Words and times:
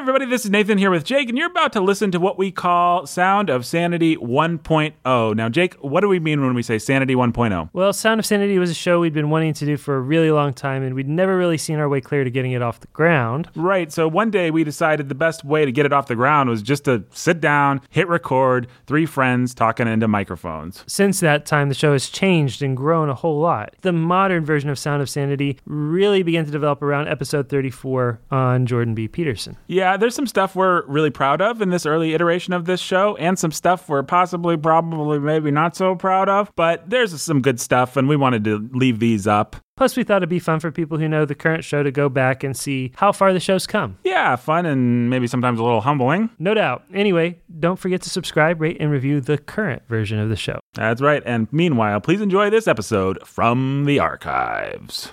everybody, 0.00 0.24
this 0.24 0.46
is 0.46 0.50
Nathan 0.50 0.78
here 0.78 0.90
with 0.90 1.04
Jake, 1.04 1.28
and 1.28 1.36
you're 1.36 1.50
about 1.50 1.74
to 1.74 1.80
listen 1.82 2.10
to 2.10 2.18
what 2.18 2.38
we 2.38 2.50
call 2.50 3.04
Sound 3.04 3.50
of 3.50 3.66
Sanity 3.66 4.16
1.0. 4.16 5.36
Now, 5.36 5.48
Jake, 5.50 5.74
what 5.74 6.00
do 6.00 6.08
we 6.08 6.18
mean 6.18 6.40
when 6.40 6.54
we 6.54 6.62
say 6.62 6.78
Sanity 6.78 7.14
1.0? 7.14 7.68
Well, 7.74 7.92
Sound 7.92 8.18
of 8.18 8.24
Sanity 8.24 8.58
was 8.58 8.70
a 8.70 8.74
show 8.74 9.00
we'd 9.00 9.12
been 9.12 9.28
wanting 9.28 9.52
to 9.52 9.66
do 9.66 9.76
for 9.76 9.96
a 9.96 10.00
really 10.00 10.30
long 10.30 10.54
time, 10.54 10.82
and 10.82 10.94
we'd 10.94 11.06
never 11.06 11.36
really 11.36 11.58
seen 11.58 11.78
our 11.78 11.86
way 11.86 12.00
clear 12.00 12.24
to 12.24 12.30
getting 12.30 12.52
it 12.52 12.62
off 12.62 12.80
the 12.80 12.86
ground. 12.86 13.50
Right, 13.54 13.92
so 13.92 14.08
one 14.08 14.30
day 14.30 14.50
we 14.50 14.64
decided 14.64 15.10
the 15.10 15.14
best 15.14 15.44
way 15.44 15.66
to 15.66 15.70
get 15.70 15.84
it 15.84 15.92
off 15.92 16.06
the 16.06 16.16
ground 16.16 16.48
was 16.48 16.62
just 16.62 16.86
to 16.86 17.04
sit 17.10 17.38
down, 17.38 17.82
hit 17.90 18.08
record, 18.08 18.68
three 18.86 19.04
friends 19.04 19.52
talking 19.52 19.86
into 19.86 20.08
microphones. 20.08 20.82
Since 20.86 21.20
that 21.20 21.44
time, 21.44 21.68
the 21.68 21.74
show 21.74 21.92
has 21.92 22.08
changed 22.08 22.62
and 22.62 22.74
grown 22.74 23.10
a 23.10 23.14
whole 23.14 23.38
lot. 23.38 23.74
The 23.82 23.92
modern 23.92 24.46
version 24.46 24.70
of 24.70 24.78
Sound 24.78 25.02
of 25.02 25.10
Sanity 25.10 25.58
really 25.66 26.22
began 26.22 26.46
to 26.46 26.50
develop 26.50 26.80
around 26.80 27.08
episode 27.08 27.50
34 27.50 28.18
on 28.30 28.64
Jordan 28.64 28.94
B. 28.94 29.06
Peterson. 29.06 29.58
Yeah, 29.66 29.89
there's 29.96 30.14
some 30.14 30.26
stuff 30.26 30.54
we're 30.54 30.84
really 30.86 31.10
proud 31.10 31.40
of 31.40 31.62
in 31.62 31.70
this 31.70 31.86
early 31.86 32.14
iteration 32.14 32.52
of 32.52 32.64
this 32.64 32.80
show, 32.80 33.16
and 33.16 33.38
some 33.38 33.52
stuff 33.52 33.88
we're 33.88 34.02
possibly, 34.02 34.56
probably, 34.56 35.18
maybe 35.18 35.50
not 35.50 35.76
so 35.76 35.94
proud 35.94 36.28
of, 36.28 36.52
but 36.56 36.88
there's 36.88 37.20
some 37.20 37.40
good 37.40 37.60
stuff, 37.60 37.96
and 37.96 38.08
we 38.08 38.16
wanted 38.16 38.44
to 38.44 38.68
leave 38.72 38.98
these 38.98 39.26
up. 39.26 39.56
Plus, 39.76 39.96
we 39.96 40.04
thought 40.04 40.18
it'd 40.18 40.28
be 40.28 40.38
fun 40.38 40.60
for 40.60 40.70
people 40.70 40.98
who 40.98 41.08
know 41.08 41.24
the 41.24 41.34
current 41.34 41.64
show 41.64 41.82
to 41.82 41.90
go 41.90 42.10
back 42.10 42.44
and 42.44 42.54
see 42.54 42.92
how 42.96 43.12
far 43.12 43.32
the 43.32 43.40
show's 43.40 43.66
come. 43.66 43.96
Yeah, 44.04 44.36
fun 44.36 44.66
and 44.66 45.08
maybe 45.08 45.26
sometimes 45.26 45.58
a 45.58 45.62
little 45.62 45.80
humbling. 45.80 46.28
No 46.38 46.52
doubt. 46.52 46.84
Anyway, 46.92 47.40
don't 47.58 47.78
forget 47.78 48.02
to 48.02 48.10
subscribe, 48.10 48.60
rate, 48.60 48.76
and 48.78 48.90
review 48.90 49.22
the 49.22 49.38
current 49.38 49.82
version 49.88 50.18
of 50.18 50.28
the 50.28 50.36
show. 50.36 50.60
That's 50.74 51.00
right, 51.00 51.22
and 51.24 51.48
meanwhile, 51.50 52.00
please 52.00 52.20
enjoy 52.20 52.50
this 52.50 52.68
episode 52.68 53.26
from 53.26 53.86
the 53.86 53.98
archives. 53.98 55.12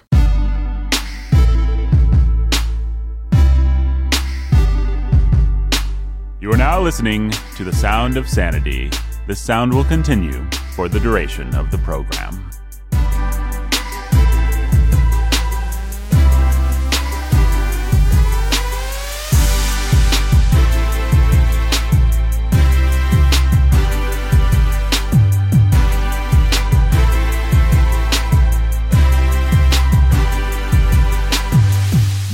You 6.39 6.51
are 6.53 6.57
now 6.57 6.79
listening 6.79 7.31
to 7.55 7.63
The 7.63 7.73
Sound 7.73 8.15
of 8.15 8.29
Sanity. 8.29 8.91
This 9.25 9.39
sound 9.39 9.73
will 9.73 9.83
continue 9.83 10.47
for 10.75 10.87
the 10.87 10.99
duration 10.99 11.53
of 11.55 11.71
the 11.71 11.79
program. 11.79 12.51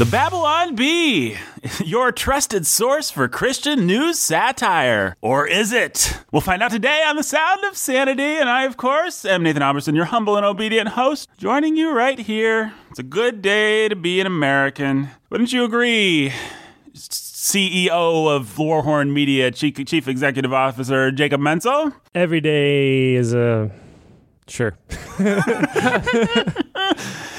The 0.03 0.11
Babylon 0.11 0.75
Bee, 0.75 1.37
your 1.85 2.11
trusted 2.11 2.67
source 2.67 3.09
for 3.09 3.29
Christian 3.29 3.87
news 3.87 4.19
satire. 4.19 5.15
Or 5.21 5.47
is 5.47 5.71
it? 5.71 6.19
We'll 6.29 6.41
find 6.41 6.61
out 6.61 6.71
today 6.71 7.05
on 7.07 7.15
The 7.15 7.23
Sound 7.23 7.63
of 7.63 7.77
Sanity. 7.77 8.21
And 8.21 8.49
I, 8.49 8.65
of 8.65 8.75
course, 8.75 9.23
am 9.23 9.43
Nathan 9.43 9.61
Alberson, 9.61 9.95
your 9.95 10.03
humble 10.03 10.35
and 10.35 10.45
obedient 10.45 10.89
host, 10.89 11.29
joining 11.37 11.77
you 11.77 11.95
right 11.95 12.19
here. 12.19 12.73
It's 12.89 12.99
a 12.99 13.03
good 13.03 13.41
day 13.41 13.87
to 13.87 13.95
be 13.95 14.19
an 14.19 14.27
American. 14.27 15.07
Wouldn't 15.29 15.53
you 15.53 15.63
agree? 15.63 16.33
CEO 16.93 17.89
of 18.27 18.57
Warhorn 18.57 19.13
Media, 19.13 19.51
Chief, 19.51 19.73
Chief 19.85 20.09
Executive 20.09 20.51
Officer 20.51 21.11
Jacob 21.11 21.39
Menzel. 21.39 21.93
Every 22.13 22.41
day 22.41 23.15
is 23.15 23.33
a. 23.33 23.71
Sure. 24.49 24.77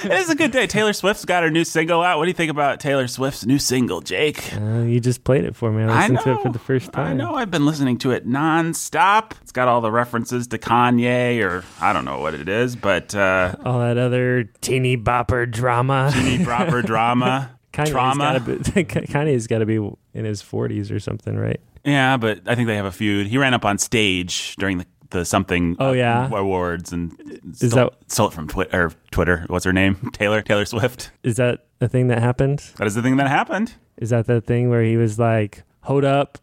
It 0.05 0.13
is 0.13 0.31
a 0.31 0.35
good 0.35 0.51
day. 0.51 0.67
Taylor 0.67 0.93
Swift's 0.93 1.25
got 1.25 1.43
her 1.43 1.51
new 1.51 1.65
single 1.65 2.03
out. 2.03 2.19
What 2.19 2.25
do 2.25 2.29
you 2.29 2.35
think 2.35 2.51
about 2.51 2.81
Taylor 2.81 3.07
Swift's 3.09 3.47
new 3.47 3.59
single, 3.59 4.01
Jake? 4.01 4.55
Uh, 4.55 4.83
you 4.83 5.01
just 5.01 5.25
played 5.25 5.45
it 5.45 5.57
for 5.57 5.71
me. 5.73 5.83
I 5.85 6.01
listened 6.09 6.21
to 6.21 6.33
it 6.39 6.43
for 6.43 6.51
the 6.53 6.59
first 6.59 6.93
time. 6.93 7.07
I 7.07 7.13
know. 7.15 7.35
I've 7.35 7.51
been 7.51 7.67
listening 7.67 7.99
to 7.99 8.11
it 8.13 8.27
nonstop. 8.27 9.33
It's 9.43 9.53
got 9.53 9.69
all 9.69 9.81
the 9.81 9.91
references 9.91 10.47
to 10.49 10.59
Kanye, 10.59 11.43
or 11.45 11.65
I 11.81 11.93
don't 11.93 12.05
know 12.05 12.21
what 12.21 12.35
it 12.35 12.49
is, 12.49 12.77
but 12.77 13.15
uh, 13.15 13.55
All 13.65 13.81
that 13.81 13.99
other 13.99 14.45
teeny 14.61 14.97
bopper 14.97 15.51
drama. 15.51 16.11
teeny 16.13 16.45
proper 16.45 16.83
drama, 16.87 17.51
Kanye's 17.73 17.91
trauma. 17.91 18.41
Gotta 18.45 18.73
be, 18.73 18.85
Kanye's 18.85 19.47
got 19.47 19.59
to 19.59 19.67
be 19.67 19.77
in 19.77 20.25
his 20.25 20.43
40s 20.43 20.91
or 20.91 21.01
something, 21.01 21.37
right? 21.37 21.61
Yeah, 21.85 22.17
but 22.17 22.41
I 22.47 22.55
think 22.55 22.67
they 22.67 22.77
have 22.77 22.87
a 22.87 22.93
feud. 22.93 23.27
He 23.27 23.37
ran 23.37 23.53
up 23.53 23.65
on 23.67 23.77
stage 23.79 24.57
during 24.57 24.79
the, 24.79 24.87
the 25.15 25.25
something 25.25 25.77
Oh, 25.81 25.89
uh, 25.89 25.93
yeah? 25.93 26.29
awards 26.33 26.93
and 26.93 27.15
Is 27.59 27.71
stole, 27.71 27.91
that- 27.91 28.13
stole 28.13 28.29
it 28.29 28.33
from 28.35 28.49
Twi- 28.49 28.69
or 28.73 28.93
Twitter. 29.11 29.45
What's 29.49 29.65
her 29.65 29.73
name? 29.73 30.11
Taylor 30.13 30.43
Taylor 30.43 30.65
Swift. 30.67 31.11
Is 31.23 31.37
that 31.37 31.65
a 31.81 31.89
thing 31.89 32.09
that 32.09 32.19
happened? 32.21 32.63
That 32.77 32.87
is 32.87 32.95
the 32.95 33.03
thing 33.03 33.17
that 33.17 33.29
happened. 33.29 33.75
Is 33.97 34.11
that 34.11 34.27
the 34.27 34.41
thing 34.41 34.69
where 34.71 34.83
he 34.83 34.97
was 34.97 35.19
like, 35.19 35.63
hold 35.83 36.05
up, 36.05 36.39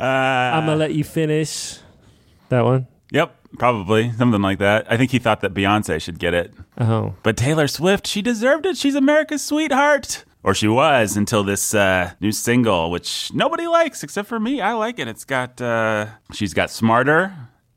I'm 0.00 0.66
going 0.66 0.66
to 0.66 0.76
let 0.76 0.94
you 0.94 1.04
finish? 1.04 1.78
That 2.48 2.64
one? 2.64 2.86
Yep, 3.10 3.34
probably 3.58 4.12
something 4.12 4.42
like 4.42 4.58
that. 4.58 4.90
I 4.90 4.96
think 4.96 5.10
he 5.10 5.18
thought 5.18 5.40
that 5.40 5.54
Beyonce 5.54 6.00
should 6.00 6.18
get 6.18 6.34
it. 6.34 6.52
Oh. 6.78 7.14
But 7.22 7.36
Taylor 7.36 7.66
Swift, 7.68 8.06
she 8.06 8.22
deserved 8.22 8.66
it. 8.66 8.76
She's 8.76 8.94
America's 8.94 9.42
sweetheart. 9.44 10.24
Or 10.44 10.54
she 10.54 10.66
was 10.66 11.16
until 11.16 11.44
this 11.44 11.72
uh, 11.72 12.12
new 12.20 12.32
single, 12.32 12.90
which 12.90 13.32
nobody 13.32 13.66
likes 13.66 14.02
except 14.02 14.28
for 14.28 14.40
me. 14.40 14.60
I 14.60 14.72
like 14.72 14.98
it. 14.98 15.06
It's 15.06 15.24
got, 15.24 15.60
uh, 15.60 16.06
she's 16.32 16.52
got 16.52 16.70
smarter 16.70 17.32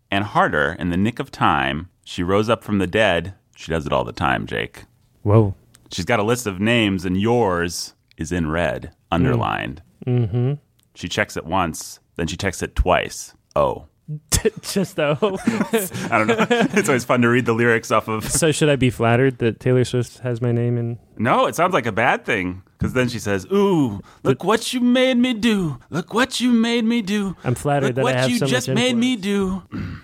and 0.10 0.24
harder 0.24 0.76
in 0.80 0.90
the 0.90 0.98
nick 0.98 1.20
of 1.20 1.30
time. 1.32 1.90
She 2.04 2.24
rose 2.24 2.50
up 2.50 2.64
from 2.64 2.80
the 2.80 2.88
dead. 2.88 3.36
She 3.56 3.72
does 3.72 3.86
it 3.86 3.94
all 3.94 4.04
the 4.04 4.12
time, 4.12 4.48
Jake. 4.48 4.86
Whoa. 5.22 5.54
She's 5.92 6.06
got 6.06 6.20
a 6.20 6.24
list 6.24 6.48
of 6.48 6.60
names, 6.60 7.06
and 7.06 7.20
yours 7.20 7.94
is 8.18 8.32
in 8.32 8.50
red, 8.50 8.92
underlined. 9.12 9.82
Mm-hmm. 10.06 10.54
She 10.96 11.08
checks 11.08 11.38
it 11.38 11.46
once, 11.46 12.00
then 12.16 12.28
she 12.28 12.38
checks 12.38 12.64
it 12.64 12.76
twice. 12.76 13.34
Oh. 13.56 13.86
Just 14.62 14.96
though. 14.96 15.18
I 15.22 16.10
don't 16.12 16.28
know. 16.28 16.46
it's 16.50 16.88
always 16.88 17.04
fun 17.04 17.22
to 17.22 17.30
read 17.30 17.46
the 17.46 17.54
lyrics 17.54 17.92
off 17.92 18.08
of 18.08 18.30
so 18.30 18.52
should 18.52 18.70
I 18.70 18.76
be 18.76 18.90
flattered 18.92 19.40
that 19.40 19.60
Taylor 19.60 19.84
Swift 19.84 20.20
has 20.20 20.42
my 20.42 20.52
name 20.52 20.78
in? 20.78 21.00
No, 21.18 21.48
it 21.48 21.56
sounds 21.56 21.74
like 21.74 21.86
a 21.86 21.92
bad 21.92 22.26
thing. 22.26 22.62
Because 22.78 22.94
then 22.94 23.10
she 23.10 23.20
says, 23.20 23.48
Ooh, 23.52 24.02
look 24.24 24.44
what 24.44 24.74
you 24.74 24.82
made 24.82 25.18
me 25.18 25.34
do. 25.34 25.80
Look 25.90 26.14
what 26.14 26.40
you 26.40 26.52
made 26.52 26.86
me 26.86 27.02
do. 27.02 27.36
I'm 27.44 27.56
flattered 27.56 27.88
Look 27.88 27.96
that 27.96 28.02
I 28.02 28.04
what 28.04 28.16
have 28.16 28.30
you 28.30 28.38
so 28.38 28.46
much 28.46 28.52
just 28.52 28.68
made 28.68 28.96
me 28.96 29.16
do. 29.16 29.64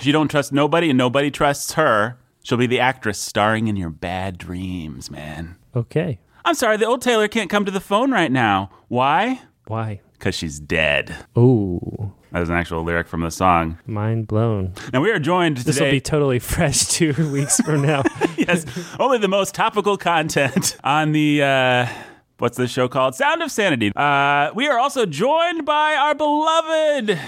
she 0.00 0.10
don't 0.12 0.28
trust 0.28 0.52
nobody 0.52 0.90
and 0.90 0.98
nobody 0.98 1.30
trusts 1.30 1.74
her. 1.74 2.18
She'll 2.42 2.58
be 2.58 2.66
the 2.66 2.80
actress 2.80 3.18
starring 3.18 3.68
in 3.68 3.76
your 3.76 3.90
bad 3.90 4.38
dreams, 4.38 5.10
man. 5.10 5.56
Okay. 5.74 6.18
I'm 6.44 6.54
sorry, 6.54 6.76
the 6.76 6.86
old 6.86 7.02
Taylor 7.02 7.28
can't 7.28 7.50
come 7.50 7.64
to 7.64 7.72
the 7.72 7.80
phone 7.80 8.10
right 8.10 8.30
now. 8.30 8.70
Why? 8.88 9.42
Why? 9.66 10.00
Because 10.12 10.34
she's 10.34 10.58
dead. 10.60 11.14
Oh, 11.34 12.12
That 12.36 12.42
is 12.42 12.50
an 12.50 12.56
actual 12.56 12.82
lyric 12.84 13.08
from 13.08 13.22
the 13.22 13.30
song. 13.30 13.78
mind 13.86 14.26
blown. 14.26 14.74
Now 14.92 15.00
we 15.00 15.10
are 15.10 15.18
joined 15.18 15.56
This 15.56 15.64
will 15.78 15.86
today. 15.86 15.90
be 15.92 16.00
totally 16.02 16.38
fresh 16.38 16.84
two 16.86 17.14
weeks 17.32 17.58
from 17.62 17.80
now. 17.80 18.02
yes, 18.36 18.66
only 19.00 19.16
the 19.16 19.26
most 19.26 19.54
topical 19.54 19.96
content 19.96 20.76
on 20.84 21.12
the 21.12 21.42
uh 21.42 21.86
what's 22.36 22.58
this 22.58 22.70
show 22.70 22.88
called? 22.88 23.14
Sound 23.14 23.40
of 23.40 23.50
Sanity. 23.50 23.90
Uh 23.96 24.50
we 24.54 24.68
are 24.68 24.78
also 24.78 25.06
joined 25.06 25.64
by 25.64 25.94
our 25.94 26.14
beloved 26.14 27.18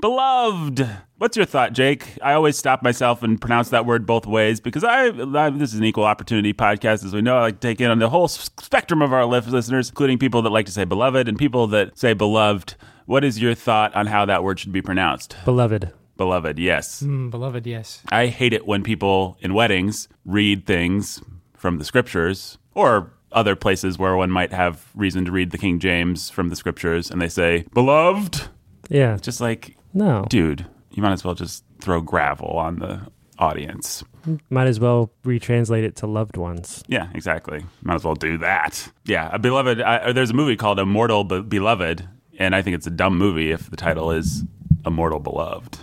beloved 0.00 0.86
What's 1.24 1.38
your 1.38 1.46
thought, 1.46 1.72
Jake? 1.72 2.18
I 2.20 2.34
always 2.34 2.58
stop 2.58 2.82
myself 2.82 3.22
and 3.22 3.40
pronounce 3.40 3.70
that 3.70 3.86
word 3.86 4.04
both 4.04 4.26
ways 4.26 4.60
because 4.60 4.84
I, 4.84 5.06
I 5.06 5.48
this 5.48 5.72
is 5.72 5.78
an 5.78 5.84
equal 5.84 6.04
opportunity 6.04 6.52
podcast, 6.52 7.02
as 7.02 7.14
we 7.14 7.22
know. 7.22 7.38
I 7.38 7.40
like 7.42 7.60
to 7.60 7.66
take 7.66 7.80
in 7.80 7.90
on 7.90 7.98
the 7.98 8.10
whole 8.10 8.28
spectrum 8.28 9.00
of 9.00 9.12
our 9.12 9.24
listeners, 9.24 9.88
including 9.88 10.18
people 10.18 10.42
that 10.42 10.50
like 10.50 10.66
to 10.66 10.72
say 10.72 10.84
beloved 10.84 11.26
and 11.26 11.38
people 11.38 11.66
that 11.68 11.96
say 11.96 12.12
beloved. 12.12 12.74
What 13.06 13.24
is 13.24 13.40
your 13.40 13.54
thought 13.54 13.94
on 13.94 14.06
how 14.06 14.26
that 14.26 14.42
word 14.42 14.58
should 14.58 14.72
be 14.72 14.82
pronounced? 14.82 15.36
Beloved. 15.46 15.92
Beloved, 16.16 16.58
yes. 16.58 17.02
Mm, 17.02 17.30
beloved, 17.30 17.66
yes. 17.66 18.02
I 18.10 18.26
hate 18.26 18.52
it 18.52 18.66
when 18.66 18.82
people 18.82 19.38
in 19.40 19.54
weddings 19.54 20.08
read 20.26 20.66
things 20.66 21.22
from 21.54 21.78
the 21.78 21.84
scriptures 21.84 22.58
or 22.74 23.12
other 23.32 23.56
places 23.56 23.98
where 23.98 24.14
one 24.16 24.30
might 24.30 24.52
have 24.52 24.90
reason 24.94 25.24
to 25.24 25.32
read 25.32 25.52
the 25.52 25.58
King 25.58 25.78
James 25.78 26.28
from 26.28 26.50
the 26.50 26.56
scriptures 26.56 27.10
and 27.10 27.22
they 27.22 27.28
say, 27.28 27.64
beloved. 27.72 28.48
Yeah. 28.88 29.16
Just 29.16 29.40
like, 29.40 29.76
No. 29.94 30.26
dude, 30.28 30.66
you 30.90 31.02
might 31.02 31.12
as 31.12 31.24
well 31.24 31.34
just 31.34 31.64
throw 31.80 32.00
gravel 32.00 32.48
on 32.50 32.80
the 32.80 33.00
audience. 33.38 34.04
Might 34.50 34.66
as 34.66 34.80
well 34.80 35.10
retranslate 35.24 35.82
it 35.84 35.96
to 35.96 36.06
loved 36.06 36.36
ones. 36.36 36.82
Yeah, 36.88 37.08
exactly. 37.14 37.64
Might 37.82 37.94
as 37.96 38.04
well 38.04 38.14
do 38.14 38.38
that. 38.38 38.88
Yeah, 39.04 39.30
a 39.32 39.38
beloved. 39.38 39.80
I, 39.80 40.12
there's 40.12 40.30
a 40.30 40.34
movie 40.34 40.56
called 40.56 40.78
Immortal 40.78 41.24
Be- 41.24 41.42
Beloved, 41.42 42.08
and 42.38 42.54
I 42.54 42.62
think 42.62 42.74
it's 42.74 42.86
a 42.86 42.90
dumb 42.90 43.18
movie 43.18 43.50
if 43.52 43.70
the 43.70 43.76
title 43.76 44.10
is 44.10 44.44
Immortal 44.86 45.20
Beloved. 45.20 45.78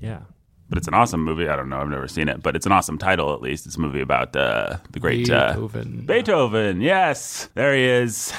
Yeah. 0.00 0.20
But 0.68 0.76
it's 0.76 0.86
an 0.88 0.92
awesome 0.94 1.24
movie. 1.24 1.48
I 1.48 1.56
don't 1.56 1.70
know. 1.70 1.78
I've 1.80 1.88
never 1.88 2.06
seen 2.08 2.28
it, 2.28 2.42
but 2.42 2.54
it's 2.54 2.66
an 2.66 2.72
awesome 2.72 2.98
title 2.98 3.32
at 3.32 3.40
least. 3.40 3.64
It's 3.64 3.76
a 3.76 3.80
movie 3.80 4.02
about 4.02 4.36
uh, 4.36 4.76
the 4.90 5.00
great 5.00 5.30
uh, 5.30 5.52
Beethoven. 5.54 6.04
Beethoven. 6.06 6.80
Yes, 6.82 7.48
there 7.54 7.74
he 7.74 7.84
is. 7.84 8.32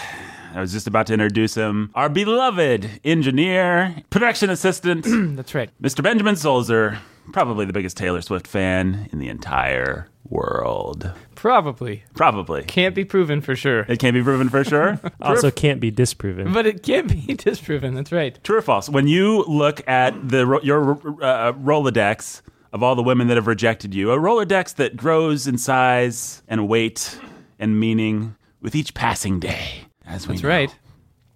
I 0.53 0.61
was 0.61 0.71
just 0.71 0.87
about 0.87 1.07
to 1.07 1.13
introduce 1.13 1.55
him. 1.55 1.91
Our 1.95 2.09
beloved 2.09 2.89
engineer, 3.03 3.95
production 4.09 4.49
assistant, 4.49 5.05
That's 5.35 5.53
right. 5.53 5.69
Mr. 5.81 6.01
Benjamin 6.03 6.35
Solzer, 6.35 6.97
probably 7.31 7.65
the 7.65 7.73
biggest 7.73 7.97
Taylor 7.97 8.21
Swift 8.21 8.47
fan 8.47 9.09
in 9.11 9.19
the 9.19 9.29
entire 9.29 10.07
world? 10.27 11.11
Probably. 11.35 12.03
Probably. 12.15 12.63
Can't 12.63 12.95
be 12.95 13.05
proven 13.05 13.41
for 13.41 13.55
sure. 13.55 13.81
It 13.81 13.99
can't 13.99 14.13
be 14.13 14.23
proven 14.23 14.49
for 14.49 14.63
sure. 14.63 14.99
Also, 15.21 15.51
can't 15.51 15.79
be 15.79 15.91
disproven. 15.91 16.51
But 16.53 16.65
it 16.65 16.81
can't 16.83 17.07
be 17.07 17.33
disproven. 17.35 17.93
That's 17.93 18.11
right. 18.11 18.41
True 18.43 18.57
or 18.57 18.61
false? 18.61 18.89
When 18.89 19.07
you 19.07 19.43
look 19.43 19.87
at 19.87 20.29
the 20.29 20.59
your 20.63 20.93
uh, 21.21 21.53
Rolodex 21.53 22.41
of 22.73 22.83
all 22.83 22.95
the 22.95 23.03
women 23.03 23.27
that 23.27 23.37
have 23.37 23.47
rejected 23.47 23.93
you, 23.93 24.11
a 24.11 24.17
Rolodex 24.17 24.75
that 24.75 24.95
grows 24.95 25.47
in 25.47 25.57
size 25.57 26.41
and 26.47 26.67
weight 26.67 27.19
and 27.59 27.79
meaning 27.79 28.35
with 28.61 28.75
each 28.75 28.93
passing 28.93 29.39
day. 29.39 29.85
As 30.09 30.27
we 30.27 30.33
That's 30.33 30.43
know. 30.43 30.49
right. 30.49 30.75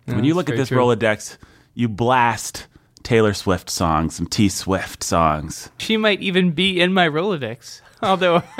When 0.05 0.23
you 0.25 0.33
look 0.33 0.49
at 0.49 0.57
this 0.57 0.67
true. 0.67 0.79
Rolodex, 0.79 1.37
you 1.75 1.87
blast 1.87 2.67
Taylor 3.03 3.33
Swift 3.33 3.69
songs, 3.69 4.15
some 4.15 4.27
T 4.27 4.49
Swift 4.49 5.03
songs. 5.03 5.69
She 5.77 5.95
might 5.95 6.21
even 6.21 6.51
be 6.51 6.81
in 6.81 6.93
my 6.93 7.07
Rolodex. 7.07 7.79
Although 8.01 8.43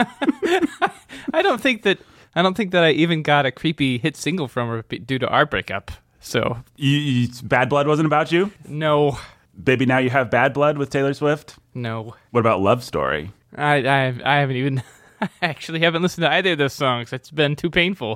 I 1.34 1.42
don't 1.42 1.60
think 1.60 1.82
that 1.84 1.98
I 2.36 2.42
don't 2.42 2.56
think 2.56 2.72
that 2.72 2.84
I 2.84 2.92
even 2.92 3.24
got 3.24 3.46
a 3.46 3.52
creepy 3.52 3.98
hit 3.98 4.16
single 4.16 4.48
from 4.48 4.70
her 4.70 4.82
due 4.84 5.20
to 5.20 5.28
our 5.28 5.46
breakup. 5.46 5.92
So 6.22 6.58
You, 6.78 6.98
you, 6.98 7.28
Bad 7.44 7.68
Blood 7.68 7.88
wasn't 7.88 8.06
about 8.06 8.32
you? 8.32 8.52
no, 8.68 9.18
Baby, 9.62 9.86
now 9.86 9.98
you 9.98 10.10
have 10.10 10.32
Bad 10.32 10.54
Blood 10.54 10.78
with 10.78 10.90
Taylor 10.90 11.14
Swift? 11.14 11.58
no, 11.74 12.16
What 12.32 12.40
about 12.40 12.62
Love 12.62 12.84
Story? 12.84 13.32
I 13.56 13.76
I, 13.86 14.06
I 14.24 14.36
haven't 14.40 14.56
even. 14.56 14.84
I 15.22 15.30
actually 15.42 15.80
haven't 15.80 16.02
listened 16.02 16.24
to 16.24 16.32
either 16.32 16.52
of 16.54 16.58
those 16.58 16.74
songs. 16.74 17.14
It's 17.14 17.32
been 17.32 17.56
too 17.56 17.70
painful. 17.70 18.16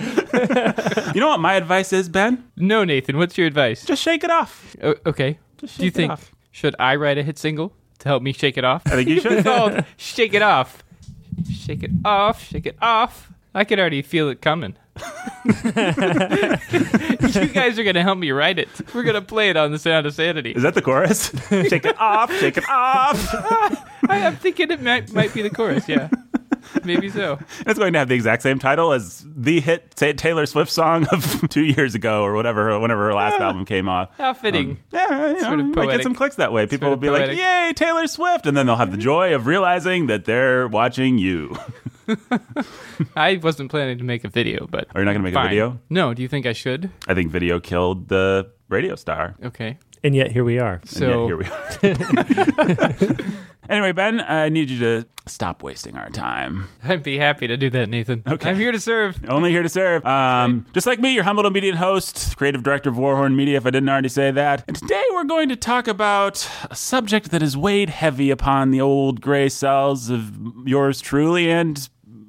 You 1.14 1.20
know 1.20 1.28
what 1.28 1.40
my 1.40 1.54
advice 1.54 1.92
is, 1.92 2.08
Ben? 2.08 2.44
no, 2.56 2.84
Nathan, 2.84 3.16
what's 3.18 3.36
your 3.38 3.46
advice? 3.46 3.84
Just 3.84 4.02
shake 4.02 4.22
it 4.24 4.30
off. 4.30 4.76
O- 4.82 4.94
okay. 5.06 5.38
Do 5.58 5.66
you 5.78 5.88
it 5.88 5.94
think 5.94 6.12
off. 6.12 6.32
should 6.52 6.76
I 6.78 6.96
write 6.96 7.18
a 7.18 7.22
hit 7.22 7.38
single 7.38 7.72
to 8.00 8.08
help 8.08 8.22
me 8.22 8.32
shake 8.32 8.56
it 8.58 8.64
off? 8.64 8.82
I 8.86 8.90
think 8.90 9.08
you 9.08 9.20
should. 9.22 9.42
Called 9.44 9.84
"Shake 9.96 10.34
It 10.34 10.42
Off." 10.42 10.82
Shake 11.50 11.82
it 11.84 11.90
off, 12.04 12.42
shake 12.44 12.66
it 12.66 12.76
off. 12.82 13.30
I 13.54 13.64
can 13.64 13.78
already 13.78 14.02
feel 14.02 14.28
it 14.28 14.40
coming. 14.42 14.74
you 15.44 15.52
guys 17.52 17.78
are 17.78 17.84
gonna 17.84 18.02
help 18.02 18.18
me 18.18 18.30
write 18.32 18.58
it. 18.58 18.68
We're 18.94 19.04
gonna 19.04 19.22
play 19.22 19.48
it 19.50 19.56
on 19.56 19.70
the 19.70 19.78
Sound 19.78 20.06
of 20.06 20.14
Sanity. 20.14 20.50
Is 20.52 20.62
that 20.64 20.74
the 20.74 20.82
chorus? 20.82 21.30
shake 21.48 21.84
it 21.84 21.98
off, 22.00 22.32
shake 22.38 22.58
it 22.58 22.68
off. 22.68 23.16
I, 24.08 24.18
am 24.18 24.36
thinking 24.36 24.70
it 24.70 24.82
might 24.82 25.12
might 25.12 25.32
be 25.32 25.42
the 25.42 25.50
chorus. 25.50 25.88
Yeah, 25.88 26.08
maybe 26.84 27.08
so. 27.08 27.38
It's 27.66 27.78
going 27.78 27.92
to 27.92 27.98
have 27.98 28.08
the 28.08 28.14
exact 28.14 28.42
same 28.42 28.58
title 28.58 28.92
as 28.92 29.24
the 29.26 29.60
hit 29.60 29.90
Taylor 29.96 30.46
Swift 30.46 30.70
song 30.70 31.06
of 31.12 31.48
two 31.50 31.64
years 31.64 31.94
ago 31.94 32.22
or 32.22 32.34
whatever, 32.34 32.78
whenever 32.78 33.06
her 33.06 33.14
last 33.14 33.40
album 33.40 33.64
came 33.64 33.88
off. 33.88 34.10
How 34.18 34.30
um, 34.30 34.34
fitting. 34.34 34.78
Yeah, 34.92 35.28
you 35.28 35.32
know, 35.34 35.40
Sort 35.40 35.60
of 35.60 35.66
might 35.66 35.90
get 35.90 36.02
some 36.02 36.14
clicks 36.14 36.36
that 36.36 36.52
way. 36.52 36.66
People 36.66 36.86
Sort 36.86 36.88
will 36.88 36.94
of 36.94 37.00
be 37.00 37.10
like, 37.10 37.36
"Yay, 37.36 37.72
Taylor 37.74 38.06
Swift!" 38.06 38.46
and 38.46 38.56
then 38.56 38.66
they'll 38.66 38.76
have 38.76 38.92
the 38.92 38.96
joy 39.10 39.34
of 39.34 39.46
realizing 39.46 40.06
that 40.06 40.24
they're 40.24 40.68
watching 40.68 41.18
you. 41.18 41.56
I 43.16 43.36
wasn't 43.42 43.70
planning 43.70 43.98
to 43.98 44.04
make 44.04 44.24
a 44.24 44.28
video, 44.28 44.66
but 44.66 44.88
Are 44.94 45.00
you 45.00 45.04
not 45.04 45.12
going 45.12 45.22
to 45.22 45.24
make 45.28 45.34
fine. 45.34 45.46
a 45.46 45.48
video? 45.50 45.78
No. 45.90 46.14
Do 46.14 46.22
you 46.22 46.28
think 46.28 46.46
I 46.46 46.52
should? 46.54 46.90
I 47.06 47.14
think 47.14 47.30
video 47.30 47.60
killed 47.60 48.08
the 48.08 48.50
radio 48.70 48.94
star. 48.96 49.34
Okay. 49.44 49.76
and 50.02 50.14
yet 50.14 50.32
here 50.32 50.44
we 50.44 50.58
are. 50.58 50.74
And 50.74 50.88
So 50.88 51.28
yet 51.28 51.80
here 51.82 51.92
we 51.92 53.06
are. 53.06 53.16
Anyway, 53.68 53.92
Ben, 53.92 54.20
I 54.20 54.48
need 54.48 54.70
you 54.70 54.78
to 54.80 55.08
stop 55.26 55.62
wasting 55.62 55.96
our 55.96 56.08
time. 56.10 56.68
I'd 56.82 57.02
be 57.02 57.18
happy 57.18 57.46
to 57.46 57.56
do 57.56 57.70
that, 57.70 57.88
Nathan. 57.88 58.22
Okay. 58.26 58.50
I'm 58.50 58.56
here 58.56 58.72
to 58.72 58.80
serve. 58.80 59.18
Only 59.28 59.50
here 59.50 59.62
to 59.62 59.68
serve. 59.68 60.04
Um, 60.06 60.66
just 60.72 60.86
like 60.86 60.98
me, 60.98 61.12
your 61.12 61.24
humble 61.24 61.44
and 61.44 61.50
obedient 61.54 61.78
host, 61.78 62.36
creative 62.36 62.62
director 62.62 62.88
of 62.88 62.96
Warhorn 62.96 63.36
Media, 63.36 63.56
if 63.58 63.66
I 63.66 63.70
didn't 63.70 63.88
already 63.88 64.08
say 64.08 64.30
that. 64.30 64.64
And 64.66 64.76
today 64.76 65.04
we're 65.12 65.24
going 65.24 65.48
to 65.50 65.56
talk 65.56 65.86
about 65.86 66.48
a 66.70 66.74
subject 66.74 67.30
that 67.30 67.42
has 67.42 67.56
weighed 67.56 67.90
heavy 67.90 68.30
upon 68.30 68.70
the 68.70 68.80
old 68.80 69.20
gray 69.20 69.48
cells 69.48 70.08
of 70.10 70.32
yours 70.66 71.00
truly 71.00 71.50
and 71.50 71.88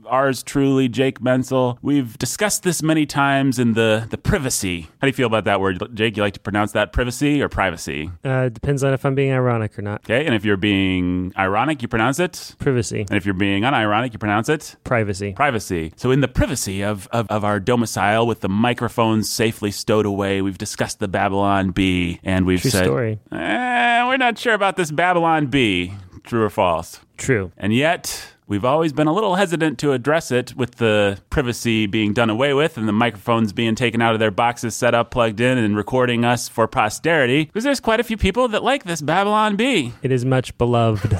ours 0.10 0.44
truly, 0.44 0.88
Jake 0.90 1.22
Menzel. 1.22 1.78
We've 1.82 2.18
discussed 2.18 2.64
this 2.64 2.82
many 2.84 3.06
times 3.06 3.60
in 3.60 3.74
the, 3.74 4.08
the 4.10 4.18
privacy. 4.18 4.82
How 4.82 4.88
do 5.02 5.08
you 5.08 5.14
feel 5.14 5.28
about 5.28 5.46
that 5.46 5.60
word, 5.62 5.80
Jake? 5.96 6.18
You 6.18 6.24
like 6.24 6.34
to 6.34 6.40
pronounce 6.40 6.72
that 6.74 6.92
privacy 6.94 7.42
or 7.42 7.50
privacy? 7.50 8.10
Uh, 8.26 8.46
it 8.48 8.54
depends 8.54 8.84
on 8.84 8.94
if 8.94 9.06
I'm 9.06 9.16
being 9.16 9.32
ironic 9.32 9.78
or 9.78 9.82
not. 9.82 10.02
Okay, 10.06 10.26
and 10.26 10.36
if 10.36 10.44
you're 10.46 10.58
being 10.58 11.34
ironic, 11.38 11.82
you 11.82 11.88
pronounce 11.88 12.20
it. 12.20 12.56
Privacy, 12.60 13.02
And 13.02 13.12
if 13.18 13.26
you're 13.26 13.34
being 13.34 13.64
unironic, 13.64 14.14
you 14.14 14.20
pronounce 14.20 14.50
it 14.50 14.76
privacy. 14.84 15.34
privacy. 15.34 15.94
So, 15.96 16.12
in 16.12 16.22
the 16.22 16.28
privacy 16.28 16.84
of, 16.84 17.08
of, 17.12 17.28
of 17.30 17.44
our 17.44 17.60
domicile 17.60 18.26
with 18.28 18.42
the 18.42 18.50
microphones 18.50 19.30
safely 19.30 19.72
stowed 19.72 20.06
away, 20.06 20.42
we've 20.42 20.58
discussed 20.58 21.00
the 21.00 21.08
Babylon 21.08 21.72
Bee 21.72 22.20
and 22.24 22.46
we've 22.46 22.62
True 22.62 22.72
said, 22.72 22.86
story. 22.86 23.20
"Eh, 23.32 24.08
we're 24.08 24.18
not 24.18 24.38
sure 24.38 24.54
about 24.54 24.76
this 24.76 24.92
Babylon 24.92 25.48
Bee. 25.48 25.94
True 26.24 26.44
or 26.44 26.50
false? 26.50 27.00
True. 27.18 27.52
And 27.58 27.74
yet, 27.74 28.34
we've 28.50 28.66
always 28.66 28.92
been 28.92 29.08
a 29.08 29.14
little 29.14 29.36
hesitant 29.36 29.80
to 29.80 29.94
address 29.94 30.32
it 30.32 30.54
with 30.58 30.76
the 30.76 31.18
privacy 31.30 31.86
being 31.86 32.12
done 32.12 32.30
away 32.30 32.54
with 32.54 32.78
and 32.78 32.88
the 32.88 32.92
microphones 32.92 33.54
being 33.54 33.76
taken 33.76 34.02
out 34.02 34.14
of 34.14 34.20
their 34.20 34.32
boxes, 34.32 34.76
set 34.76 34.94
up, 34.94 35.12
plugged 35.12 35.40
in, 35.40 35.58
and 35.58 35.78
recording 35.78 36.26
us 36.26 36.50
for 36.50 36.68
posterity. 36.68 37.46
Because 37.46 37.64
there's 37.64 37.80
quite 37.80 38.02
a 38.02 38.04
few 38.04 38.18
people 38.18 38.48
that 38.50 38.64
like 38.64 38.84
this 38.84 39.02
Babylon 39.02 39.56
Bee. 39.56 39.94
It 40.02 40.12
is 40.12 40.26
much 40.26 40.58
beloved. 40.58 41.12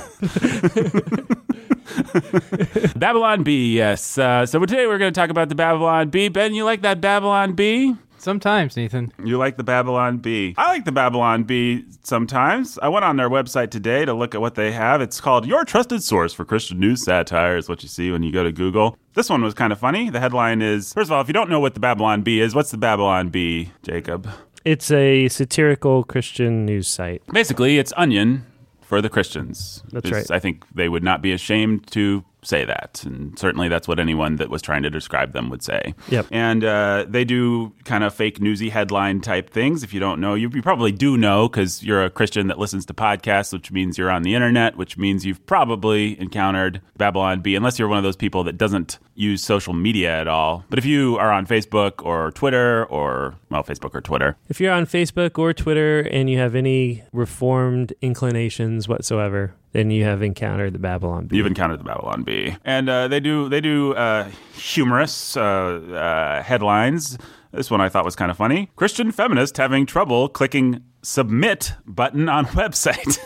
Babylon 2.96 3.44
Bee, 3.44 3.76
yes. 3.76 4.18
Uh, 4.18 4.46
so 4.46 4.60
today 4.60 4.88
we're 4.88 4.98
going 4.98 5.14
to 5.14 5.20
talk 5.20 5.30
about 5.30 5.50
the 5.50 5.56
Babylon 5.56 6.10
Bee. 6.10 6.30
Ben, 6.30 6.54
you 6.54 6.66
like 6.66 6.82
that 6.82 7.00
Babylon 7.00 7.54
Bee? 7.54 7.96
Sometimes, 8.20 8.76
Nathan. 8.76 9.14
You 9.24 9.38
like 9.38 9.58
the 9.58 9.64
Babylon 9.64 10.18
Bee. 10.18 10.54
I 10.58 10.68
like 10.68 10.86
the 10.86 10.92
Babylon 10.92 11.44
Bee 11.44 11.86
sometimes. 12.04 12.78
I 12.80 12.90
went 12.90 13.06
on 13.06 13.16
their 13.18 13.30
website 13.30 13.72
today 13.72 14.04
to 14.06 14.14
look 14.14 14.36
at 14.36 14.42
what 14.42 14.56
they 14.56 14.72
have. 14.74 15.02
It's 15.02 15.22
called 15.22 15.46
Your 15.46 15.64
Trusted 15.64 16.04
Source 16.04 16.34
for 16.34 16.44
Christian 16.46 16.80
News 16.80 17.04
Satire, 17.04 17.56
is 17.58 17.70
what 17.70 17.82
you 17.82 17.90
see 17.90 18.12
when 18.12 18.22
you 18.24 18.32
go 18.32 18.44
to 18.44 18.52
Google. 18.52 18.98
This 19.14 19.30
one 19.30 19.42
was 19.42 19.54
kind 19.54 19.72
of 19.72 19.80
funny. 19.80 20.10
The 20.10 20.20
headline 20.20 20.62
is 20.62 20.94
First 20.94 21.08
of 21.08 21.14
all, 21.14 21.22
if 21.22 21.28
you 21.28 21.34
don't 21.34 21.50
know 21.50 21.60
what 21.60 21.74
the 21.74 21.80
Babylon 21.80 22.22
Bee 22.22 22.42
is, 22.42 22.54
what's 22.54 22.72
the 22.72 22.78
Babylon 22.78 23.30
Bee, 23.30 23.72
Jacob? 23.84 24.28
It's 24.66 24.92
a 24.92 25.30
satirical 25.30 26.04
Christian 26.04 26.66
news 26.66 26.88
site. 26.90 27.22
Basically, 27.32 27.78
it's 27.78 27.94
Onion 27.96 28.46
for 28.82 29.02
the 29.02 29.10
Christians. 29.10 29.82
That's 29.92 30.06
It's- 30.08 30.30
right. 30.30 30.36
I 30.36 30.40
think 30.40 30.66
they 30.76 30.90
would 30.90 31.04
not 31.04 31.22
be 31.22 31.32
ashamed 31.32 31.88
to 31.92 32.26
say 32.42 32.66
that. 32.66 33.04
And 33.06 33.38
certainly 33.38 33.68
that's 33.68 33.88
what 33.88 34.00
anyone 34.00 34.38
that 34.38 34.50
was 34.50 34.62
trying 34.62 34.84
to 34.84 34.90
describe 34.90 35.34
them 35.34 35.50
would 35.50 35.62
say. 35.62 35.94
Yep. 36.10 36.28
And 36.32 36.64
uh, 36.64 37.06
they 37.08 37.26
do 37.26 37.74
kind 37.84 38.04
of 38.04 38.14
fake 38.14 38.40
newsy 38.40 38.70
headline 38.70 39.22
type 39.22 39.50
things. 39.50 39.84
If 39.84 39.94
you 39.94 40.00
don't 40.00 40.20
know, 40.22 40.36
you, 40.36 40.50
you 40.54 40.62
probably 40.62 40.92
do 40.92 41.18
know 41.18 41.50
because 41.50 41.84
you're 41.84 42.04
a 42.04 42.10
Christian 42.10 42.48
that 42.48 42.58
listens 42.58 42.86
to 42.88 42.94
podcasts, 42.94 43.52
which 43.54 43.72
means 43.72 43.98
you're 43.98 44.12
on 44.12 44.24
the 44.24 44.36
internet, 44.36 44.78
which 44.78 44.98
means 44.98 45.26
you've 45.26 45.46
probably 45.46 46.20
encountered 46.20 46.82
Babylon 46.98 47.42
Bee, 47.42 47.56
unless 47.56 47.78
you're 47.78 47.88
one 47.88 47.98
of 47.98 48.04
those 48.04 48.16
people 48.16 48.44
that 48.46 48.58
doesn't 48.58 49.00
use 49.16 49.44
social 49.44 49.74
media 49.74 50.22
at 50.22 50.28
all. 50.28 50.64
But 50.70 50.80
if 50.80 50.86
you 50.86 51.18
are 51.18 51.32
on 51.32 51.46
Facebook 51.46 52.06
or 52.06 52.32
Twitter 52.32 52.86
or, 52.86 53.36
well, 53.50 53.64
Facebook 53.64 53.94
or 53.94 54.02
Twitter, 54.02 54.38
If 54.48 54.62
you're 54.62 54.74
on 54.74 54.86
Facebook 54.86 55.38
or 55.38 55.54
Twitter 55.54 56.00
and 56.00 56.30
you 56.30 56.38
have 56.38 56.56
any 56.56 57.04
reformed 57.12 57.94
inclinations 58.02 58.88
whatsoever, 58.88 59.54
then 59.72 59.92
you 59.92 60.04
have 60.04 60.22
encountered 60.22 60.74
the 60.74 60.80
Babylon 60.80 61.28
Bee. 61.28 61.38
You've 61.38 61.46
encountered 61.46 61.80
the 61.80 61.84
Babylon 61.84 62.24
Bee, 62.24 62.56
and 62.66 62.90
uh, 62.90 63.08
they 63.08 63.20
do 63.20 63.50
they 63.50 63.62
do 63.62 63.94
uh, 63.94 64.30
humorous 64.54 65.38
uh, 65.38 65.42
uh, 65.42 66.44
headlines. 66.44 67.18
This 67.52 67.72
one 67.72 67.82
I 67.82 67.90
thought 67.90 68.06
was 68.06 68.16
kind 68.16 68.30
of 68.30 68.38
funny. 68.38 68.70
Christian 68.76 69.12
feminist 69.12 69.58
having 69.58 69.86
trouble 69.86 70.30
clicking 70.30 70.84
submit 71.02 71.74
button 71.86 72.30
on 72.30 72.46
website, 72.48 73.18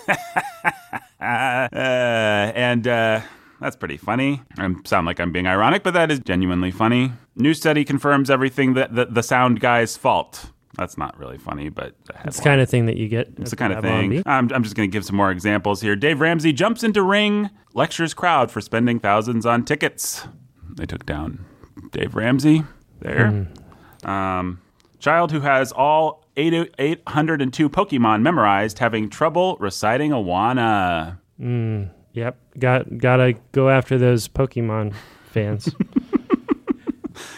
uh, 1.19 1.67
and 1.73 2.87
uh, 2.87 3.21
that's 3.59 3.75
pretty 3.75 3.97
funny. 3.97 4.41
I 4.57 4.73
sound 4.85 5.07
like 5.07 5.19
I'm 5.19 5.31
being 5.31 5.47
ironic, 5.47 5.83
but 5.83 5.93
that 5.93 6.11
is 6.11 6.19
genuinely 6.19 6.71
funny. 6.71 7.13
New 7.35 7.53
study 7.53 7.85
confirms 7.85 8.29
everything 8.29 8.73
that 8.73 8.93
the, 8.95 9.05
the 9.05 9.23
sound 9.23 9.59
guy's 9.59 9.97
fault. 9.97 10.51
That's 10.77 10.97
not 10.97 11.17
really 11.19 11.37
funny, 11.37 11.69
but 11.69 11.93
It's 12.25 12.37
the 12.37 12.43
kind 12.43 12.59
of 12.61 12.69
thing 12.69 12.87
that 12.87 12.97
you 12.97 13.07
get. 13.07 13.29
it's 13.37 13.51
the 13.51 13.55
kind 13.55 13.73
of 13.73 13.83
thing. 13.83 14.23
I'm, 14.25 14.51
I'm 14.51 14.63
just 14.63 14.75
going 14.75 14.89
to 14.89 14.91
give 14.91 15.05
some 15.05 15.15
more 15.15 15.29
examples 15.29 15.81
here. 15.81 15.95
Dave 15.95 16.19
Ramsey 16.19 16.51
jumps 16.51 16.83
into 16.83 17.03
ring, 17.03 17.49
lectures 17.73 18.13
crowd 18.15 18.49
for 18.49 18.59
spending 18.61 18.99
thousands 18.99 19.45
on 19.45 19.65
tickets. 19.65 20.27
They 20.75 20.85
took 20.87 21.05
down 21.05 21.45
Dave 21.91 22.15
Ramsey 22.15 22.63
there. 23.01 23.47
Um, 24.03 24.61
child 24.99 25.31
who 25.31 25.41
has 25.41 25.71
all 25.71 26.25
eight, 26.37 26.53
802 26.79 27.69
Pokemon 27.69 28.21
memorized 28.23 28.79
having 28.79 29.09
trouble 29.11 29.57
reciting 29.59 30.09
Awana. 30.11 31.19
Yep. 32.13 32.37
Got 32.59 32.97
gotta 32.97 33.33
go 33.51 33.69
after 33.69 33.97
those 33.99 34.27
Pokemon 34.27 34.93
fans. 35.31 35.65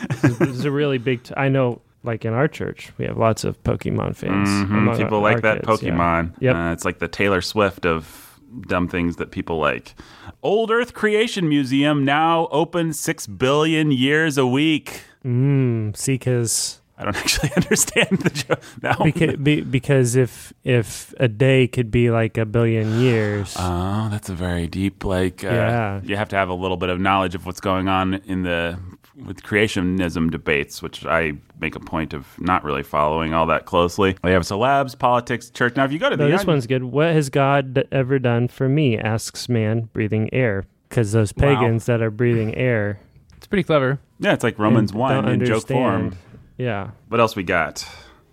this, 0.10 0.24
is, 0.24 0.38
this 0.40 0.50
is 0.50 0.66
a 0.66 0.72
really 0.72 0.98
big. 0.98 1.24
T- 1.24 1.34
I 1.36 1.50
know, 1.50 1.82
like 2.06 2.26
in 2.26 2.34
our 2.34 2.48
church, 2.48 2.92
we 2.98 3.06
have 3.06 3.18
lots 3.18 3.44
of 3.44 3.62
Pokemon 3.64 4.16
fans. 4.16 4.48
Mhm, 4.50 4.98
People 4.98 5.22
like 5.22 5.42
that 5.42 5.66
kids, 5.66 5.84
yeah. 5.84 6.26
Yep. 6.40 6.56
Uh, 6.56 6.72
it's 6.72 6.86
like 6.86 7.00
the 7.00 7.08
Taylor 7.08 7.42
Swift 7.42 7.86
of 7.86 8.40
dumb 8.68 8.88
things 8.88 9.18
that 9.18 9.32
people 9.32 9.58
like. 9.60 9.96
Old 10.44 10.72
Earth 10.72 10.94
Creation 10.94 11.50
Museum 11.50 12.06
now 12.06 12.48
open 12.52 12.94
six 12.94 13.28
billion 13.28 13.92
years 13.92 14.38
a 14.38 14.46
week. 14.48 15.02
Mm, 15.26 15.98
see, 15.98 16.14
because 16.14 16.80
I 16.98 17.04
don't 17.04 17.16
actually 17.24 17.52
understand 17.58 18.20
the 18.20 18.30
joke. 18.30 18.62
No. 18.82 18.94
Because, 19.04 19.36
be, 19.38 19.62
because 19.62 20.16
if 20.16 20.54
if 20.64 21.14
a 21.20 21.28
day 21.28 21.68
could 21.68 21.90
be 21.92 22.12
like 22.12 22.38
a 22.38 22.46
billion 22.46 23.00
years, 23.02 23.56
Oh, 23.60 24.08
that's 24.10 24.30
a 24.30 24.34
very 24.36 24.68
deep, 24.68 25.04
like, 25.04 25.44
uh, 25.44 25.48
Yeah. 25.50 26.02
you 26.04 26.16
have 26.16 26.30
to 26.30 26.36
have 26.38 26.48
a 26.50 26.54
little 26.54 26.78
bit 26.78 26.90
of 26.90 27.00
knowledge 27.00 27.36
of 27.36 27.46
what's 27.46 27.60
going 27.60 27.88
on 27.90 28.14
in 28.26 28.44
the 28.44 28.78
with 29.24 29.44
creationism 29.44 30.30
debates, 30.32 30.82
which 30.82 31.06
I 31.06 31.34
make 31.60 31.76
a 31.76 31.80
point 31.80 32.14
of 32.14 32.28
not 32.40 32.64
really 32.64 32.84
following 32.84 33.34
all 33.34 33.46
that 33.48 33.66
closely. 33.66 34.18
We 34.24 34.32
have 34.32 34.44
celebs, 34.44 34.98
politics, 34.98 35.50
church. 35.50 35.76
Now, 35.76 35.86
if 35.86 35.92
you 35.92 36.00
go 36.00 36.10
to 36.10 36.18
no, 36.18 36.26
the 36.26 36.32
this 36.32 36.42
Onion- 36.42 36.54
one's 36.54 36.68
good. 36.68 36.84
What 36.84 37.14
has 37.14 37.30
God 37.30 37.88
ever 37.92 38.20
done 38.20 38.48
for 38.48 38.68
me? 38.68 38.98
Asks 38.98 39.48
man 39.48 39.90
breathing 39.94 40.34
air. 40.34 40.66
Because 40.90 41.12
those 41.14 41.34
Wow. 41.36 41.56
pagans 41.56 41.86
that 41.88 42.02
are 42.02 42.12
breathing 42.12 42.54
air 42.56 43.00
It's 43.38 43.48
pretty 43.48 43.64
clever. 43.64 44.00
yeah, 44.20 44.34
it's 44.34 44.44
like 44.44 44.58
Romans 44.60 44.92
and 44.92 45.00
one 45.00 45.28
in 45.28 45.44
joke 45.46 45.68
form. 45.68 46.16
Yeah. 46.58 46.92
What 47.10 47.20
else 47.20 47.36
we 47.36 47.44
got? 47.44 47.88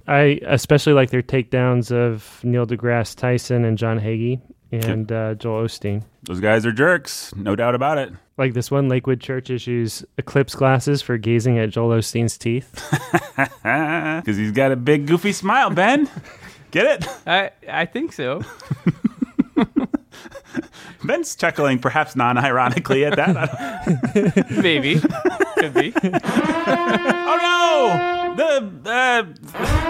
I 0.06 0.40
especially 0.46 0.92
like 0.92 1.10
their 1.10 1.22
takedowns 1.22 1.90
of 1.90 2.40
Neil 2.44 2.66
deGrasse 2.66 3.16
Tyson 3.16 3.64
and 3.64 3.78
John 3.78 3.98
Hagee 4.00 4.40
and 4.72 5.10
uh, 5.12 5.34
Joel 5.34 5.64
Osteen. 5.64 6.02
Those 6.24 6.40
guys 6.40 6.64
are 6.66 6.72
jerks, 6.72 7.32
no 7.36 7.54
doubt 7.54 7.74
about 7.74 7.98
it. 7.98 8.12
Like 8.38 8.54
this 8.54 8.70
one, 8.70 8.88
Lakewood 8.88 9.20
Church 9.20 9.50
issues 9.50 10.04
eclipse 10.18 10.54
glasses 10.54 11.02
for 11.02 11.18
gazing 11.18 11.58
at 11.58 11.70
Joel 11.70 11.98
Osteen's 11.98 12.36
teeth. 12.38 12.68
Because 13.62 14.36
he's 14.36 14.52
got 14.52 14.72
a 14.72 14.76
big 14.76 15.06
goofy 15.06 15.32
smile, 15.32 15.70
Ben. 15.70 16.08
Get 16.70 17.02
it? 17.02 17.08
I 17.26 17.50
I 17.68 17.86
think 17.86 18.12
so. 18.12 18.42
Ben's 21.04 21.34
chuckling, 21.34 21.78
perhaps 21.78 22.14
non-ironically 22.14 23.04
at 23.04 23.16
that. 23.16 24.46
Maybe. 24.62 25.00
Could 25.58 25.74
be. 25.74 25.92
oh 26.04 27.38
no! 27.40 28.21
The 28.36 28.80
uh, 28.86 29.22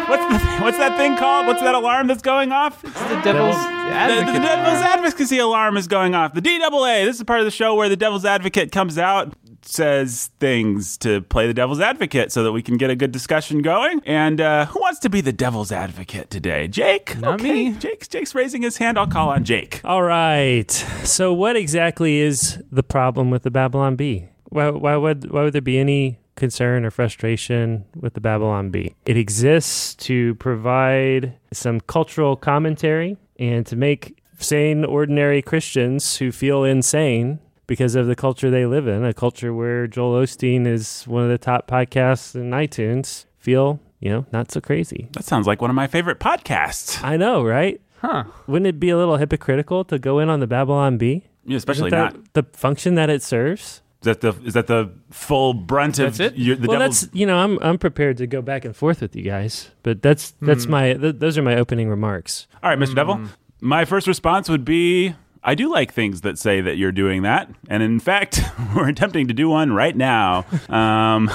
what's 0.08 0.26
the, 0.26 0.62
what's 0.62 0.78
that 0.78 0.96
thing 0.96 1.16
called? 1.16 1.46
What's 1.46 1.60
that 1.60 1.74
alarm 1.74 2.06
that's 2.08 2.22
going 2.22 2.52
off? 2.52 2.82
It's 2.84 3.00
the 3.00 3.20
devil's 3.22 3.56
The, 3.56 3.62
the 3.62 3.94
advocate. 3.94 4.42
devil's 4.42 4.82
advocacy 4.82 5.38
alarm 5.38 5.76
is 5.76 5.86
going 5.86 6.14
off. 6.14 6.34
The 6.34 6.40
DAA. 6.40 7.04
This 7.04 7.16
is 7.18 7.24
part 7.24 7.40
of 7.40 7.44
the 7.44 7.50
show 7.50 7.74
where 7.74 7.88
the 7.88 7.96
devil's 7.96 8.24
advocate 8.24 8.72
comes 8.72 8.98
out, 8.98 9.32
says 9.62 10.30
things 10.40 10.96
to 10.98 11.20
play 11.22 11.46
the 11.46 11.54
devil's 11.54 11.80
advocate, 11.80 12.32
so 12.32 12.42
that 12.42 12.52
we 12.52 12.62
can 12.62 12.76
get 12.76 12.90
a 12.90 12.96
good 12.96 13.12
discussion 13.12 13.62
going. 13.62 14.00
And 14.04 14.40
uh, 14.40 14.66
who 14.66 14.80
wants 14.80 14.98
to 15.00 15.10
be 15.10 15.20
the 15.20 15.32
devil's 15.32 15.70
advocate 15.70 16.30
today? 16.30 16.66
Jake. 16.68 17.18
Not 17.20 17.40
okay. 17.40 17.70
me. 17.70 17.72
Jake's 17.78 18.08
Jake's 18.08 18.34
raising 18.34 18.62
his 18.62 18.76
hand. 18.78 18.98
I'll 18.98 19.06
call 19.06 19.28
on 19.30 19.44
Jake. 19.44 19.80
All 19.84 20.02
right. 20.02 20.70
So, 21.04 21.32
what 21.32 21.56
exactly 21.56 22.18
is 22.18 22.62
the 22.70 22.82
problem 22.82 23.30
with 23.30 23.42
the 23.44 23.50
Babylon 23.50 23.96
Bee? 23.96 24.28
Why, 24.48 24.68
why 24.70 24.96
would 24.96 25.30
why 25.30 25.42
would 25.44 25.52
there 25.54 25.62
be 25.62 25.78
any 25.78 26.18
concern 26.34 26.84
or 26.84 26.90
frustration 26.90 27.84
with 27.98 28.14
the 28.14 28.20
Babylon 28.20 28.70
Bee? 28.70 28.94
It 29.06 29.16
exists 29.16 29.94
to 30.06 30.34
provide 30.36 31.34
some 31.52 31.80
cultural 31.80 32.36
commentary 32.36 33.16
and 33.38 33.66
to 33.66 33.76
make 33.76 34.18
sane, 34.38 34.84
ordinary 34.84 35.42
Christians 35.42 36.16
who 36.16 36.32
feel 36.32 36.64
insane 36.64 37.38
because 37.66 37.94
of 37.94 38.06
the 38.06 38.16
culture 38.16 38.50
they 38.50 38.66
live 38.66 38.86
in, 38.86 39.04
a 39.04 39.14
culture 39.14 39.54
where 39.54 39.86
Joel 39.86 40.22
Osteen 40.22 40.66
is 40.66 41.04
one 41.04 41.22
of 41.22 41.28
the 41.30 41.38
top 41.38 41.68
podcasts 41.68 42.34
in 42.34 42.50
iTunes, 42.50 43.26
feel 43.38 43.80
you 44.00 44.10
know 44.10 44.26
not 44.32 44.50
so 44.50 44.60
crazy. 44.60 45.08
That 45.12 45.24
sounds 45.24 45.46
like 45.46 45.60
one 45.60 45.70
of 45.70 45.76
my 45.76 45.86
favorite 45.86 46.18
podcasts. 46.18 47.02
I 47.02 47.16
know, 47.16 47.42
right? 47.42 47.80
Huh. 48.00 48.24
Wouldn't 48.48 48.66
it 48.66 48.80
be 48.80 48.90
a 48.90 48.96
little 48.96 49.16
hypocritical 49.16 49.84
to 49.84 49.98
go 49.98 50.18
in 50.18 50.28
on 50.28 50.40
the 50.40 50.46
Babylon 50.48 50.98
Bee? 50.98 51.24
Yeah, 51.44 51.56
especially 51.56 51.90
not. 51.90 52.16
the 52.34 52.44
function 52.52 52.94
that 52.96 53.10
it 53.10 53.22
serves. 53.22 53.81
Is 54.02 54.06
that 54.06 54.20
the 54.20 54.34
is 54.44 54.54
that 54.54 54.66
the 54.66 54.92
full 55.10 55.54
brunt 55.54 56.00
of 56.00 56.16
That's 56.16 56.34
it? 56.34 56.38
Your, 56.38 56.56
the 56.56 56.62
devil? 56.62 56.72
well, 56.72 56.78
devil's? 56.80 57.00
that's 57.02 57.14
you 57.14 57.24
know 57.24 57.38
I'm 57.38 57.58
I'm 57.62 57.78
prepared 57.78 58.16
to 58.16 58.26
go 58.26 58.42
back 58.42 58.64
and 58.64 58.74
forth 58.74 59.00
with 59.00 59.14
you 59.14 59.22
guys, 59.22 59.70
but 59.84 60.02
that's 60.02 60.34
that's 60.40 60.66
my 60.66 60.94
th- 60.94 61.16
those 61.18 61.38
are 61.38 61.42
my 61.42 61.54
opening 61.56 61.88
remarks. 61.88 62.48
All 62.62 62.70
right, 62.70 62.78
Mr. 62.78 62.96
Devil. 62.96 63.20
My 63.60 63.84
first 63.84 64.08
response 64.08 64.48
would 64.48 64.64
be 64.64 65.14
I 65.44 65.54
do 65.54 65.70
like 65.70 65.92
things 65.92 66.20
that 66.20 66.38
say 66.38 66.60
that 66.60 66.76
you're 66.76 66.92
doing 66.92 67.22
that. 67.22 67.48
And 67.68 67.82
in 67.82 67.98
fact, 67.98 68.40
we're 68.76 68.88
attempting 68.88 69.28
to 69.28 69.34
do 69.34 69.48
one 69.48 69.72
right 69.72 69.96
now. 69.96 70.46
Um, 70.68 71.30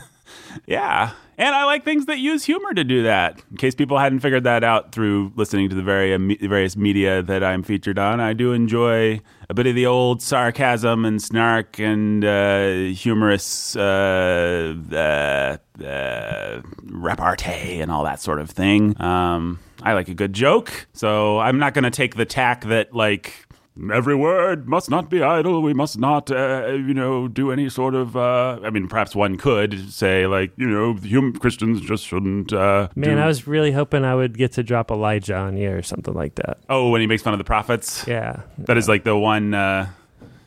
yeah. 0.66 1.12
And 1.42 1.56
I 1.56 1.64
like 1.64 1.84
things 1.84 2.06
that 2.06 2.20
use 2.20 2.44
humor 2.44 2.72
to 2.72 2.84
do 2.84 3.02
that. 3.02 3.42
In 3.50 3.56
case 3.56 3.74
people 3.74 3.98
hadn't 3.98 4.20
figured 4.20 4.44
that 4.44 4.62
out 4.62 4.92
through 4.92 5.32
listening 5.34 5.68
to 5.70 5.74
the 5.74 5.82
very, 5.82 6.14
um, 6.14 6.36
various 6.40 6.76
media 6.76 7.20
that 7.20 7.42
I'm 7.42 7.64
featured 7.64 7.98
on, 7.98 8.20
I 8.20 8.32
do 8.32 8.52
enjoy 8.52 9.20
a 9.48 9.54
bit 9.54 9.66
of 9.66 9.74
the 9.74 9.84
old 9.84 10.22
sarcasm 10.22 11.04
and 11.04 11.20
snark 11.20 11.80
and 11.80 12.24
uh, 12.24 12.94
humorous 12.94 13.74
uh, 13.74 14.76
uh, 14.92 15.56
uh, 15.84 16.62
repartee 16.84 17.80
and 17.80 17.90
all 17.90 18.04
that 18.04 18.20
sort 18.20 18.38
of 18.38 18.48
thing. 18.48 18.94
Um, 19.02 19.58
I 19.82 19.94
like 19.94 20.06
a 20.06 20.14
good 20.14 20.34
joke, 20.34 20.86
so 20.92 21.40
I'm 21.40 21.58
not 21.58 21.74
going 21.74 21.82
to 21.82 21.90
take 21.90 22.14
the 22.14 22.24
tack 22.24 22.66
that, 22.66 22.94
like, 22.94 23.48
Every 23.92 24.14
word 24.14 24.68
must 24.68 24.90
not 24.90 25.08
be 25.08 25.22
idle. 25.22 25.62
We 25.62 25.72
must 25.72 25.98
not, 25.98 26.30
uh, 26.30 26.66
you 26.72 26.92
know, 26.92 27.26
do 27.26 27.50
any 27.50 27.68
sort 27.70 27.94
of. 27.94 28.16
Uh, 28.16 28.58
I 28.62 28.68
mean, 28.70 28.86
perhaps 28.86 29.16
one 29.16 29.38
could 29.38 29.90
say, 29.92 30.26
like, 30.26 30.52
you 30.56 30.68
know, 30.68 30.94
hum- 31.10 31.32
Christians 31.32 31.80
just 31.80 32.06
shouldn't. 32.06 32.52
Uh, 32.52 32.88
Man, 32.94 33.16
do- 33.16 33.22
I 33.22 33.26
was 33.26 33.46
really 33.46 33.72
hoping 33.72 34.04
I 34.04 34.14
would 34.14 34.36
get 34.36 34.52
to 34.52 34.62
drop 34.62 34.90
Elijah 34.90 35.36
on 35.36 35.56
you 35.56 35.70
or 35.70 35.82
something 35.82 36.12
like 36.12 36.34
that. 36.34 36.58
Oh, 36.68 36.90
when 36.90 37.00
he 37.00 37.06
makes 37.06 37.22
fun 37.22 37.32
of 37.32 37.38
the 37.38 37.44
prophets. 37.44 38.04
Yeah, 38.06 38.42
That 38.58 38.76
is 38.76 38.88
like 38.88 39.04
the 39.04 39.16
one. 39.16 39.54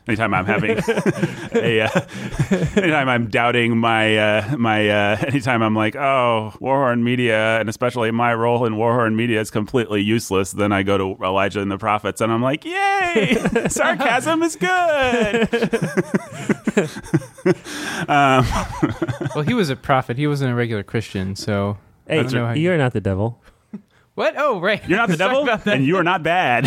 Anytime 0.08 0.34
I'm 0.34 0.46
having 0.46 0.70
a, 1.54 1.80
uh, 1.80 2.00
anytime 2.76 3.08
I'm 3.08 3.28
doubting 3.28 3.76
my 3.76 4.16
uh, 4.16 4.56
my, 4.56 4.88
uh, 4.88 5.16
anytime 5.26 5.62
I'm 5.62 5.74
like, 5.74 5.96
oh, 5.96 6.52
Warhorn 6.60 7.02
Media, 7.02 7.58
and 7.58 7.68
especially 7.68 8.12
my 8.12 8.32
role 8.32 8.64
in 8.66 8.74
Warhorn 8.74 9.16
Media 9.16 9.40
is 9.40 9.50
completely 9.50 10.00
useless. 10.02 10.52
Then 10.52 10.70
I 10.70 10.84
go 10.84 10.96
to 10.96 11.16
Elijah 11.24 11.60
and 11.60 11.72
the 11.72 11.78
Prophets, 11.78 12.20
and 12.20 12.32
I'm 12.32 12.40
like, 12.42 12.64
yay, 12.64 13.36
sarcasm 13.68 14.44
is 14.44 14.54
good. 14.54 15.48
um, 18.08 18.46
Well, 19.34 19.42
he 19.44 19.54
was 19.54 19.70
a 19.70 19.76
prophet. 19.76 20.16
He 20.16 20.28
wasn't 20.28 20.52
a 20.52 20.54
regular 20.54 20.84
Christian, 20.84 21.34
so 21.34 21.78
hey, 22.06 22.20
I 22.20 22.22
don't 22.22 22.32
know 22.32 22.46
how 22.46 22.52
you're 22.52 22.78
not 22.78 22.92
the 22.92 23.00
devil. 23.00 23.42
What? 24.16 24.34
Oh, 24.36 24.60
right. 24.60 24.82
You're 24.88 24.98
not 24.98 25.08
the 25.08 25.16
devil, 25.24 25.48
and 25.66 25.84
you 25.86 25.96
are 25.98 26.02
not 26.02 26.24
bad. 26.24 26.64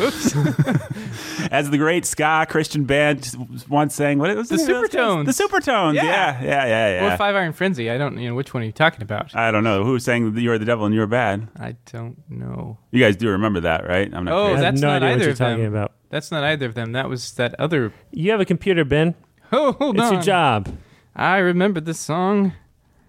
Oops. 0.00 0.34
As 1.50 1.70
the 1.70 1.78
great 1.78 2.04
ska 2.04 2.46
Christian 2.48 2.84
band 2.84 3.34
once 3.68 3.94
sang, 3.94 4.18
what 4.18 4.34
was 4.36 4.48
The 4.48 4.56
name 4.56 4.68
of? 4.70 4.84
Supertones. 4.90 5.26
The 5.26 5.32
Supertones. 5.44 5.94
Yeah. 5.94 6.04
Yeah, 6.04 6.42
yeah, 6.42 6.66
yeah, 6.66 7.00
yeah. 7.02 7.14
Or 7.14 7.16
Five 7.16 7.36
Iron 7.36 7.52
Frenzy. 7.52 7.90
I 7.90 7.98
don't 7.98 8.18
you 8.18 8.28
know 8.28 8.34
which 8.34 8.52
one 8.54 8.62
are 8.62 8.66
you 8.66 8.72
talking 8.72 9.02
about. 9.02 9.34
I 9.36 9.50
don't 9.50 9.62
know 9.64 9.84
who 9.84 9.98
sang 10.00 10.32
that 10.34 10.40
you 10.40 10.50
are 10.52 10.58
the 10.58 10.64
devil 10.64 10.86
and 10.86 10.94
you 10.94 11.02
are 11.02 11.06
bad. 11.06 11.48
I 11.58 11.76
don't 11.92 12.16
know. 12.28 12.78
You 12.90 13.00
guys 13.00 13.16
do 13.16 13.28
remember 13.30 13.60
that, 13.60 13.86
right? 13.86 14.12
I'm 14.12 14.24
not. 14.24 14.34
Oh, 14.34 14.44
I 14.46 14.50
crazy. 14.52 14.64
have 14.64 14.74
that's 14.74 14.80
no 14.82 14.88
not 14.88 14.96
idea 15.02 15.08
what 15.08 15.12
either 15.14 15.22
you're 15.24 15.32
of 15.32 15.38
them. 15.38 15.50
talking 15.52 15.66
about. 15.66 15.92
That's 16.10 16.30
not 16.30 16.44
either 16.44 16.66
of 16.66 16.74
them. 16.74 16.92
That 16.92 17.08
was 17.08 17.32
that 17.34 17.54
other. 17.60 17.92
You 18.10 18.30
have 18.30 18.40
a 18.40 18.44
computer, 18.44 18.84
Ben. 18.84 19.14
Oh, 19.52 19.72
hold 19.72 19.96
It's 19.96 20.04
on. 20.06 20.12
your 20.14 20.22
job. 20.22 20.76
I 21.14 21.36
remember 21.38 21.80
this 21.80 22.00
song. 22.00 22.54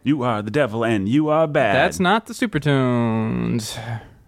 You 0.06 0.24
are 0.24 0.42
the 0.42 0.52
devil 0.52 0.86
and 0.86 1.10
you 1.10 1.28
are 1.30 1.48
bad. 1.48 1.76
That's 1.76 2.00
not 2.00 2.28
the 2.28 2.34
Supertones, 2.34 3.78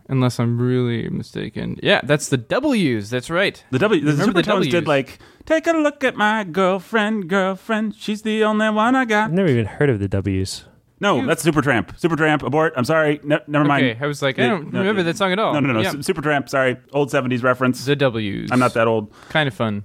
unless 0.10 0.40
I'm 0.40 0.60
really 0.60 1.08
mistaken. 1.10 1.80
Yeah, 1.82 2.02
that's 2.04 2.30
the 2.30 2.38
W's. 2.38 3.10
That's 3.10 3.30
right. 3.30 3.64
the 3.72 3.80
W. 3.80 4.02
The 4.02 4.12
Remember 4.12 4.42
the 4.42 4.52
Supertones 4.52 4.70
did 4.72 4.88
like, 4.88 5.20
take 5.46 5.68
a 5.68 5.72
look 5.72 6.04
at 6.04 6.16
my 6.16 6.44
girlfriend, 6.44 7.30
girlfriend. 7.30 7.96
She's 7.96 8.24
the 8.24 8.44
only 8.44 8.70
one 8.70 8.96
I 8.96 9.06
got. 9.06 9.26
I've 9.26 9.34
never 9.34 9.50
even 9.50 9.66
heard 9.66 9.90
of 9.90 10.00
the 10.00 10.08
W's. 10.08 10.66
No, 11.00 11.22
You- 11.22 11.28
that's 11.28 11.46
Supertramp. 11.46 12.00
Supertramp, 12.00 12.42
abort. 12.42 12.74
I'm 12.76 12.84
sorry. 12.84 13.20
Ne- 13.24 13.38
never 13.48 13.66
mind. 13.66 13.86
Okay, 13.86 14.04
I 14.04 14.08
was 14.08 14.24
like, 14.24 14.40
I 14.40 14.44
Yeah, 14.44 14.48
don't 14.50 14.74
no, 14.74 14.80
remember 14.80 15.02
no, 15.02 15.06
that 15.06 15.18
song 15.18 15.32
at 15.32 15.38
all. 15.38 15.54
No, 15.54 15.60
no, 15.60 15.74
no. 15.74 15.82
Yeah. 15.82 15.92
Su- 15.92 16.00
Supertramp. 16.00 16.50
Sorry, 16.50 16.76
old 16.92 17.12
'70s 17.12 17.44
reference. 17.44 17.86
The 17.86 17.96
W's. 17.96 18.52
I'm 18.52 18.58
not 18.60 18.74
that 18.74 18.88
old. 18.88 19.14
kind 19.30 19.48
of 19.48 19.54
fun. 19.54 19.84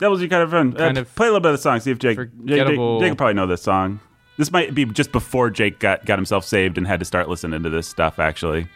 That 0.00 0.10
was 0.10 0.20
your 0.20 0.28
kind 0.28 0.42
of 0.42 0.50
fun. 0.50 0.72
Kind 0.74 0.98
uh, 0.98 1.02
of 1.02 1.14
play 1.14 1.26
a 1.28 1.30
little 1.30 1.40
bit 1.40 1.52
of 1.52 1.58
the 1.58 1.62
song. 1.62 1.80
See 1.80 1.90
if 1.90 1.98
Jake. 1.98 2.18
Jake, 2.18 2.28
Jake, 2.44 2.58
forgettable- 2.60 3.00
Jake 3.00 3.10
will 3.10 3.16
probably 3.16 3.34
know 3.34 3.46
this 3.46 3.62
song. 3.62 4.00
This 4.40 4.50
might 4.50 4.74
be 4.74 4.86
just 4.86 5.12
before 5.12 5.50
Jake 5.50 5.80
got 5.80 6.06
got 6.06 6.18
himself 6.18 6.46
saved 6.46 6.78
and 6.78 6.86
had 6.86 6.98
to 7.00 7.04
start 7.04 7.28
listening 7.28 7.62
to 7.62 7.68
this 7.68 7.86
stuff. 7.86 8.18
Actually, 8.18 8.68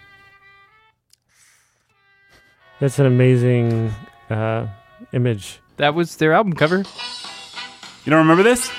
That's 2.80 2.98
an 2.98 3.06
amazing 3.06 3.90
uh, 4.28 4.66
image. 5.14 5.60
That 5.78 5.94
was 5.94 6.16
their 6.16 6.34
album 6.34 6.52
cover. 6.52 6.84
you 8.04 8.10
don't 8.10 8.18
remember 8.18 8.42
this? 8.42 8.70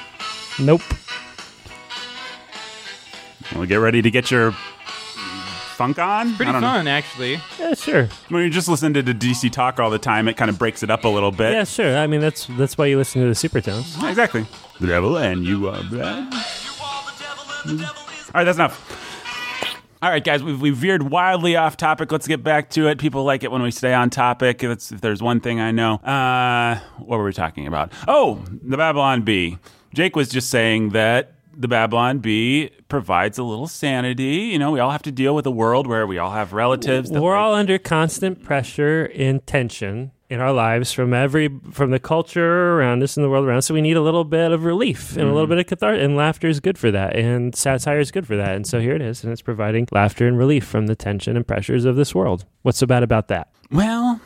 Nope. 0.60 0.84
Well, 3.56 3.66
get 3.66 3.78
ready 3.78 4.04
to 4.04 4.12
get 4.12 4.30
your 4.30 4.52
funk 4.52 5.98
on. 5.98 6.36
Pretty 6.36 6.50
I 6.50 6.52
don't 6.52 6.62
know. 6.62 6.68
fun, 6.68 6.88
actually. 6.88 7.40
Yeah, 7.58 7.74
sure. 7.74 8.10
When 8.30 8.44
you 8.44 8.52
just 8.52 8.68
listen 8.68 8.94
to 8.94 9.02
the 9.02 9.14
DC 9.16 9.52
talk 9.52 9.80
all 9.80 9.90
the 9.90 9.98
time, 9.98 10.28
it 10.28 10.38
kind 10.38 10.50
of 10.50 10.60
breaks 10.60 10.84
it 10.84 10.92
up 10.92 11.04
a 11.04 11.10
little 11.10 11.32
bit. 11.32 11.52
Yeah, 11.52 11.64
sure. 11.64 11.98
I 11.98 12.06
mean, 12.06 12.22
that's 12.22 12.46
that's 12.46 12.78
why 12.78 12.86
you 12.86 12.98
listen 12.98 13.24
to 13.24 13.28
the 13.28 13.34
Supertones. 13.34 14.08
Exactly. 14.08 14.46
The 14.80 14.86
devil 14.86 15.18
and 15.18 15.44
you 15.44 15.68
are 15.68 15.82
bad. 15.92 16.32
All 17.68 18.32
right, 18.34 18.44
that's 18.44 18.58
enough. 18.58 19.02
All 20.02 20.10
right, 20.10 20.24
guys, 20.24 20.44
we've, 20.44 20.62
we've 20.62 20.76
veered 20.76 21.10
wildly 21.10 21.56
off 21.56 21.78
topic. 21.78 22.12
Let's 22.12 22.28
get 22.28 22.44
back 22.44 22.70
to 22.72 22.88
it. 22.90 23.00
People 23.00 23.24
like 23.24 23.44
it 23.44 23.52
when 23.52 23.64
we 23.64 23.72
stay 23.72 23.94
on 23.94 24.10
topic. 24.10 24.60
That's, 24.60 24.92
if 24.92 25.02
there's 25.02 25.22
one 25.22 25.40
thing 25.40 25.60
I 25.60 25.72
know. 25.72 25.96
Uh, 25.96 26.80
what 27.00 27.18
were 27.18 27.26
we 27.26 27.34
talking 27.34 27.66
about? 27.66 27.92
Oh, 28.08 28.44
the 28.62 28.78
Babylon 28.78 29.24
Bee. 29.24 29.58
Jake 29.94 30.16
was 30.16 30.30
just 30.30 30.50
saying 30.50 30.90
that 30.90 31.34
the 31.58 31.68
Babylon 31.68 32.20
Bee 32.20 32.70
provides 32.90 33.38
a 33.38 33.44
little 33.44 33.68
sanity. 33.68 34.50
You 34.52 34.60
know, 34.60 34.72
we 34.72 34.80
all 34.80 34.92
have 34.92 35.04
to 35.04 35.12
deal 35.12 35.34
with 35.34 35.46
a 35.48 35.52
world 35.52 35.88
where 35.88 36.06
we 36.06 36.18
all 36.18 36.32
have 36.32 36.54
relatives. 36.54 37.10
that 37.10 37.22
We're 37.22 37.36
all 37.36 37.56
under 37.56 37.80
constant 37.80 38.44
pressure 38.44 39.10
and 39.16 39.46
tension 39.48 40.12
in 40.30 40.40
our 40.40 40.52
lives 40.52 40.92
from 40.92 41.14
every 41.14 41.50
from 41.72 41.92
the 41.92 42.00
culture 42.00 42.74
around 42.74 43.04
us 43.04 43.16
and 43.16 43.24
the 43.24 43.30
world 43.30 43.46
around 43.46 43.60
us. 43.60 43.68
So 43.68 43.74
we 43.74 43.82
need 43.82 43.98
a 43.98 44.02
little 44.02 44.24
bit 44.24 44.52
of 44.52 44.64
relief 44.66 45.16
and 45.16 45.28
a 45.28 45.34
little 45.34 45.48
bit 45.48 45.60
of 45.60 45.68
catharsis. 45.68 46.04
And 46.04 46.16
laughter 46.16 46.48
is 46.48 46.60
good 46.60 46.78
for 46.78 46.92
that, 46.92 47.16
and 47.16 47.56
satire 47.56 48.00
is 48.00 48.12
good 48.12 48.28
for 48.28 48.36
that. 48.36 48.56
And 48.56 48.66
so 48.66 48.80
here 48.80 48.96
it 48.96 49.02
is, 49.02 49.24
and 49.24 49.32
it's 49.32 49.42
providing 49.42 49.88
laughter 49.92 50.28
and 50.28 50.38
relief 50.38 50.66
from 50.66 50.88
the 50.88 50.96
tension 50.96 51.36
and 51.36 51.48
pressures 51.48 51.86
of 51.86 51.96
this 51.96 52.16
world. 52.16 52.46
What's 52.64 52.80
so 52.80 52.88
bad 52.88 53.04
about 53.04 53.28
that? 53.28 53.50
Well, 53.72 54.22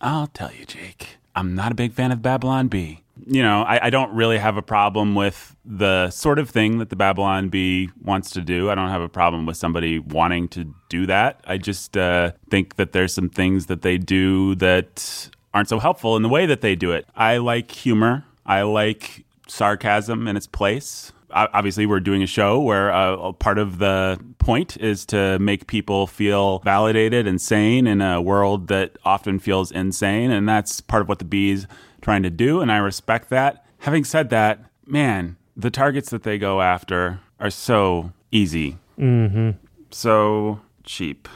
I'll 0.00 0.28
tell 0.28 0.52
you, 0.52 0.64
Jake. 0.64 1.18
I'm 1.34 1.54
not 1.54 1.72
a 1.72 1.74
big 1.74 1.92
fan 1.92 2.12
of 2.12 2.20
Babylon 2.22 2.68
Bee. 2.68 3.00
You 3.26 3.42
know, 3.42 3.62
I, 3.62 3.86
I 3.86 3.90
don't 3.90 4.12
really 4.14 4.38
have 4.38 4.56
a 4.56 4.62
problem 4.62 5.14
with 5.14 5.54
the 5.64 6.10
sort 6.10 6.38
of 6.38 6.50
thing 6.50 6.78
that 6.78 6.90
the 6.90 6.96
Babylon 6.96 7.50
Bee 7.50 7.90
wants 8.02 8.30
to 8.32 8.40
do. 8.40 8.68
I 8.68 8.74
don't 8.74 8.88
have 8.88 9.02
a 9.02 9.08
problem 9.08 9.46
with 9.46 9.56
somebody 9.56 9.98
wanting 9.98 10.48
to 10.48 10.74
do 10.88 11.06
that. 11.06 11.40
I 11.46 11.58
just 11.58 11.96
uh, 11.96 12.32
think 12.50 12.76
that 12.76 12.92
there's 12.92 13.14
some 13.14 13.28
things 13.28 13.66
that 13.66 13.82
they 13.82 13.96
do 13.96 14.56
that 14.56 15.30
aren't 15.54 15.68
so 15.68 15.78
helpful 15.78 16.16
in 16.16 16.22
the 16.22 16.28
way 16.28 16.46
that 16.46 16.60
they 16.60 16.74
do 16.74 16.92
it. 16.92 17.06
I 17.16 17.38
like 17.38 17.70
humor. 17.70 18.24
I 18.46 18.62
like 18.62 19.24
sarcasm 19.48 20.26
in 20.26 20.36
its 20.36 20.46
place. 20.46 21.12
Obviously, 21.34 21.86
we're 21.86 22.00
doing 22.00 22.22
a 22.22 22.26
show 22.26 22.60
where 22.60 22.92
uh, 22.92 23.16
a 23.16 23.32
part 23.32 23.56
of 23.56 23.78
the 23.78 24.20
point 24.38 24.76
is 24.76 25.06
to 25.06 25.38
make 25.38 25.66
people 25.66 26.06
feel 26.06 26.58
validated 26.58 27.26
and 27.26 27.40
sane 27.40 27.86
in 27.86 28.02
a 28.02 28.20
world 28.20 28.68
that 28.68 28.98
often 29.04 29.38
feels 29.38 29.72
insane. 29.72 30.30
And 30.30 30.46
that's 30.46 30.82
part 30.82 31.00
of 31.00 31.08
what 31.08 31.20
the 31.20 31.24
bees 31.24 31.66
trying 32.02 32.22
to 32.24 32.30
do. 32.30 32.60
And 32.60 32.70
I 32.70 32.76
respect 32.76 33.30
that. 33.30 33.64
Having 33.78 34.04
said 34.04 34.28
that, 34.28 34.60
man, 34.86 35.36
the 35.56 35.70
targets 35.70 36.10
that 36.10 36.22
they 36.22 36.36
go 36.36 36.60
after 36.60 37.20
are 37.40 37.50
so 37.50 38.12
easy. 38.30 38.76
Mm-hmm. 38.98 39.50
So 39.90 40.60
cheap. 40.84 41.28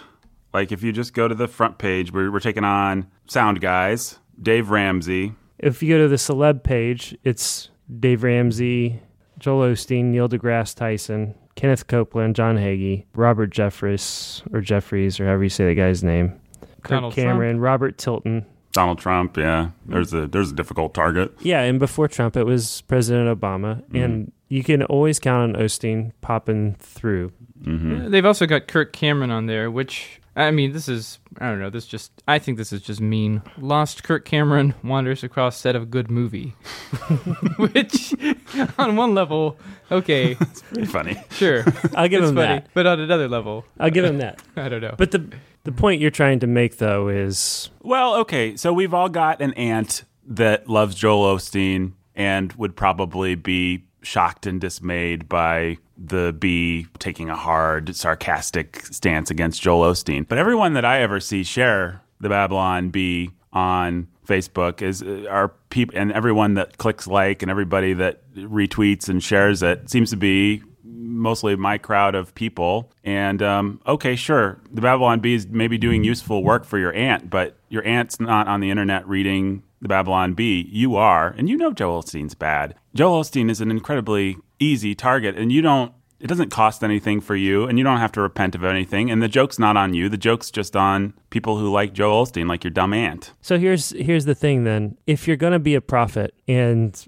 Like 0.53 0.73
if 0.73 0.83
you 0.83 0.93
just 0.93 1.15
go 1.15 1.27
to 1.27 1.35
the 1.35 1.49
front 1.49 1.79
page, 1.79 2.13
we're, 2.13 2.31
we're 2.31 2.41
taking 2.41 2.65
on 2.65 3.07
Sound 3.27 3.61
Guys, 3.61 4.19
Dave 4.41 4.71
Ramsey, 4.71 5.35
If 5.59 5.83
you 5.83 5.95
go 5.95 6.03
to 6.03 6.09
the 6.09 6.17
celeb 6.17 6.63
page, 6.63 7.17
it's 7.25 7.71
Dave 8.01 8.23
Ramsey, 8.23 9.01
Joel 9.39 9.73
Osteen, 9.73 10.05
Neil 10.07 10.29
deGrasse 10.29 10.75
Tyson, 10.75 11.35
Kenneth 11.55 11.87
Copeland, 11.87 12.37
John 12.37 12.57
Hagee, 12.57 13.05
Robert 13.15 13.49
Jeffries, 13.49 14.43
or 14.53 14.61
Jeffries, 14.61 15.19
or 15.19 15.27
however 15.27 15.45
you 15.45 15.49
say 15.49 15.67
the 15.67 15.75
guy's 15.75 16.05
name, 16.05 16.39
Kirk 16.83 16.91
Donald 16.91 17.15
Trump. 17.15 17.27
Cameron, 17.29 17.61
Robert 17.61 17.99
Tilton. 17.99 18.45
Donald 18.73 18.99
Trump, 18.99 19.39
yeah. 19.39 19.71
There's 19.87 20.13
a 20.13 20.27
there's 20.27 20.51
a 20.51 20.55
difficult 20.55 20.93
target. 20.93 21.33
Yeah, 21.41 21.63
and 21.63 21.79
before 21.79 22.09
Trump, 22.09 22.37
it 22.37 22.45
was 22.45 22.83
President 22.83 23.27
Obama, 23.41 23.83
and 23.95 24.33
you 24.49 24.63
can 24.63 24.83
always 24.83 25.19
count 25.19 25.57
on 25.57 25.63
Osteen 25.63 26.13
popping 26.21 26.75
through. 26.75 27.33
Mm-hmm. 27.63 28.11
They've 28.11 28.27
also 28.27 28.45
got 28.45 28.69
Kirk 28.69 28.93
Cameron 28.93 29.31
on 29.31 29.47
there, 29.47 29.71
which 29.71 30.21
I 30.39 30.51
mean, 30.51 30.73
this 30.73 30.87
is 30.89 31.19
I 31.41 31.49
don't 31.49 31.59
know. 31.61 31.71
This 31.71 31.87
just 31.87 32.13
I 32.29 32.39
think 32.39 32.59
this 32.59 32.73
is 32.73 32.83
just 32.83 33.01
mean. 33.01 33.43
Lost 33.59 34.05
Kirk 34.05 34.25
Cameron 34.27 34.75
wanders 34.85 35.25
across 35.25 35.57
set 35.57 35.75
of 35.75 35.91
good 35.91 36.11
movie, 36.11 36.51
which 37.57 38.15
on 38.79 38.97
one 38.97 39.15
level, 39.15 39.59
okay, 39.91 40.37
it's 40.41 40.63
Pretty 40.63 40.87
funny. 40.87 41.17
sure, 41.31 41.65
I'll 41.95 42.09
give 42.09 42.23
it's 42.23 42.31
him 42.31 42.37
funny, 42.37 42.61
that. 42.61 42.69
but 42.75 42.87
on 42.87 43.01
another 43.01 43.29
level, 43.29 43.65
I'll 43.81 43.91
give 43.91 44.05
him 44.05 44.19
that. 44.19 44.43
I 44.57 44.69
don't 44.69 44.83
know. 44.83 44.95
But 44.99 45.11
the 45.13 45.27
the 45.65 45.73
point 45.73 46.01
you're 46.01 46.11
trying 46.11 46.39
to 46.41 46.47
make, 46.47 46.77
though, 46.79 47.09
is 47.09 47.71
Well, 47.83 48.15
okay, 48.17 48.57
so 48.57 48.73
we've 48.73 48.95
all 48.95 49.09
got 49.09 49.41
an 49.41 49.53
aunt 49.55 50.05
that 50.27 50.69
loves 50.69 50.95
Joel 50.95 51.37
Osteen 51.37 51.93
and 52.15 52.53
would 52.55 52.77
probably 52.77 53.35
be 53.35 53.85
shocked 54.03 54.47
and 54.47 54.61
dismayed 54.61 55.29
by 55.29 55.79
the 55.99 56.35
bee 56.39 56.87
taking 56.99 57.31
a 57.31 57.37
hard, 57.37 57.95
sarcastic 57.97 58.85
stance 58.87 59.31
against 59.31 59.63
Joel 59.63 59.93
Osteen. 59.93 60.27
But 60.27 60.39
everyone 60.39 60.75
that 60.75 60.85
I 60.85 61.01
ever 61.01 61.21
see 61.21 61.43
share 61.43 62.03
the 62.21 62.29
Babylon 62.29 62.91
bee 62.91 63.31
on 63.53 64.09
Facebook 64.27 64.83
is 64.83 65.03
uh, 65.03 65.27
are 65.31 65.49
people, 65.71 65.97
and 65.97 66.13
everyone 66.13 66.55
that 66.55 66.79
clicks 66.79 67.07
like 67.07 67.43
and 67.43 67.51
everybody 67.51 67.95
that 67.95 68.23
retweets 68.35 69.09
and 69.09 69.23
shares 69.23 69.63
it 69.63 69.89
seems 69.89 70.11
to 70.11 70.17
be 70.17 70.63
mostly 70.85 71.57
my 71.57 71.79
crowd 71.79 72.15
of 72.15 72.35
people. 72.35 72.91
And 73.05 73.43
um, 73.43 73.81
okay, 73.87 74.17
sure, 74.17 74.61
the 74.71 74.81
Babylon 74.81 75.21
Bee 75.21 75.35
is 75.35 75.47
maybe 75.47 75.79
doing 75.79 76.05
useful 76.05 76.43
work 76.43 76.65
for 76.65 76.79
your 76.79 76.93
aunt, 76.93 77.31
but 77.31 77.57
your 77.69 77.87
aunt's 77.87 78.21
not 78.21 78.49
on 78.49 78.61
the 78.61 78.71
internet 78.71 79.07
reading 79.09 79.63
the 79.81 79.89
Babylon 79.89 80.35
Bee. 80.35 80.69
You 80.71 80.97
are, 80.97 81.35
and 81.37 81.49
you 81.49 81.57
know 81.57 81.73
Joel 81.73 82.03
Osteen's 82.03 82.35
bad. 82.35 82.75
Joel 82.95 83.23
Osteen 83.23 83.51
is 83.51 83.61
an 83.61 83.71
incredibly 83.71 84.37
easy 84.59 84.95
target, 84.95 85.37
and 85.37 85.53
you 85.53 85.63
don't. 85.63 85.93
It 86.19 86.29
doesn't 86.29 86.49
cost 86.49 86.83
anything 86.83 87.21
for 87.21 87.37
you, 87.37 87.65
and 87.65 87.77
you 87.77 87.85
don't 87.85 87.99
have 87.99 88.13
to 88.13 88.23
repent 88.23 88.55
of 88.55 88.65
anything. 88.65 89.11
And 89.11 89.23
the 89.23 89.29
joke's 89.29 89.59
not 89.59 89.77
on 89.77 89.93
you. 89.93 90.09
The 90.09 90.17
joke's 90.17 90.51
just 90.51 90.75
on 90.75 91.13
people 91.29 91.59
who 91.59 91.71
like 91.71 91.93
joe 91.93 92.23
Osteen, 92.23 92.49
like 92.49 92.65
your 92.65 92.71
dumb 92.71 92.95
aunt. 92.95 93.33
so. 93.43 93.59
Here's 93.59 93.91
here's 93.91 94.25
the 94.25 94.35
thing. 94.35 94.65
Then, 94.65 94.97
if 95.07 95.29
you're 95.29 95.37
going 95.37 95.53
to 95.53 95.59
be 95.59 95.75
a 95.75 95.81
prophet, 95.83 96.35
and 96.49 97.07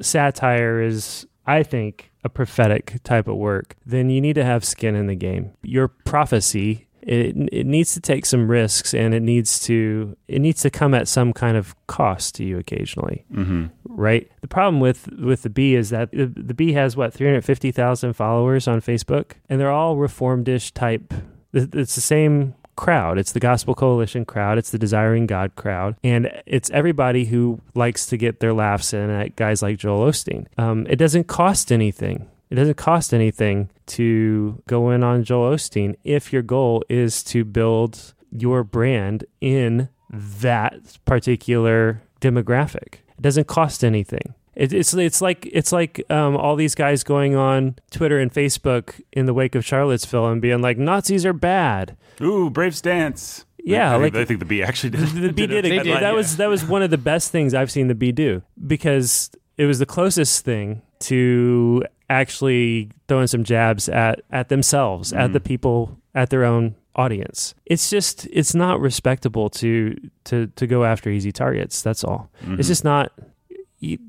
satire 0.00 0.80
is, 0.82 1.26
I 1.46 1.62
think, 1.62 2.10
a 2.24 2.28
prophetic 2.28 2.98
type 3.04 3.28
of 3.28 3.36
work, 3.36 3.76
then 3.86 4.10
you 4.10 4.20
need 4.20 4.34
to 4.34 4.44
have 4.44 4.64
skin 4.64 4.94
in 4.94 5.06
the 5.06 5.14
game. 5.14 5.52
Your 5.62 5.88
prophecy. 5.88 6.86
It, 7.02 7.36
it 7.52 7.66
needs 7.66 7.94
to 7.94 8.00
take 8.00 8.24
some 8.26 8.48
risks 8.48 8.94
and 8.94 9.12
it 9.12 9.22
needs 9.22 9.58
to 9.66 10.16
it 10.28 10.40
needs 10.40 10.62
to 10.62 10.70
come 10.70 10.94
at 10.94 11.08
some 11.08 11.32
kind 11.32 11.56
of 11.56 11.74
cost 11.88 12.36
to 12.36 12.44
you 12.44 12.58
occasionally 12.58 13.24
Mm-hmm. 13.32 13.66
right? 13.84 14.30
The 14.40 14.48
problem 14.48 14.78
with 14.80 15.08
with 15.12 15.42
the 15.42 15.50
bee 15.50 15.74
is 15.74 15.90
that 15.90 16.10
the, 16.12 16.26
the 16.26 16.54
bee 16.54 16.72
has 16.74 16.96
what 16.96 17.12
three 17.12 17.26
hundred 17.26 17.44
fifty 17.44 17.72
thousand 17.72 18.12
followers 18.14 18.68
on 18.68 18.80
Facebook, 18.80 19.32
and 19.48 19.60
they're 19.60 19.70
all 19.70 19.96
reformed-ish 19.96 20.70
type. 20.72 21.12
It's 21.52 21.94
the 21.96 22.00
same 22.00 22.54
crowd. 22.76 23.18
It's 23.18 23.32
the 23.32 23.40
Gospel 23.40 23.74
Coalition 23.74 24.24
crowd. 24.24 24.56
It's 24.56 24.70
the 24.70 24.78
Desiring 24.78 25.26
God 25.26 25.54
crowd, 25.56 25.96
and 26.02 26.30
it's 26.46 26.70
everybody 26.70 27.26
who 27.26 27.60
likes 27.74 28.06
to 28.06 28.16
get 28.16 28.40
their 28.40 28.54
laughs 28.54 28.94
in 28.94 29.10
at 29.10 29.36
guys 29.36 29.60
like 29.60 29.76
Joel 29.78 30.08
Osteen. 30.10 30.46
Um, 30.56 30.86
it 30.88 30.96
doesn't 30.96 31.24
cost 31.26 31.70
anything. 31.72 32.28
It 32.52 32.56
doesn't 32.56 32.76
cost 32.76 33.14
anything 33.14 33.70
to 33.86 34.62
go 34.68 34.90
in 34.90 35.02
on 35.02 35.24
Joel 35.24 35.54
Osteen 35.54 35.94
if 36.04 36.34
your 36.34 36.42
goal 36.42 36.84
is 36.90 37.24
to 37.24 37.46
build 37.46 38.12
your 38.30 38.62
brand 38.62 39.24
in 39.40 39.88
that 40.10 40.98
particular 41.06 42.02
demographic. 42.20 42.96
It 43.16 43.22
doesn't 43.22 43.46
cost 43.46 43.82
anything. 43.82 44.34
It, 44.54 44.74
it's 44.74 44.92
it's 44.92 45.22
like 45.22 45.48
it's 45.50 45.72
like 45.72 46.04
um, 46.10 46.36
all 46.36 46.54
these 46.54 46.74
guys 46.74 47.02
going 47.02 47.34
on 47.34 47.76
Twitter 47.90 48.18
and 48.18 48.30
Facebook 48.30 49.00
in 49.14 49.24
the 49.24 49.32
wake 49.32 49.54
of 49.54 49.64
Charlottesville 49.64 50.26
and 50.26 50.42
being 50.42 50.60
like 50.60 50.76
Nazis 50.76 51.24
are 51.24 51.32
bad. 51.32 51.96
Ooh, 52.20 52.50
brave 52.50 52.76
stance. 52.76 53.46
Yeah, 53.64 53.94
I, 53.94 53.96
like- 53.96 54.12
think, 54.12 54.16
I 54.16 54.24
think 54.26 54.40
the 54.40 54.44
B 54.44 54.62
actually 54.62 54.90
did. 54.90 55.08
The 55.08 55.32
bee 55.32 55.46
did 55.46 55.64
a 55.64 55.68
it. 55.68 55.70
Did, 55.70 55.78
that 55.78 55.86
headline, 55.86 56.14
was 56.16 56.36
that 56.36 56.50
was 56.50 56.66
one 56.66 56.82
of 56.82 56.90
the 56.90 56.98
best 56.98 57.32
things 57.32 57.54
I've 57.54 57.70
seen 57.70 57.88
the 57.88 57.94
B 57.94 58.12
do 58.12 58.42
because 58.66 59.30
it 59.56 59.64
was 59.64 59.78
the 59.78 59.86
closest 59.86 60.44
thing 60.44 60.82
to 61.00 61.82
actually 62.12 62.90
throwing 63.08 63.26
some 63.26 63.44
jabs 63.44 63.88
at 63.88 64.22
at 64.30 64.48
themselves, 64.48 65.12
at 65.12 65.32
the 65.32 65.40
mm. 65.40 65.44
people, 65.44 65.98
at 66.14 66.30
their 66.30 66.44
own 66.44 66.76
audience. 66.94 67.54
It's 67.66 67.90
just 67.90 68.26
it's 68.32 68.54
not 68.54 68.80
respectable 68.80 69.50
to 69.50 69.96
to 70.24 70.46
to 70.48 70.66
go 70.66 70.84
after 70.84 71.10
easy 71.10 71.32
targets. 71.32 71.82
That's 71.82 72.04
all. 72.04 72.30
It's 72.40 72.48
mm-hmm. 72.48 72.60
just 72.62 72.84
not. 72.84 73.12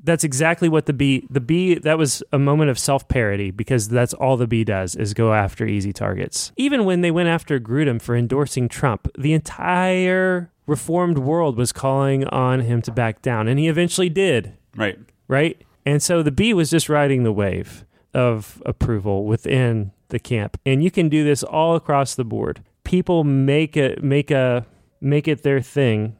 That's 0.04 0.22
exactly 0.22 0.68
what 0.68 0.86
the 0.86 0.92
bee 0.92 1.26
the 1.28 1.40
bee 1.40 1.74
that 1.74 1.98
was 1.98 2.22
a 2.32 2.38
moment 2.38 2.70
of 2.70 2.78
self 2.78 3.08
parody 3.08 3.50
because 3.50 3.88
that's 3.88 4.14
all 4.14 4.36
the 4.36 4.46
bee 4.46 4.62
does 4.62 4.94
is 4.94 5.14
go 5.14 5.32
after 5.32 5.66
easy 5.66 5.92
targets. 5.92 6.52
Even 6.56 6.84
when 6.84 7.00
they 7.00 7.10
went 7.10 7.28
after 7.28 7.58
Grudem 7.58 8.00
for 8.00 8.14
endorsing 8.14 8.68
Trump, 8.68 9.08
the 9.18 9.32
entire 9.32 10.52
reformed 10.66 11.18
world 11.18 11.56
was 11.56 11.72
calling 11.72 12.24
on 12.28 12.60
him 12.60 12.80
to 12.82 12.92
back 12.92 13.20
down, 13.20 13.48
and 13.48 13.58
he 13.58 13.68
eventually 13.68 14.08
did 14.08 14.56
Right. 14.76 14.98
right? 15.28 15.60
And 15.86 16.02
so 16.02 16.22
the 16.22 16.30
bee 16.30 16.54
was 16.54 16.70
just 16.70 16.88
riding 16.88 17.24
the 17.24 17.32
wave 17.32 17.83
of 18.14 18.62
approval 18.64 19.24
within 19.24 19.92
the 20.08 20.18
camp. 20.18 20.58
And 20.64 20.82
you 20.82 20.90
can 20.90 21.08
do 21.08 21.24
this 21.24 21.42
all 21.42 21.74
across 21.76 22.14
the 22.14 22.24
board. 22.24 22.62
People 22.84 23.24
make 23.24 23.76
it 23.76 24.02
make 24.04 24.30
a 24.30 24.66
make 25.00 25.26
it 25.28 25.42
their 25.42 25.60
thing 25.60 26.16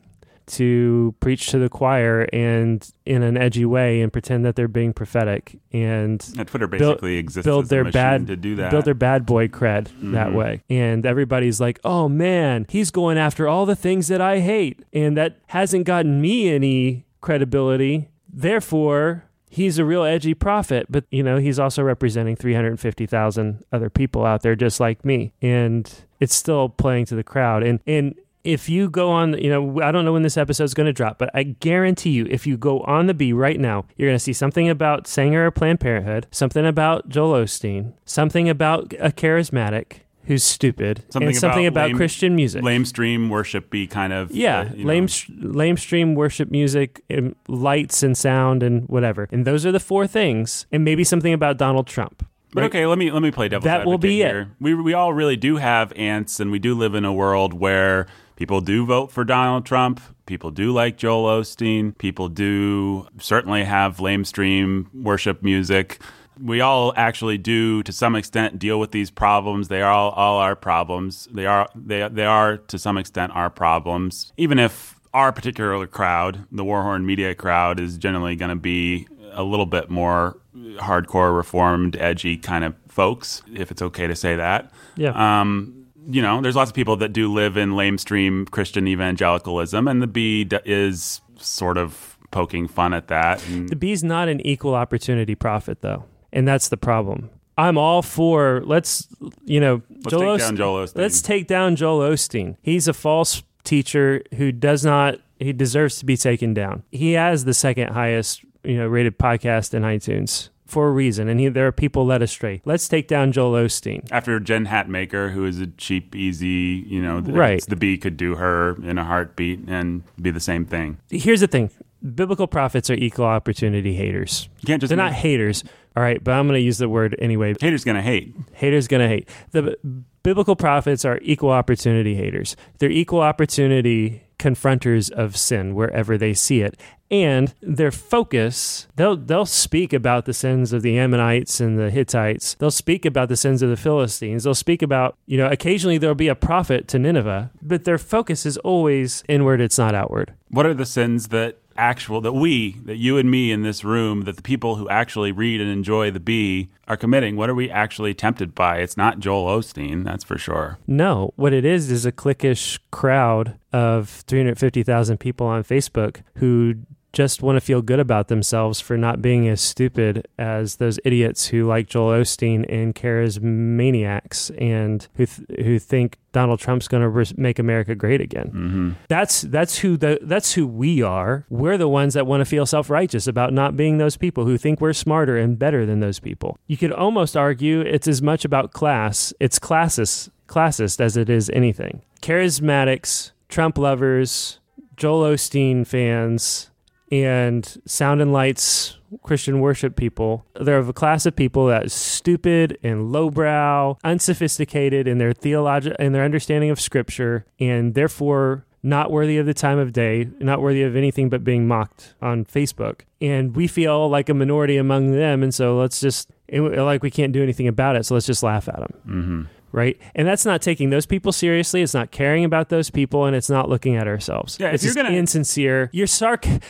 to 0.47 1.15
preach 1.21 1.47
to 1.49 1.59
the 1.59 1.71
choir 1.71 2.27
and 2.31 2.93
in 3.07 3.23
an 3.23 3.35
edgy 3.39 3.65
way 3.65 4.03
and 4.03 4.13
pretend 4.13 4.45
that 4.45 4.55
they're 4.57 4.69
being 4.69 4.93
prophetic 4.93 5.59
and 5.73 6.21
Twitter 6.47 6.67
Build- 6.67 6.97
basically 6.97 7.17
exists 7.17 7.47
build 7.47 7.71
their 7.71 7.85
bad 7.91 8.27
to 8.27 8.37
do 8.37 8.55
that. 8.57 8.71
build 8.71 8.85
their 8.85 8.93
bad 8.93 9.25
boy 9.25 9.49
cred 9.49 9.87
that 10.13 10.29
Mhm. 10.29 10.35
way. 10.35 10.61
And 10.69 11.07
everybody's 11.07 11.63
like, 11.63 11.81
"Oh 11.83 12.11
man, 12.11 12.67
he's 12.69 12.91
going 12.91 13.17
after 13.17 13.49
all 13.49 13.65
the 13.65 13.75
things 13.77 14.09
that 14.09 14.21
I 14.21 14.41
hate." 14.41 14.85
And 14.93 15.17
that 15.17 15.39
hasn't 15.47 15.87
gotten 15.87 16.21
me 16.21 16.51
any 16.51 17.07
credibility. 17.23 18.09
Therefore, 18.31 19.25
he's 19.55 19.79
a 19.79 19.85
real 19.85 20.03
edgy 20.03 20.35
prophet, 20.35 20.87
but 20.91 21.05
you 21.11 21.23
know, 21.23 21.39
he's 21.39 21.59
also 21.59 21.83
representing 21.83 22.35
350,000 22.35 23.65
other 23.73 23.89
people 23.89 24.27
out 24.27 24.43
there 24.43 24.57
just 24.57 24.81
like 24.81 25.05
me. 25.05 25.33
And 25.41 25.91
it's 26.21 26.35
still 26.35 26.69
playing 26.69 27.07
to 27.07 27.15
the 27.15 27.23
crowd. 27.23 27.63
And 27.63 27.81
and 27.87 28.17
if 28.43 28.69
you 28.69 28.91
go 28.91 29.11
on, 29.11 29.39
you 29.39 29.49
know, 29.49 29.81
I 29.81 29.91
don't 29.91 30.05
know 30.05 30.13
when 30.13 30.23
this 30.23 30.37
episode 30.37 30.65
is 30.65 30.75
going 30.75 30.87
to 30.87 30.93
drop, 30.93 31.19
but 31.19 31.31
I 31.33 31.45
guarantee 31.45 32.11
you, 32.11 32.27
if 32.29 32.47
you 32.47 32.59
go 32.59 32.81
on 32.81 33.07
the 33.07 33.15
B 33.15 33.33
right 33.33 33.59
now, 33.59 33.87
you're 33.97 34.09
going 34.09 34.19
to 34.19 34.23
see 34.23 34.35
something 34.35 34.69
about 34.69 35.07
Sanger 35.07 35.47
of 35.47 35.55
Planned 35.55 35.81
Parenthood, 35.81 36.27
something 36.31 36.67
about 36.67 37.09
Joel 37.09 37.45
Osteen, 37.45 37.95
something 38.05 38.49
about 38.51 38.93
a 39.01 39.09
charismatic 39.09 40.01
who's 40.27 40.43
stupid, 40.45 41.03
Something 41.11 41.29
and 41.29 41.37
something 41.37 41.67
about 41.67 41.83
about, 41.83 41.89
lame- 41.89 41.97
Christian 41.97 42.35
music. 42.37 42.63
Lame 42.63 42.85
stream 42.85 43.29
worship 43.29 43.71
be 43.71 43.87
kind 43.87 44.13
of 44.13 44.31
Yeah, 44.31 44.61
uh, 44.61 44.75
lame, 44.77 45.05
know. 45.05 45.07
sh- 45.09 45.31
lame 45.39 45.77
stream 45.77 46.15
worship 46.15 46.51
music, 46.51 47.03
and 47.11 47.35
lights 47.49 48.03
and 48.03 48.17
sound 48.17 48.63
and 48.63 48.89
whatever. 48.89 49.29
And 49.33 49.45
those 49.47 49.65
are 49.67 49.73
the 49.73 49.81
four 49.81 50.07
things, 50.07 50.67
and 50.73 50.85
maybe 50.85 51.05
something 51.05 51.33
about 51.33 51.59
Donald 51.59 51.87
Trump. 51.87 52.27
But 52.53 52.61
right? 52.61 52.67
okay, 52.67 52.87
let 52.87 52.99
me 52.99 53.11
let 53.11 53.23
me 53.23 53.31
play 53.33 53.49
devil's 53.49 53.65
That 53.65 53.85
will 53.85 53.95
advocate 53.95 54.11
be 54.11 54.23
it. 54.23 54.47
We 54.61 54.75
we 54.75 54.95
all 54.95 55.13
really 55.13 55.37
do 55.37 55.57
have 55.57 55.93
aunts, 55.97 56.39
and 56.41 56.51
we 56.53 56.59
do 56.59 56.75
live 56.75 56.95
in 56.95 57.05
a 57.05 57.13
world 57.13 57.53
where 57.53 58.07
people 58.37 58.61
do 58.61 58.87
vote 58.87 59.11
for 59.11 59.25
Donald 59.25 59.67
Trump. 59.67 60.01
People 60.27 60.51
do 60.51 60.73
like 60.73 60.97
Joel 60.97 61.41
Osteen. 61.41 61.99
People 61.99 62.29
do 62.29 63.09
certainly 63.19 63.65
have 63.65 64.01
lame 64.01 64.25
stream 64.25 64.89
worship 64.95 65.43
music. 65.43 66.01
We 66.43 66.61
all 66.61 66.93
actually 66.97 67.39
do, 67.39 67.83
to 67.83 67.93
some 67.93 68.17
extent, 68.17 68.59
deal 68.59 68.81
with 68.81 68.91
these 68.91 69.11
problems. 69.11 69.69
They 69.69 69.83
are 69.83 69.91
all, 69.91 70.11
all 70.11 70.39
our 70.39 70.57
problems. 70.57 71.29
They 71.33 71.47
are 71.47 71.69
they 71.75 72.09
they 72.09 72.25
are 72.25 72.57
to 72.57 72.79
some 72.79 72.99
extent 72.99 73.33
our 73.35 73.51
problems. 73.51 74.33
Even 74.37 74.59
if 74.59 74.99
our 75.13 75.33
particular 75.33 75.87
crowd, 75.87 76.45
the 76.51 76.65
Warhorn 76.65 77.05
Media 77.05 77.35
crowd, 77.35 77.79
is 77.79 77.97
generally 77.99 78.35
going 78.37 78.49
to 78.49 78.57
be 78.57 79.07
a 79.33 79.45
little 79.45 79.67
bit 79.67 79.91
more 79.91 80.37
hardcore, 80.77 81.35
reformed, 81.37 81.97
edgy 81.97 82.37
kind 82.37 82.65
of 82.65 82.75
folks, 82.89 83.43
if 83.55 83.71
it's 83.71 83.83
okay 83.83 84.07
to 84.07 84.17
say 84.17 84.37
that. 84.37 84.73
Yeah. 84.97 85.41
Um, 85.41 85.87
you 86.09 86.21
know, 86.21 86.41
there's 86.41 86.57
lots 86.57 86.71
of 86.71 86.75
people 86.75 86.97
that 86.97 87.13
do 87.13 87.33
live 87.33 87.57
in 87.57 87.71
lamestream 87.71 88.51
Christian 88.51 88.87
evangelicalism, 88.87 89.89
and 89.89 90.03
the 90.03 90.07
B 90.07 90.49
is 90.65 91.21
sort 91.37 91.79
of 91.79 92.19
poking 92.31 92.69
fun 92.69 92.93
at 92.93 93.09
that. 93.09 93.47
And 93.49 93.69
The 93.69 93.77
B's 93.77 94.05
not 94.05 94.29
an 94.29 94.41
equal 94.41 94.75
opportunity 94.75 95.35
prophet, 95.35 95.81
though, 95.81 96.05
and 96.35 96.47
that's 96.47 96.69
the 96.69 96.77
problem. 96.77 97.31
I'm 97.57 97.79
all 97.79 98.03
for 98.03 98.63
let's 98.67 99.09
you 99.45 99.61
know 99.61 99.81
let's 99.91 100.11
Joel 100.11 100.21
take 100.21 100.29
Ost- 100.29 100.41
down 100.43 100.57
Joel 100.57 100.85
Osteen. 100.87 100.97
let's 100.97 101.23
take 101.23 101.47
down 101.47 101.77
Joel 101.77 102.01
Osteen. 102.11 102.57
He's 102.61 102.89
a 102.89 102.93
false 102.93 103.43
teacher 103.63 104.23
who 104.37 104.53
does 104.53 104.85
not 104.85 105.19
he 105.39 105.53
deserves 105.53 105.99
to 105.99 106.05
be 106.05 106.17
taken 106.17 106.53
down. 106.55 106.83
He 106.91 107.13
has 107.13 107.45
the 107.45 107.55
second 107.55 107.93
highest 107.93 108.45
you 108.65 108.77
know 108.77 108.87
rated 108.89 109.19
podcast 109.19 109.73
in 109.73 109.83
iTunes 109.83 110.49
for 110.67 110.89
a 110.89 110.91
reason, 110.93 111.29
and 111.29 111.39
he, 111.39 111.49
there 111.49 111.67
are 111.67 111.73
people 111.73 112.07
led 112.07 112.23
astray. 112.23 112.61
Let's 112.65 112.89
take 112.89 113.07
down 113.07 113.31
Joel 113.33 113.53
Osteen. 113.53 114.09
After 114.11 114.41
Jen 114.41 114.67
Hatmaker, 114.67 115.31
who 115.33 115.45
is 115.45 115.61
a 115.61 115.67
cheap, 115.67 116.17
easy, 116.17 116.83
you 116.89 117.03
know, 117.03 117.21
Right. 117.21 117.65
the 117.69 117.77
B 117.77 117.99
could 117.99 118.17
do 118.17 118.35
her 118.37 118.75
in 118.83 118.97
a 118.97 119.05
heartbeat 119.05 119.61
and 119.69 120.03
be 120.21 120.31
the 120.31 120.41
same 120.41 120.65
thing. 120.65 120.97
Here's 121.11 121.41
the 121.41 121.47
thing: 121.47 121.71
biblical 122.15 122.47
prophets 122.49 122.91
are 122.91 122.95
equal 122.95 123.27
opportunity 123.27 123.95
haters. 123.95 124.49
You 124.61 124.67
can't 124.67 124.81
just 124.81 124.89
They're 124.89 124.97
not 124.97 125.13
haters, 125.13 125.63
all 125.97 126.03
right. 126.03 126.23
But 126.23 126.33
I'm 126.33 126.47
going 126.47 126.59
to 126.59 126.65
use 126.65 126.79
the 126.79 126.89
word 126.89 127.17
anyway. 127.19 127.55
haters 127.61 127.85
gonna 127.85 128.03
hate. 128.03 128.35
haters 128.53 128.89
gonna 128.89 129.09
hate 129.09 129.29
the 129.53 129.77
biblical 130.23 130.57
prophets 130.57 131.05
are 131.05 131.19
equal 131.23 131.51
opportunity 131.51 132.15
haters 132.15 132.57
they're 132.79 132.91
equal 132.91 133.21
opportunity 133.21 134.23
confronters 134.39 135.11
of 135.13 135.37
sin 135.37 135.75
wherever 135.75 136.19
they 136.19 136.35
see 136.35 136.61
it 136.61 136.79
and 137.11 137.55
their 137.61 137.93
focus 137.93 138.89
they'll 138.97 139.17
they'll 139.17 139.47
speak 139.47 139.93
about 139.93 140.25
the 140.25 140.33
sins 140.33 140.73
of 140.73 140.83
the 140.83 140.99
ammonites 140.99 141.61
and 141.61 141.79
the 141.79 141.91
hittites 141.91 142.55
they'll 142.55 142.71
speak 142.71 143.05
about 143.05 143.29
the 143.29 143.37
sins 143.37 143.63
of 143.63 143.69
the 143.71 143.77
philistines 143.77 144.45
they'll 144.45 144.55
speak 144.55 144.83
about 144.83 145.17
you 145.27 145.37
know 145.39 145.47
occasionally 145.47 145.99
there'll 145.99 146.15
be 146.15 146.29
a 146.29 146.35
prophet 146.35 146.89
to 146.89 146.99
nineveh 146.99 147.51
but 147.63 147.85
their 147.85 147.99
focus 147.99 148.45
is 148.45 148.57
always 148.59 149.23
inward 149.29 149.61
it's 149.61 149.79
not 149.79 149.95
outward 149.95 150.33
What 150.49 150.67
are 150.67 150.75
the 150.75 150.87
sins 150.87 151.29
that 151.29 151.59
actual 151.77 152.21
that 152.21 152.33
we, 152.33 152.73
that 152.85 152.97
you 152.97 153.19
and 153.19 153.31
me 153.31 153.53
in 153.53 153.63
this 153.63 153.85
room, 153.85 154.23
that 154.23 154.37
the 154.37 154.43
people 154.43 154.77
who 154.77 154.89
actually 154.89 155.33
read 155.33 155.61
and 155.61 155.71
enjoy 155.71 156.11
the 156.11 156.21
B 156.21 156.71
are 156.87 156.97
committing? 156.97 157.37
What 157.37 157.51
are 157.51 157.55
we 157.55 157.71
actually 157.71 158.15
tempted 158.15 158.55
by? 158.55 158.79
It's 158.79 158.97
not 158.97 159.19
Joel 159.19 159.59
Osteen, 159.59 160.05
that's 160.05 160.25
for 160.25 160.39
sure. 160.39 160.79
No, 160.87 161.33
what 161.37 161.53
it 161.53 161.65
is 161.65 161.91
is 161.91 162.07
a 162.07 162.13
cliquish 162.13 162.79
crowd 162.91 163.59
of 163.73 164.09
350,000 164.27 165.19
people 165.19 165.47
on 165.47 165.65
Facebook 165.65 166.23
who 166.37 166.75
just 167.15 167.43
want 167.43 167.57
to 167.57 167.61
feel 167.61 167.81
good 167.81 168.01
about 168.01 168.29
themselves 168.29 168.81
for 168.81 168.99
not 168.99 169.23
being 169.23 169.49
as 169.49 169.61
stupid 169.61 170.29
as 170.37 170.77
those 170.77 170.99
idiots 171.05 171.47
who 171.47 171.67
like 171.67 171.87
Joel 171.87 172.21
Osteen 172.21 172.67
and 172.69 172.95
charismaniacs 172.95 174.51
and 174.61 175.09
who 175.15 175.25
th- 175.25 175.65
who 175.65 175.79
think 175.79 176.19
Donald 176.33 176.59
Trump's 176.59 176.89
going 176.89 177.03
to 177.03 177.09
res- 177.09 177.39
make 177.39 177.59
America 177.59 177.95
great 177.95 178.21
again. 178.21 178.47
Mm-hmm. 178.49 178.91
That's 179.09 179.43
that's 179.43 179.79
who 179.79 179.97
the 179.97 180.19
that's 180.23 180.53
who 180.53 180.67
we 180.67 181.01
are. 181.01 181.47
We're 181.49 181.79
the 181.79 181.89
ones 181.89 182.15
that 182.15 182.27
want 182.27 182.41
to 182.41 182.45
feel 182.45 182.67
self-righteous 182.67 183.27
about 183.27 183.53
not 183.53 183.77
being 183.77 183.99
those 183.99 184.17
people 184.17 184.45
who 184.45 184.59
think 184.59 184.81
we're 184.81 184.93
smarter 184.93 185.39
and 185.39 185.59
better 185.59 185.87
than 185.87 186.01
those 186.01 186.19
people. 186.19 186.59
You 186.67 186.77
could 186.77 186.93
almost 186.93 187.37
argue 187.37 187.81
it's 187.81 188.09
as 188.09 188.21
much 188.21 188.45
about 188.45 188.73
class, 188.73 189.33
it's 189.41 189.59
classist 189.59 190.31
classist 190.49 191.01
as 191.01 191.17
it 191.17 191.31
is 191.31 191.49
anything. 191.51 192.03
Charismatics, 192.21 193.31
Trump 193.49 193.79
lovers, 193.79 194.59
Joel 194.97 195.35
Osteen 195.35 195.87
fans, 195.87 196.71
and 197.15 197.81
Sound 197.87 198.21
and 198.21 198.33
Lights 198.33 198.99
Christian 199.23 199.61
worship 199.61 199.95
people. 199.95 200.45
They're 200.61 200.79
of 200.79 200.89
a 200.89 200.93
class 200.93 201.27
of 201.27 201.37
people 201.37 201.67
that 201.69 201.85
is 201.87 201.93
stupid 201.93 202.77
and 202.83 203.13
lowbrow, 203.13 203.99
unsophisticated 204.03 205.07
in 205.07 205.19
their 205.19 205.33
theology 205.33 205.93
in 205.99 206.13
their 206.13 206.25
understanding 206.25 206.71
of 206.71 206.81
scripture, 206.81 207.47
and 207.61 207.95
therefore 207.95 208.65
not 208.83 209.11
worthy 209.11 209.39
of 209.39 209.47
the 209.47 209.55
time 209.55 209.79
of 209.79 209.93
day, 209.93 210.29
not 210.41 210.61
worthy 210.61 210.83
of 210.83 210.97
anything 210.97 211.29
but 211.31 211.45
being 211.45 211.67
mocked 211.67 212.15
on 212.21 212.45
Facebook. 212.45 213.03
And 213.21 213.55
we 213.57 213.67
feel 213.67 214.11
like 214.11 214.29
a 214.29 214.35
minority 214.35 214.77
among 214.77 215.13
them, 215.13 215.43
and 215.43 215.55
so 215.55 215.79
let's 215.79 216.01
just 216.01 216.29
like 216.53 217.03
we 217.03 217.11
can't 217.11 217.33
do 217.33 217.43
anything 217.43 217.69
about 217.69 217.97
it, 217.97 218.05
so 218.05 218.15
let's 218.15 218.27
just 218.27 218.43
laugh 218.43 218.69
at 218.69 218.77
them 218.77 218.95
Mm-hmm. 219.09 219.43
Right? 219.75 219.99
And 220.15 220.27
that's 220.27 220.47
not 220.47 220.63
taking 220.63 220.91
those 220.91 221.05
people 221.05 221.33
seriously. 221.33 221.83
It's 221.83 221.95
not 221.95 222.11
caring 222.13 222.45
about 222.45 222.69
those 222.69 222.91
people, 222.91 223.27
and 223.27 223.35
it's 223.37 223.51
not 223.51 223.69
looking 223.69 223.97
at 223.97 224.07
ourselves. 224.07 224.57
Yeah, 224.61 224.69
if 224.69 224.75
it's 224.75 224.85
you're 224.85 224.95
gonna- 224.95 225.11
insincere. 225.15 225.91
Your 225.93 226.07
sarc, 226.07 226.63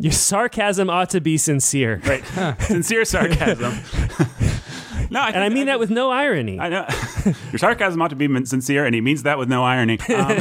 your 0.00 0.12
sarcasm 0.12 0.88
ought 0.88 1.10
to 1.10 1.20
be 1.20 1.36
sincere, 1.36 2.00
Right. 2.04 2.24
Sincere 2.60 3.04
sarcasm. 3.04 3.72
no, 5.10 5.20
I 5.20 5.30
and 5.30 5.42
I 5.42 5.48
mean 5.48 5.66
that 5.66 5.80
with 5.80 5.90
no 5.90 6.10
irony. 6.10 6.60
I 6.60 6.68
know 6.68 6.86
your 7.52 7.58
sarcasm 7.58 8.00
ought 8.00 8.10
to 8.10 8.16
be 8.16 8.28
sincere, 8.44 8.86
and 8.86 8.94
he 8.94 9.00
means 9.00 9.24
that 9.24 9.38
with 9.38 9.48
no 9.48 9.64
irony. 9.64 9.98
Um, 10.14 10.36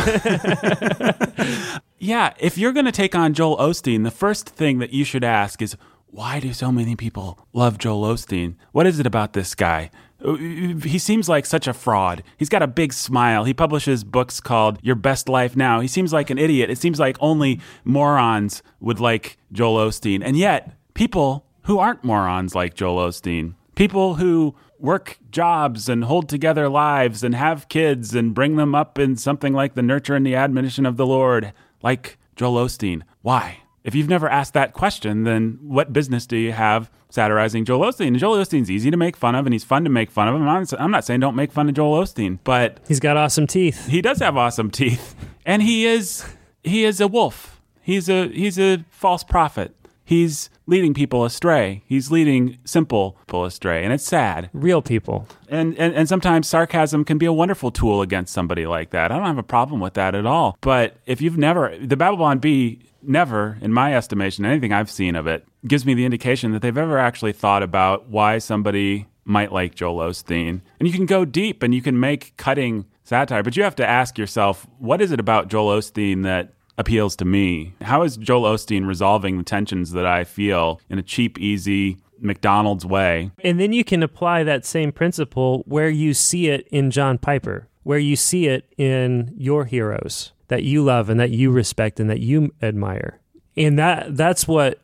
yeah, 1.99 2.33
if 2.39 2.57
you're 2.57 2.73
going 2.73 2.85
to 2.85 2.91
take 2.91 3.15
on 3.15 3.33
Joel 3.33 3.57
Osteen, 3.57 4.03
the 4.03 4.11
first 4.11 4.47
thing 4.49 4.77
that 4.79 4.93
you 4.93 5.03
should 5.03 5.23
ask 5.23 5.61
is 5.61 5.75
why 6.09 6.39
do 6.39 6.53
so 6.53 6.71
many 6.71 6.95
people 6.95 7.39
love 7.53 7.77
Joel 7.77 8.13
Osteen? 8.13 8.55
What 8.71 8.85
is 8.87 8.99
it 8.99 9.05
about 9.05 9.33
this 9.33 9.55
guy? 9.55 9.89
Uh, 10.23 10.35
He 10.35 10.97
seems 10.97 11.29
like 11.29 11.45
such 11.45 11.67
a 11.67 11.73
fraud. 11.73 12.23
He's 12.37 12.49
got 12.49 12.63
a 12.63 12.67
big 12.67 12.93
smile. 12.93 13.43
He 13.43 13.53
publishes 13.53 14.03
books 14.03 14.39
called 14.39 14.79
Your 14.81 14.95
Best 14.95 15.29
Life 15.29 15.55
Now. 15.55 15.79
He 15.79 15.87
seems 15.87 16.11
like 16.13 16.29
an 16.29 16.37
idiot. 16.37 16.69
It 16.69 16.77
seems 16.77 16.99
like 16.99 17.17
only 17.19 17.59
morons 17.83 18.63
would 18.79 18.99
like 18.99 19.37
Joel 19.51 19.87
Osteen. 19.89 20.21
And 20.23 20.35
yet, 20.37 20.75
people 20.93 21.45
who 21.63 21.79
aren't 21.79 22.03
morons 22.03 22.55
like 22.55 22.73
Joel 22.73 23.07
Osteen, 23.09 23.53
people 23.75 24.15
who 24.15 24.55
work 24.79 25.17
jobs 25.31 25.89
and 25.89 26.03
hold 26.03 26.29
together 26.29 26.69
lives 26.69 27.23
and 27.23 27.33
have 27.35 27.67
kids 27.67 28.13
and 28.15 28.33
bring 28.33 28.55
them 28.55 28.75
up 28.75 28.99
in 28.99 29.15
something 29.15 29.53
like 29.53 29.73
the 29.73 29.81
nurture 29.81 30.15
and 30.15 30.25
the 30.25 30.35
admonition 30.35 30.85
of 30.85 30.97
the 30.97 31.05
Lord, 31.05 31.51
like 31.81 32.17
Joel 32.35 32.65
Osteen. 32.65 33.01
Why? 33.21 33.59
If 33.87 33.95
you've 33.95 34.09
never 34.09 34.29
asked 34.29 34.53
that 34.53 34.73
question, 34.73 35.23
then 35.23 35.59
what 35.61 35.93
business 35.93 36.27
do 36.27 36.35
you 36.35 36.51
have 36.51 36.91
satirizing 37.09 37.63
Joel 37.63 37.85
Osteen? 37.89 38.07
And 38.07 38.19
Joel 38.19 38.35
Osteen's 38.37 38.69
easy 38.69 38.91
to 38.91 38.97
make 38.97 39.15
fun 39.15 39.33
of 39.33 39.45
and 39.45 39.53
he's 39.53 39.63
fun 39.63 39.85
to 39.85 39.89
make 39.89 40.11
fun 40.11 40.27
of. 40.27 40.35
I'm 40.35 40.43
not, 40.43 40.73
I'm 40.79 40.91
not 40.91 41.05
saying 41.05 41.21
don't 41.21 41.37
make 41.37 41.53
fun 41.53 41.69
of 41.69 41.75
Joel 41.75 42.03
Osteen, 42.03 42.37
but 42.43 42.79
He's 42.85 42.99
got 42.99 43.15
awesome 43.15 43.47
teeth. 43.47 43.87
he 43.87 44.01
does 44.01 44.19
have 44.19 44.35
awesome 44.35 44.69
teeth. 44.71 45.15
And 45.45 45.63
he 45.63 45.85
is 45.85 46.25
he 46.65 46.83
is 46.83 46.99
a 46.99 47.07
wolf. 47.07 47.61
He's 47.81 48.09
a 48.09 48.27
he's 48.27 48.59
a 48.59 48.83
false 48.89 49.23
prophet. 49.23 49.73
He's 50.03 50.49
leading 50.67 50.93
people 50.93 51.25
astray. 51.25 51.81
He's 51.87 52.11
leading 52.11 52.59
simple 52.65 53.17
people 53.25 53.45
astray, 53.45 53.83
and 53.83 53.91
it's 53.91 54.03
sad. 54.03 54.49
Real 54.53 54.81
people. 54.81 55.27
And, 55.49 55.77
and 55.79 55.95
and 55.95 56.07
sometimes 56.07 56.47
sarcasm 56.47 57.05
can 57.05 57.17
be 57.17 57.25
a 57.25 57.33
wonderful 57.33 57.71
tool 57.71 58.01
against 58.01 58.33
somebody 58.33 58.67
like 58.67 58.91
that. 58.91 59.11
I 59.11 59.17
don't 59.17 59.25
have 59.25 59.37
a 59.37 59.43
problem 59.43 59.79
with 59.79 59.95
that 59.95 60.13
at 60.13 60.25
all. 60.25 60.57
But 60.61 60.97
if 61.05 61.21
you've 61.21 61.37
never 61.37 61.75
the 61.81 61.97
Babylon 61.97 62.39
Bee 62.39 62.81
never, 63.01 63.57
in 63.61 63.71
my 63.71 63.95
estimation, 63.95 64.45
anything 64.45 64.73
I've 64.73 64.91
seen 64.91 65.15
of 65.15 65.27
it 65.27 65.45
gives 65.65 65.85
me 65.85 65.93
the 65.93 66.05
indication 66.05 66.51
that 66.51 66.61
they've 66.61 66.77
ever 66.77 66.97
actually 66.97 67.31
thought 67.31 67.63
about 67.63 68.09
why 68.09 68.37
somebody 68.37 69.07
might 69.23 69.51
like 69.51 69.75
Joel 69.75 70.09
Osteen. 70.09 70.61
And 70.79 70.87
you 70.87 70.93
can 70.93 71.05
go 71.05 71.25
deep 71.25 71.63
and 71.63 71.73
you 71.73 71.81
can 71.81 71.99
make 71.99 72.35
cutting 72.37 72.85
satire, 73.03 73.43
but 73.43 73.55
you 73.55 73.63
have 73.63 73.75
to 73.75 73.87
ask 73.87 74.17
yourself, 74.17 74.67
what 74.79 75.01
is 75.01 75.11
it 75.11 75.19
about 75.19 75.47
Joel 75.47 75.77
Osteen 75.77 76.23
that 76.23 76.53
appeals 76.77 77.15
to 77.17 77.25
me? 77.25 77.73
How 77.81 78.03
is 78.03 78.17
Joel 78.17 78.43
Osteen 78.53 78.87
resolving 78.87 79.37
the 79.37 79.43
tensions 79.43 79.91
that 79.91 80.05
I 80.05 80.23
feel 80.23 80.79
in 80.89 80.99
a 80.99 81.03
cheap, 81.03 81.39
easy 81.39 81.97
McDonald's 82.19 82.85
way? 82.85 83.31
And 83.43 83.59
then 83.59 83.73
you 83.73 83.83
can 83.83 84.03
apply 84.03 84.43
that 84.43 84.65
same 84.65 84.91
principle 84.91 85.63
where 85.65 85.89
you 85.89 86.13
see 86.13 86.47
it 86.49 86.67
in 86.71 86.91
John 86.91 87.17
Piper, 87.17 87.67
where 87.83 87.99
you 87.99 88.15
see 88.15 88.47
it 88.47 88.71
in 88.77 89.33
your 89.37 89.65
heroes. 89.65 90.31
that 90.47 90.63
you 90.63 90.83
love 90.83 91.09
and 91.09 91.19
that 91.19 91.31
you 91.31 91.51
respect 91.51 91.99
and 91.99 92.09
that 92.09 92.19
you 92.19 92.53
admire. 92.61 93.19
And 93.55 93.77
that 93.79 94.15
that's 94.15 94.47
what 94.47 94.79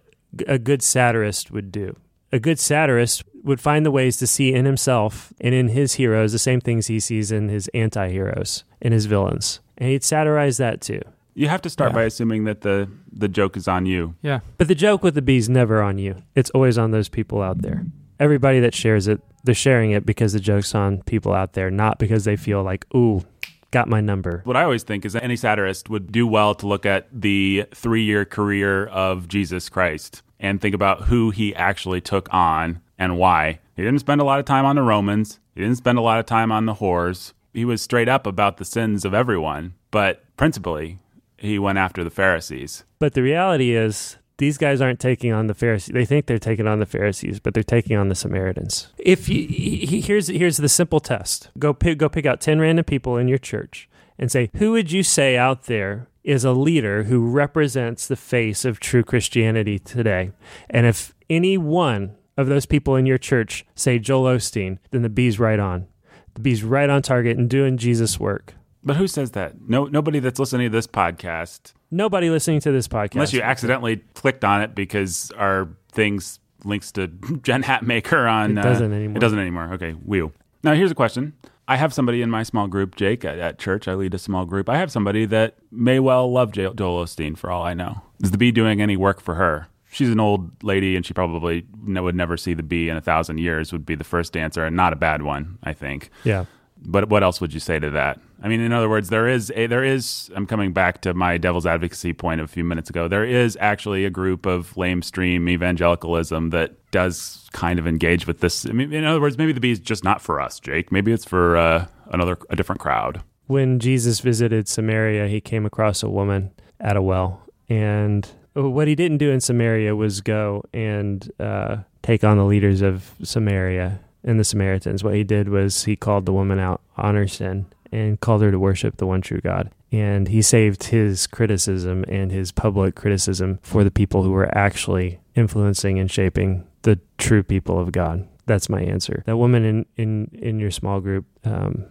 a 0.47 0.57
good 0.57 0.81
satirist 0.81 1.51
would 1.51 1.71
do. 1.71 1.95
A 2.31 2.39
good 2.39 2.59
satirist 2.59 3.23
would 3.43 3.61
find 3.61 3.85
the 3.85 3.91
ways 3.91 4.17
to 4.17 4.27
see 4.27 4.53
in 4.53 4.65
himself 4.65 5.31
and 5.39 5.53
in 5.53 5.69
his 5.69 5.93
heroes 5.93 6.31
the 6.31 6.39
same 6.39 6.59
things 6.61 6.87
he 6.87 6.99
sees 6.99 7.31
in 7.31 7.49
his 7.49 7.67
anti-heroes 7.73 8.63
and 8.81 8.93
his 8.93 9.05
villains. 9.05 9.59
And 9.77 9.89
he'd 9.89 10.03
satirize 10.03 10.57
that 10.57 10.81
too. 10.81 11.01
You 11.35 11.47
have 11.47 11.61
to 11.63 11.69
start 11.69 11.91
Yeah. 11.91 11.95
by 11.95 12.03
assuming 12.03 12.43
that 12.45 12.61
the 12.61 12.89
the 13.11 13.27
joke 13.27 13.55
is 13.57 13.67
on 13.67 13.85
you. 13.85 14.15
Yeah. 14.21 14.39
But 14.57 14.67
the 14.67 14.75
joke 14.75 15.03
with 15.03 15.15
the 15.15 15.21
bee's 15.21 15.49
never 15.49 15.81
on 15.81 15.97
you. 15.97 16.23
It's 16.35 16.49
always 16.51 16.77
on 16.77 16.91
those 16.91 17.09
people 17.09 17.41
out 17.41 17.61
there. 17.61 17.85
Everybody 18.19 18.59
that 18.61 18.73
shares 18.75 19.07
it, 19.07 19.21
they're 19.43 19.53
sharing 19.55 19.91
it 19.91 20.05
because 20.05 20.33
the 20.33 20.39
joke's 20.39 20.73
on 20.75 21.01
people 21.03 21.33
out 21.33 21.53
there, 21.53 21.69
not 21.71 21.99
because 21.99 22.23
they 22.25 22.35
feel 22.35 22.63
like, 22.63 22.85
ooh, 22.95 23.23
got 23.71 23.87
my 23.87 23.99
number. 24.01 24.41
What 24.45 24.55
I 24.57 24.63
always 24.63 24.83
think 24.83 25.03
is 25.05 25.13
that 25.13 25.23
any 25.23 25.35
satirist 25.35 25.89
would 25.89 26.11
do 26.11 26.25
well 26.27 26.53
to 26.55 26.67
look 26.67 26.85
at 26.85 27.07
the 27.11 27.65
three 27.73 28.03
year 28.03 28.25
career 28.25 28.85
of 28.87 29.27
Jesus 29.27 29.69
Christ 29.69 30.21
and 30.39 30.61
think 30.61 30.75
about 30.75 31.03
who 31.03 31.31
he 31.31 31.55
actually 31.55 32.01
took 32.01 32.31
on 32.33 32.81
and 32.99 33.17
why. 33.17 33.59
He 33.75 33.81
didn't 33.83 33.99
spend 33.99 34.21
a 34.21 34.23
lot 34.25 34.39
of 34.39 34.45
time 34.45 34.65
on 34.65 34.75
the 34.75 34.83
Romans, 34.83 35.39
he 35.55 35.61
didn't 35.61 35.77
spend 35.77 35.97
a 35.97 36.01
lot 36.01 36.19
of 36.19 36.25
time 36.25 36.51
on 36.51 36.65
the 36.65 36.75
whores. 36.75 37.33
He 37.53 37.65
was 37.65 37.81
straight 37.81 38.09
up 38.09 38.25
about 38.27 38.57
the 38.57 38.65
sins 38.65 39.05
of 39.05 39.13
everyone, 39.13 39.73
but 39.91 40.23
principally, 40.37 40.99
he 41.43 41.59
went 41.59 41.77
after 41.77 42.03
the 42.03 42.09
Pharisees. 42.09 42.83
But 42.99 43.13
the 43.13 43.21
reality 43.21 43.75
is, 43.75 44.17
these 44.37 44.57
guys 44.57 44.81
aren't 44.81 44.99
taking 44.99 45.31
on 45.31 45.47
the 45.47 45.53
Pharisees. 45.53 45.93
They 45.93 46.05
think 46.05 46.25
they're 46.25 46.39
taking 46.39 46.67
on 46.67 46.79
the 46.79 46.85
Pharisees, 46.85 47.39
but 47.39 47.53
they're 47.53 47.63
taking 47.63 47.97
on 47.97 48.09
the 48.09 48.15
Samaritans. 48.15 48.87
If 48.97 49.29
you 49.29 49.47
he- 49.47 49.85
he- 49.85 50.01
here's 50.01 50.27
here's 50.27 50.57
the 50.57 50.69
simple 50.69 50.99
test: 50.99 51.51
go 51.59 51.73
pick 51.73 51.97
go 51.99 52.09
pick 52.09 52.25
out 52.25 52.41
ten 52.41 52.59
random 52.59 52.85
people 52.85 53.17
in 53.17 53.27
your 53.27 53.37
church 53.37 53.87
and 54.17 54.31
say, 54.31 54.49
who 54.55 54.71
would 54.71 54.91
you 54.91 55.03
say 55.03 55.37
out 55.37 55.63
there 55.65 56.07
is 56.23 56.45
a 56.45 56.51
leader 56.53 57.03
who 57.03 57.27
represents 57.29 58.07
the 58.07 58.15
face 58.15 58.63
of 58.65 58.79
true 58.79 59.03
Christianity 59.03 59.77
today? 59.79 60.31
And 60.69 60.85
if 60.85 61.13
any 61.29 61.57
one 61.57 62.15
of 62.37 62.47
those 62.47 62.65
people 62.65 62.95
in 62.95 63.05
your 63.05 63.17
church 63.17 63.65
say 63.75 63.99
Joel 63.99 64.35
Osteen, 64.37 64.77
then 64.91 65.01
the 65.03 65.09
bee's 65.09 65.39
right 65.39 65.59
on. 65.59 65.87
The 66.35 66.41
bee's 66.41 66.63
right 66.63 66.89
on 66.89 67.01
target 67.03 67.37
and 67.37 67.49
doing 67.49 67.77
Jesus 67.77 68.19
work. 68.19 68.55
But 68.83 68.97
who 68.97 69.07
says 69.07 69.31
that? 69.31 69.53
No, 69.67 69.85
nobody 69.85 70.19
that's 70.19 70.39
listening 70.39 70.69
to 70.69 70.75
this 70.75 70.87
podcast, 70.87 71.73
Nobody 71.91 72.29
listening 72.29 72.59
to 72.61 72.71
this 72.71 72.87
podcast, 72.87 73.13
unless 73.13 73.33
you 73.33 73.41
accidentally 73.41 73.97
clicked 74.15 74.43
on 74.43 74.61
it 74.61 74.73
because 74.75 75.31
our 75.37 75.69
things 75.91 76.39
links 76.65 76.91
to 76.93 77.07
Jen 77.43 77.63
Hatmaker 77.63 78.29
on. 78.29 78.57
It 78.57 78.61
uh, 78.61 78.63
doesn't 78.63 78.91
anymore. 78.93 79.17
It 79.17 79.19
doesn't 79.19 79.39
anymore. 79.39 79.73
Okay, 79.73 79.91
wheel. 79.91 80.31
Now 80.63 80.73
here's 80.73 80.91
a 80.91 80.95
question. 80.95 81.33
I 81.67 81.77
have 81.77 81.93
somebody 81.93 82.21
in 82.21 82.29
my 82.29 82.43
small 82.43 82.67
group, 82.67 82.95
Jake, 82.95 83.23
at, 83.23 83.39
at 83.39 83.57
church. 83.57 83.87
I 83.87 83.93
lead 83.93 84.13
a 84.13 84.17
small 84.19 84.45
group. 84.45 84.67
I 84.67 84.77
have 84.77 84.91
somebody 84.91 85.25
that 85.27 85.55
may 85.71 85.99
well 85.99 86.29
love 86.31 86.51
Jo- 86.51 86.73
Joel 86.73 87.05
Osteen 87.05 87.37
for 87.37 87.49
all 87.49 87.63
I 87.63 87.73
know. 87.73 88.01
Is 88.21 88.31
the 88.31 88.37
bee 88.37 88.51
doing 88.51 88.81
any 88.81 88.97
work 88.97 89.21
for 89.21 89.35
her? 89.35 89.67
She's 89.89 90.09
an 90.09 90.19
old 90.19 90.63
lady, 90.63 90.95
and 90.95 91.05
she 91.05 91.13
probably 91.13 91.65
would 91.85 92.15
never 92.15 92.35
see 92.35 92.53
the 92.55 92.63
bee 92.63 92.89
in 92.89 92.97
a 92.97 93.01
thousand 93.01 93.37
years. 93.37 93.71
Would 93.71 93.85
be 93.85 93.95
the 93.95 94.03
first 94.03 94.35
answer, 94.35 94.65
and 94.65 94.75
not 94.75 94.91
a 94.91 94.95
bad 94.95 95.21
one, 95.21 95.59
I 95.63 95.73
think. 95.73 96.09
yeah. 96.23 96.45
But 96.85 97.09
what 97.09 97.23
else 97.23 97.39
would 97.39 97.53
you 97.53 97.59
say 97.59 97.79
to 97.79 97.89
that? 97.91 98.19
I 98.41 98.49
mean, 98.49 98.59
in 98.59 98.73
other 98.73 98.89
words, 98.89 99.09
there 99.09 99.27
is 99.27 99.51
a, 99.55 99.67
there 99.67 99.83
is. 99.85 100.29
I'm 100.35 100.45
coming 100.45 100.73
back 100.73 100.99
to 101.01 101.13
my 101.13 101.37
devil's 101.37 101.65
advocacy 101.65 102.11
point 102.11 102.41
a 102.41 102.47
few 102.47 102.63
minutes 102.65 102.89
ago. 102.89 103.07
There 103.07 103.23
is 103.23 103.57
actually 103.61 104.03
a 104.03 104.09
group 104.09 104.45
of 104.45 104.73
lamestream 104.73 105.49
evangelicalism 105.49 106.49
that 106.49 106.75
does 106.91 107.49
kind 107.53 107.79
of 107.79 107.87
engage 107.87 108.27
with 108.27 108.41
this. 108.41 108.65
I 108.65 108.71
mean, 108.73 108.91
in 108.91 109.05
other 109.05 109.21
words, 109.21 109.37
maybe 109.37 109.53
the 109.53 109.61
bee 109.61 109.71
is 109.71 109.79
just 109.79 110.03
not 110.03 110.21
for 110.21 110.41
us, 110.41 110.59
Jake. 110.59 110.91
Maybe 110.91 111.13
it's 111.13 111.23
for 111.25 111.55
uh, 111.55 111.87
another 112.11 112.37
a 112.49 112.55
different 112.57 112.81
crowd. 112.81 113.21
when 113.47 113.79
Jesus 113.79 114.19
visited 114.19 114.67
Samaria, 114.67 115.27
he 115.27 115.41
came 115.41 115.65
across 115.65 116.03
a 116.03 116.09
woman 116.09 116.51
at 116.79 116.97
a 116.97 117.01
well. 117.01 117.41
And 117.69 118.27
what 118.53 118.87
he 118.87 118.95
didn't 118.95 119.17
do 119.17 119.31
in 119.31 119.39
Samaria 119.41 119.95
was 119.95 120.21
go 120.21 120.63
and 120.73 121.31
uh, 121.39 121.77
take 122.01 122.23
on 122.23 122.37
the 122.37 122.45
leaders 122.45 122.81
of 122.81 123.13
Samaria 123.23 123.99
and 124.23 124.39
the 124.39 124.43
Samaritans. 124.43 125.03
What 125.03 125.15
he 125.15 125.23
did 125.23 125.49
was 125.49 125.83
he 125.83 125.95
called 125.95 126.25
the 126.25 126.33
woman 126.33 126.59
out 126.59 126.81
on 126.97 127.15
her 127.15 127.27
sin 127.27 127.65
and 127.91 128.19
called 128.19 128.41
her 128.41 128.51
to 128.51 128.59
worship 128.59 128.97
the 128.97 129.05
one 129.05 129.21
true 129.21 129.39
God. 129.39 129.69
And 129.91 130.27
he 130.27 130.41
saved 130.41 130.85
his 130.85 131.27
criticism 131.27 132.03
and 132.07 132.31
his 132.31 132.51
public 132.51 132.95
criticism 132.95 133.59
for 133.61 133.83
the 133.83 133.91
people 133.91 134.23
who 134.23 134.31
were 134.31 134.55
actually 134.57 135.19
influencing 135.35 135.99
and 135.99 136.09
shaping 136.09 136.67
the 136.81 136.99
true 137.17 137.43
people 137.43 137.79
of 137.79 137.91
God. 137.91 138.27
That's 138.45 138.69
my 138.69 138.81
answer. 138.81 139.23
That 139.25 139.37
woman 139.37 139.63
in, 139.63 139.85
in, 139.95 140.31
in 140.33 140.59
your 140.59 140.71
small 140.71 140.99
group, 140.99 141.25
um, 141.45 141.85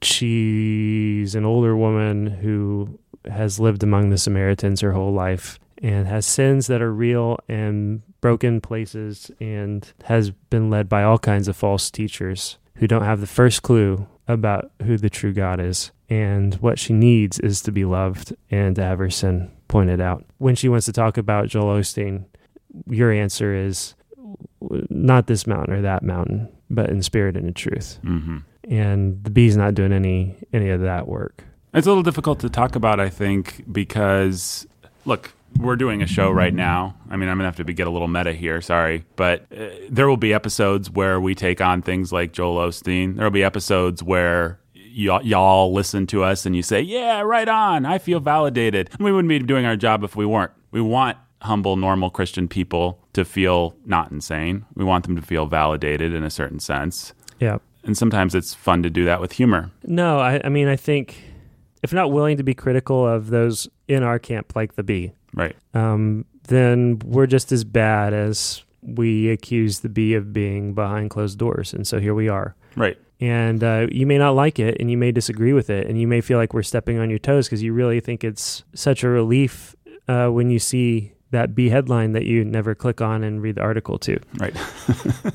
she's 0.00 1.34
an 1.34 1.44
older 1.44 1.76
woman 1.76 2.26
who 2.26 2.98
has 3.30 3.58
lived 3.58 3.82
among 3.82 4.10
the 4.10 4.18
Samaritans 4.18 4.80
her 4.80 4.92
whole 4.92 5.12
life 5.12 5.58
and 5.84 6.06
has 6.06 6.26
sins 6.26 6.66
that 6.66 6.82
are 6.82 6.92
real 6.92 7.38
and 7.48 8.02
broken 8.20 8.60
places 8.60 9.30
and 9.40 9.92
has 10.04 10.30
been 10.30 10.70
led 10.70 10.88
by 10.88 11.02
all 11.02 11.18
kinds 11.18 11.48
of 11.48 11.56
false 11.56 11.90
teachers 11.90 12.58
who 12.76 12.86
don't 12.86 13.04
have 13.04 13.20
the 13.20 13.26
first 13.26 13.62
clue 13.62 14.06
about 14.26 14.70
who 14.82 14.96
the 14.96 15.10
true 15.10 15.32
God 15.32 15.60
is. 15.60 15.90
And 16.08 16.54
what 16.56 16.78
she 16.78 16.92
needs 16.92 17.38
is 17.38 17.60
to 17.62 17.72
be 17.72 17.84
loved 17.84 18.34
and 18.50 18.74
to 18.76 18.82
have 18.82 18.98
her 18.98 19.10
sin 19.10 19.50
pointed 19.68 20.00
out. 20.00 20.24
When 20.38 20.54
she 20.54 20.68
wants 20.68 20.86
to 20.86 20.92
talk 20.92 21.16
about 21.16 21.48
Joel 21.48 21.78
Osteen, 21.78 22.24
your 22.88 23.10
answer 23.12 23.54
is 23.54 23.94
not 24.60 25.26
this 25.26 25.46
mountain 25.46 25.74
or 25.74 25.82
that 25.82 26.02
mountain, 26.02 26.48
but 26.70 26.90
in 26.90 27.02
spirit 27.02 27.36
and 27.36 27.46
in 27.46 27.54
truth 27.54 27.98
hmm 28.02 28.38
and 28.68 29.22
the 29.24 29.30
bee's 29.30 29.56
not 29.56 29.74
doing 29.74 29.92
any 29.92 30.36
any 30.52 30.70
of 30.70 30.80
that 30.80 31.06
work. 31.06 31.44
It's 31.72 31.86
a 31.86 31.90
little 31.90 32.02
difficult 32.02 32.40
to 32.40 32.48
talk 32.48 32.76
about, 32.76 33.00
I 33.00 33.08
think, 33.08 33.64
because 33.70 34.66
look, 35.04 35.32
we're 35.58 35.76
doing 35.76 36.02
a 36.02 36.06
show 36.06 36.30
right 36.30 36.54
now. 36.54 36.96
I 37.10 37.16
mean, 37.16 37.28
I'm 37.28 37.36
gonna 37.36 37.48
have 37.48 37.56
to 37.56 37.64
be, 37.64 37.74
get 37.74 37.86
a 37.86 37.90
little 37.90 38.08
meta 38.08 38.32
here. 38.32 38.60
Sorry, 38.60 39.04
but 39.16 39.46
uh, 39.56 39.68
there 39.88 40.08
will 40.08 40.16
be 40.16 40.32
episodes 40.32 40.90
where 40.90 41.20
we 41.20 41.34
take 41.34 41.60
on 41.60 41.82
things 41.82 42.12
like 42.12 42.32
Joel 42.32 42.56
Osteen. 42.68 43.16
There 43.16 43.24
will 43.24 43.30
be 43.30 43.44
episodes 43.44 44.02
where. 44.02 44.60
Y'all, 44.96 45.24
y'all 45.24 45.72
listen 45.72 46.06
to 46.06 46.22
us 46.22 46.46
and 46.46 46.54
you 46.54 46.62
say, 46.62 46.80
Yeah, 46.80 47.22
right 47.22 47.48
on. 47.48 47.84
I 47.84 47.98
feel 47.98 48.20
validated. 48.20 48.90
And 48.92 49.00
we 49.00 49.10
wouldn't 49.10 49.28
be 49.28 49.40
doing 49.40 49.66
our 49.66 49.74
job 49.74 50.04
if 50.04 50.14
we 50.14 50.24
weren't. 50.24 50.52
We 50.70 50.80
want 50.80 51.18
humble, 51.42 51.74
normal 51.74 52.10
Christian 52.10 52.46
people 52.46 53.00
to 53.12 53.24
feel 53.24 53.74
not 53.84 54.12
insane. 54.12 54.64
We 54.76 54.84
want 54.84 55.04
them 55.04 55.16
to 55.16 55.22
feel 55.22 55.46
validated 55.46 56.14
in 56.14 56.22
a 56.22 56.30
certain 56.30 56.60
sense. 56.60 57.12
Yeah. 57.40 57.58
And 57.82 57.96
sometimes 57.98 58.36
it's 58.36 58.54
fun 58.54 58.82
to 58.84 58.90
do 58.90 59.04
that 59.04 59.20
with 59.20 59.32
humor. 59.32 59.72
No, 59.82 60.20
I, 60.20 60.40
I 60.44 60.48
mean 60.48 60.68
I 60.68 60.76
think 60.76 61.20
if 61.82 61.92
not 61.92 62.10
willing 62.10 62.36
to 62.38 62.42
be 62.42 62.54
critical 62.54 63.06
of 63.06 63.28
those 63.28 63.68
in 63.88 64.02
our 64.02 64.18
camp 64.18 64.56
like 64.56 64.74
the 64.74 64.82
bee, 64.82 65.12
Right. 65.34 65.56
um, 65.74 66.24
then 66.46 66.98
we're 67.04 67.26
just 67.26 67.52
as 67.52 67.64
bad 67.64 68.12
as 68.12 68.62
we 68.82 69.30
accuse 69.30 69.80
the 69.80 69.88
bee 69.88 70.12
of 70.14 70.32
being 70.32 70.74
behind 70.74 71.08
closed 71.10 71.38
doors. 71.38 71.72
And 71.72 71.86
so 71.86 71.98
here 71.98 72.12
we 72.14 72.28
are. 72.28 72.54
Right. 72.76 72.98
And 73.20 73.64
uh, 73.64 73.86
you 73.90 74.06
may 74.06 74.18
not 74.18 74.32
like 74.32 74.58
it 74.58 74.76
and 74.78 74.90
you 74.90 74.98
may 74.98 75.10
disagree 75.10 75.54
with 75.54 75.70
it 75.70 75.86
and 75.86 75.98
you 75.98 76.06
may 76.06 76.20
feel 76.20 76.36
like 76.36 76.52
we're 76.52 76.62
stepping 76.62 76.98
on 76.98 77.08
your 77.08 77.18
toes 77.18 77.46
because 77.46 77.62
you 77.62 77.72
really 77.72 77.98
think 78.00 78.24
it's 78.24 78.62
such 78.74 79.02
a 79.02 79.08
relief 79.08 79.74
uh, 80.06 80.28
when 80.28 80.50
you 80.50 80.58
see 80.58 81.12
that 81.30 81.54
bee 81.54 81.70
headline 81.70 82.12
that 82.12 82.24
you 82.26 82.44
never 82.44 82.74
click 82.74 83.00
on 83.00 83.24
and 83.24 83.40
read 83.40 83.54
the 83.54 83.62
article 83.62 83.98
to. 84.00 84.20
Right. 84.38 84.54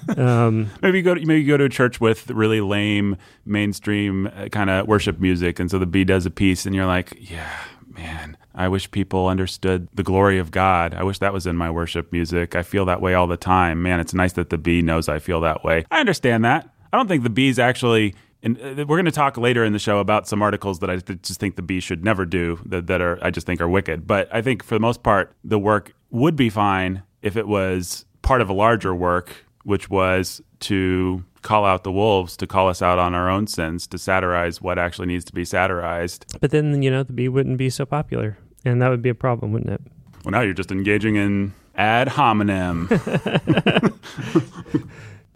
Um, 0.17 0.69
Maybe 0.81 0.97
you 0.99 1.03
go 1.03 1.13
to, 1.15 1.25
maybe 1.25 1.41
you 1.41 1.47
go 1.47 1.57
to 1.57 1.65
a 1.65 1.69
church 1.69 2.01
with 2.01 2.29
really 2.29 2.62
lame 2.62 3.15
mainstream 3.45 4.27
uh, 4.27 4.47
kind 4.49 4.69
of 4.69 4.88
worship 4.88 5.19
music, 5.19 5.59
and 5.59 5.69
so 5.71 5.77
the 5.79 5.85
bee 5.85 6.03
does 6.03 6.25
a 6.25 6.31
piece, 6.31 6.65
and 6.65 6.75
you're 6.75 6.88
like, 6.88 7.15
yeah, 7.19 7.63
man, 7.95 8.35
I 8.60 8.67
wish 8.67 8.91
people 8.91 9.28
understood 9.28 9.88
the 9.93 10.04
glory 10.04 10.38
of 10.38 10.52
God. 10.52 10.93
I 10.93 11.04
wish 11.04 11.19
that 11.19 11.32
was 11.32 11.48
in 11.48 11.56
my 11.56 11.72
worship 11.72 12.12
music. 12.12 12.56
I 12.56 12.62
feel 12.62 12.84
that 12.86 13.02
way 13.02 13.13
all 13.13 13.26
the 13.26 13.38
time. 13.38 13.82
Man, 13.82 14.02
it's 14.02 14.13
nice 14.13 14.34
that 14.34 14.50
the 14.50 14.58
bee 14.58 14.82
knows 14.82 15.08
I 15.08 15.19
feel 15.19 15.39
that 15.41 15.63
way. 15.63 15.86
I 15.89 16.02
understand 16.02 16.43
that. 16.43 16.69
I 16.91 16.98
don't 16.98 17.08
think 17.08 17.24
the 17.24 17.30
bees 17.30 17.58
actually. 17.58 18.15
And 18.43 18.58
uh, 18.60 18.86
we're 18.86 18.98
going 18.98 19.06
to 19.06 19.12
talk 19.12 19.38
later 19.38 19.63
in 19.63 19.72
the 19.72 19.80
show 19.80 20.00
about 20.00 20.28
some 20.28 20.41
articles 20.41 20.80
that 20.80 20.89
I 20.89 20.98
just 20.98 21.39
think 21.39 21.56
the 21.56 21.62
bee 21.62 21.80
should 21.80 22.04
never 22.04 22.26
do 22.26 22.60
that, 22.65 22.88
that 22.88 23.00
are 23.00 23.17
I 23.22 23.32
just 23.32 23.48
think 23.48 23.62
are 23.62 23.69
wicked. 23.69 24.06
But 24.06 24.28
I 24.34 24.41
think 24.41 24.62
for 24.62 24.76
the 24.76 24.82
most 24.82 25.04
part, 25.04 25.32
the 25.41 25.58
work 25.58 25.93
would 26.12 26.36
be 26.36 26.50
fine 26.50 27.04
if 27.22 27.38
it 27.38 27.48
was 27.48 28.06
part 28.24 28.41
of 28.41 28.50
a 28.50 28.54
larger 28.54 28.93
work, 28.93 29.45
which 29.63 29.89
was 29.89 30.41
to 30.62 31.24
call 31.43 31.63
out 31.63 31.86
the 31.86 31.93
wolves, 31.93 32.36
to 32.36 32.45
call 32.45 32.67
us 32.67 32.82
out 32.82 33.00
on 33.00 33.15
our 33.15 33.30
own 33.30 33.48
sins, 33.48 33.88
to 33.88 33.98
satirize 33.98 34.62
what 34.62 34.78
actually 34.78 35.08
needs 35.08 35.24
to 35.24 35.34
be 35.34 35.45
satirized. 35.45 36.26
but 36.41 36.52
then, 36.52 36.82
you 36.82 36.91
know, 36.91 37.04
the 37.04 37.13
bee 37.13 37.30
wouldn't 37.30 37.58
be 37.58 37.69
so 37.69 37.86
popular. 37.86 38.38
And 38.65 38.82
that 38.82 38.89
would 38.89 39.02
be 39.02 39.10
a 39.10 39.15
problem, 39.15 39.52
wouldn't 39.54 39.72
it? 39.72 39.82
Well, 40.24 40.32
now 40.32 40.41
you're 40.41 40.54
just 40.54 40.72
engaging 40.72 41.15
in 41.15 41.54
ad 41.76 42.10
hominem. 42.10 42.89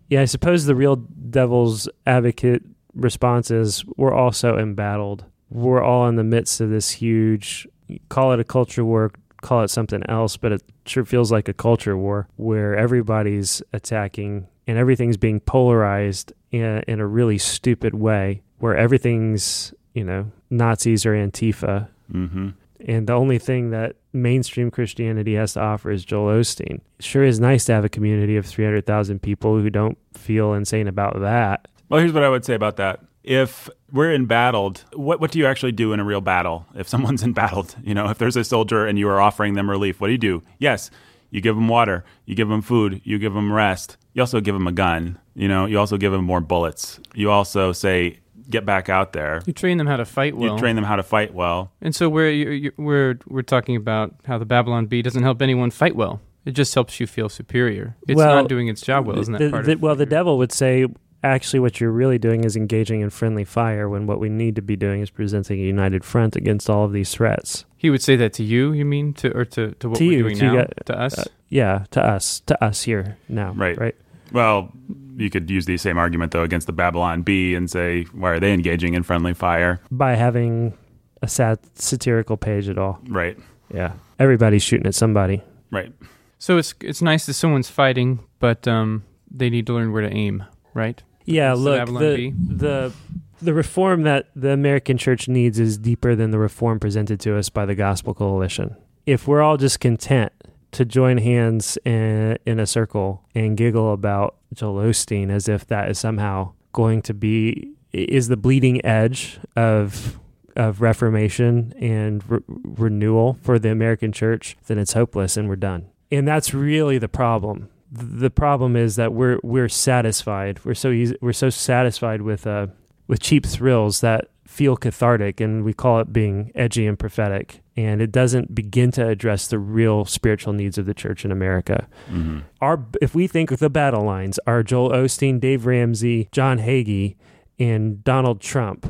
Yeah, 0.10 0.22
I 0.22 0.26
suppose 0.26 0.66
the 0.66 0.76
real 0.76 0.98
devil's 0.98 1.90
advocate 2.06 2.62
response 2.94 3.50
is 3.50 3.84
we're 3.98 4.14
all 4.14 4.32
so 4.32 4.60
embattled. 4.60 5.26
We're 5.50 5.82
all 5.82 6.08
in 6.08 6.18
the 6.18 6.24
midst 6.24 6.62
of 6.62 6.70
this 6.70 6.92
huge, 6.92 7.68
call 8.10 8.32
it 8.32 8.40
a 8.40 8.44
culture 8.44 8.86
war, 8.86 9.12
call 9.42 9.64
it 9.64 9.70
something 9.70 10.04
else, 10.08 10.38
but 10.38 10.52
it 10.52 10.62
sure 10.86 11.04
feels 11.04 11.32
like 11.32 11.48
a 11.48 11.54
culture 11.54 11.98
war 11.98 12.28
where 12.36 12.76
everybody's 12.76 13.64
attacking 13.72 14.48
and 14.68 14.78
everything's 14.78 15.18
being 15.18 15.40
polarized 15.40 16.32
in, 16.52 16.84
in 16.88 17.00
a 17.00 17.08
really 17.08 17.40
stupid 17.40 17.96
way, 17.96 18.44
where 18.60 18.78
everything's, 18.78 19.74
you 19.96 20.04
know, 20.04 20.32
Nazis 20.52 21.08
or 21.08 21.14
Antifa 21.14 21.88
Mm-hmm. 22.12 22.50
And 22.88 23.08
the 23.08 23.14
only 23.14 23.40
thing 23.40 23.72
that 23.72 23.96
mainstream 24.12 24.70
Christianity 24.70 25.36
has 25.36 25.54
to 25.54 25.62
offer 25.62 25.92
is 25.92 26.04
Joel 26.06 26.40
Osteen. 26.40 26.82
It 27.00 27.06
sure 27.06 27.24
is 27.24 27.40
nice 27.40 27.66
to 27.66 27.74
have 27.74 27.86
a 27.86 27.90
community 27.90 28.36
of 28.38 28.46
300,000 28.46 29.22
people 29.22 29.58
who 29.60 29.70
don't 29.70 29.98
feel 30.14 30.54
insane 30.54 30.88
about 30.88 31.20
that. 31.22 31.68
Well, 31.90 32.00
here's 32.00 32.14
what 32.14 32.24
I 32.24 32.30
would 32.30 32.46
say 32.46 32.56
about 32.56 32.78
that. 32.78 33.00
If 33.24 33.70
we're 33.92 34.14
embattled, 34.14 34.84
what 34.94 35.22
what 35.22 35.32
do 35.32 35.40
you 35.40 35.46
actually 35.46 35.72
do 35.72 35.94
in 35.94 36.00
a 36.02 36.04
real 36.04 36.20
battle? 36.20 36.66
If 36.76 36.90
someone's 36.90 37.24
embattled, 37.24 37.76
you 37.82 37.94
know, 37.94 38.10
if 38.10 38.18
there's 38.18 38.36
a 38.36 38.44
soldier 38.44 38.86
and 38.86 39.00
you 39.00 39.08
are 39.08 39.22
offering 39.22 39.54
them 39.54 39.70
relief, 39.70 40.02
what 40.02 40.08
do 40.08 40.12
you 40.12 40.18
do? 40.18 40.44
Yes, 40.60 40.92
you 41.30 41.40
give 41.40 41.56
them 41.56 41.70
water, 41.70 42.04
you 42.26 42.36
give 42.36 42.50
them 42.50 42.62
food, 42.62 43.02
you 43.06 43.18
give 43.18 43.34
them 43.34 43.54
rest. 43.54 43.98
You 44.14 44.22
also 44.22 44.42
give 44.42 44.54
them 44.54 44.68
a 44.68 44.72
gun. 44.72 45.20
You 45.36 45.48
know, 45.48 45.66
you 45.66 45.80
also 45.80 45.98
give 45.98 46.12
them 46.12 46.26
more 46.26 46.42
bullets. 46.42 47.00
You 47.16 47.32
also 47.32 47.72
say, 47.72 48.20
get 48.50 48.66
back 48.66 48.90
out 48.90 49.14
there. 49.14 49.42
You 49.46 49.54
train 49.54 49.78
them 49.78 49.88
how 49.88 49.98
to 49.98 50.06
fight 50.06 50.36
well. 50.36 50.54
You 50.54 50.60
train 50.60 50.76
them 50.76 50.86
how 50.86 50.96
to 50.96 51.04
fight 51.04 51.34
well. 51.34 51.72
And 51.82 51.96
so 51.96 52.10
we're 52.10 52.30
you 52.30 52.72
we're 52.78 53.20
we're 53.28 53.42
talking 53.42 53.76
about 53.76 54.14
how 54.26 54.38
the 54.38 54.46
Babylon 54.46 54.86
Bee 54.88 55.02
doesn't 55.02 55.24
help 55.24 55.42
anyone 55.42 55.72
fight 55.72 55.96
well. 55.96 56.22
It 56.46 56.52
just 56.52 56.74
helps 56.74 57.00
you 57.00 57.08
feel 57.08 57.30
superior. 57.30 57.96
It's 58.08 58.18
Well, 58.18 58.36
not 58.36 58.50
doing 58.50 58.68
its 58.68 58.82
job 58.82 59.06
well, 59.08 59.18
isn't 59.20 59.32
that 59.32 59.40
The- 59.40 59.50
part 59.50 59.66
the- 59.66 59.72
of 59.74 59.82
well, 59.82 59.96
the 59.96 60.06
devil 60.06 60.38
would 60.40 60.52
say, 60.52 60.86
actually, 61.24 61.60
what 61.62 61.80
you're 61.80 61.90
really 61.92 62.18
doing 62.18 62.44
is 62.44 62.58
engaging 62.58 63.00
in 63.00 63.10
friendly 63.12 63.46
fire 63.46 63.88
when 63.88 64.08
what 64.08 64.20
we 64.20 64.28
need 64.28 64.58
to 64.58 64.62
be 64.62 64.76
doing 64.76 65.00
is 65.02 65.10
presenting 65.10 65.60
a 65.62 65.64
united 65.64 66.04
front 66.04 66.36
against 66.36 66.70
all 66.70 66.84
of 66.84 66.92
these 66.92 67.12
threats. 67.14 67.64
He 67.78 67.90
would 67.90 68.02
say 68.02 68.18
that 68.18 68.34
to 68.34 68.44
you, 68.44 68.74
you 68.74 68.84
mean, 68.84 69.14
to 69.14 69.32
or 69.38 69.46
to, 69.46 69.72
to 69.80 69.90
what 69.90 69.98
To 70.00 70.06
we're 70.06 70.12
you, 70.12 70.24
doing 70.24 70.38
to 70.40 70.46
you 70.46 70.52
now, 70.52 70.58
got- 70.64 70.86
to 70.88 71.00
us. 71.00 71.18
Uh, 71.20 71.24
yeah, 71.48 71.86
to 71.92 72.02
us, 72.06 72.42
to 72.42 72.62
us 72.64 72.82
here 72.84 73.18
now. 73.30 73.54
Right. 73.54 73.78
Right. 73.80 73.96
Well, 74.34 74.74
you 75.16 75.30
could 75.30 75.50
use 75.50 75.66
the 75.66 75.78
same 75.78 75.98
argument 75.98 76.32
though 76.32 76.44
against 76.44 76.68
the 76.68 76.74
Babylon 76.74 77.22
Bee 77.22 77.56
and 77.56 77.70
say, 77.70 78.04
why 78.14 78.32
are 78.32 78.40
they 78.40 78.54
engaging 78.54 78.94
in 78.94 79.04
friendly 79.04 79.34
fire? 79.34 79.80
By 79.92 80.16
having 80.16 80.78
a 81.22 81.28
sat- 81.28 81.78
satirical 81.80 82.38
page 82.38 82.68
at 82.70 82.78
all. 82.78 83.00
Right. 83.08 83.38
Yeah. 83.74 83.94
Everybody's 84.20 84.64
shooting 84.64 84.88
at 84.88 84.96
somebody. 84.96 85.42
Right. 85.72 85.92
so 86.38 86.58
it's 86.58 86.76
it's 86.82 87.02
nice 87.02 87.26
that 87.26 87.34
someone's 87.34 87.70
fighting, 87.70 88.20
but 88.40 88.68
um, 88.68 89.04
they 89.32 89.50
need 89.50 89.66
to 89.68 89.74
learn 89.74 89.92
where 89.92 90.04
to 90.04 90.14
aim, 90.14 90.44
right? 90.76 91.02
Yeah, 91.26 91.54
Against 91.54 91.64
look, 91.64 91.78
Babylon 91.80 92.04
the, 92.04 92.34
the 92.56 92.94
the 93.42 93.54
reform 93.54 94.04
that 94.04 94.30
the 94.36 94.50
American 94.52 94.98
church 94.98 95.28
needs 95.28 95.58
is 95.60 95.78
deeper 95.78 96.16
than 96.16 96.32
the 96.32 96.40
reform 96.40 96.80
presented 96.80 97.20
to 97.22 97.38
us 97.38 97.50
by 97.50 97.66
the 97.66 97.76
Gospel 97.76 98.14
Coalition. 98.14 98.76
If 99.06 99.28
we're 99.28 99.42
all 99.42 99.58
just 99.58 99.80
content 99.80 100.32
to 100.74 100.86
join 100.86 101.18
hands 101.18 101.78
in, 101.86 102.38
in 102.46 102.60
a 102.60 102.66
circle 102.66 103.24
and 103.34 103.58
giggle 103.58 103.94
about 103.94 104.36
Joel 104.54 104.84
Osteen 104.84 105.30
as 105.30 105.48
if 105.48 105.66
that 105.68 105.90
is 105.90 106.00
somehow 106.00 106.54
going 106.74 107.02
to 107.04 107.14
be 107.14 107.72
is 107.92 108.28
the 108.28 108.38
bleeding 108.38 108.84
edge 108.86 109.40
of 109.56 110.20
of 110.56 110.82
reformation 110.82 111.74
and 111.80 112.24
re- 112.30 112.40
renewal 112.48 113.38
for 113.42 113.58
the 113.58 113.72
American 113.72 114.12
church, 114.12 114.56
then 114.68 114.78
it's 114.78 114.94
hopeless 114.94 115.36
and 115.36 115.50
we're 115.50 115.56
done. 115.56 115.88
And 116.12 116.28
that's 116.28 116.54
really 116.54 117.00
the 117.00 117.08
problem. 117.08 117.70
The 117.92 118.30
problem 118.30 118.76
is 118.76 118.96
that 118.96 119.14
we're 119.14 119.40
we're 119.44 119.70
satisfied. 119.70 120.64
We're 120.66 120.74
so 120.74 120.92
easy, 120.92 121.18
we're 121.22 121.34
so 121.34 121.50
satisfied 121.50 122.22
with 122.22 122.46
uh 122.48 122.68
with 123.08 123.20
cheap 123.20 123.46
thrills 123.46 124.02
that 124.02 124.30
feel 124.54 124.76
cathartic 124.78 125.42
and 125.42 125.64
we 125.64 125.74
call 125.74 126.00
it 126.00 126.14
being 126.14 126.52
edgy 126.54 126.86
and 126.86 126.98
prophetic 127.00 127.62
and 127.76 128.02
it 128.02 128.12
doesn't 128.12 128.54
begin 128.54 128.92
to 128.92 129.04
address 129.08 129.48
the 129.48 129.58
real 129.58 130.06
spiritual 130.06 130.54
needs 130.54 130.78
of 130.78 130.86
the 130.86 130.94
church 130.94 131.26
in 131.26 131.32
America. 131.32 131.88
hmm 132.08 132.40
Our 132.62 132.86
if 133.02 133.16
we 133.16 133.26
think 133.28 133.50
of 133.52 133.60
the 133.60 133.70
battle 133.70 134.04
lines 134.06 134.40
are 134.46 134.62
Joel 134.62 134.92
Osteen, 134.92 135.40
Dave 135.40 135.66
Ramsey, 135.66 136.30
John 136.32 136.60
Hagee, 136.60 137.16
and 137.58 138.04
Donald 138.04 138.40
Trump 138.42 138.86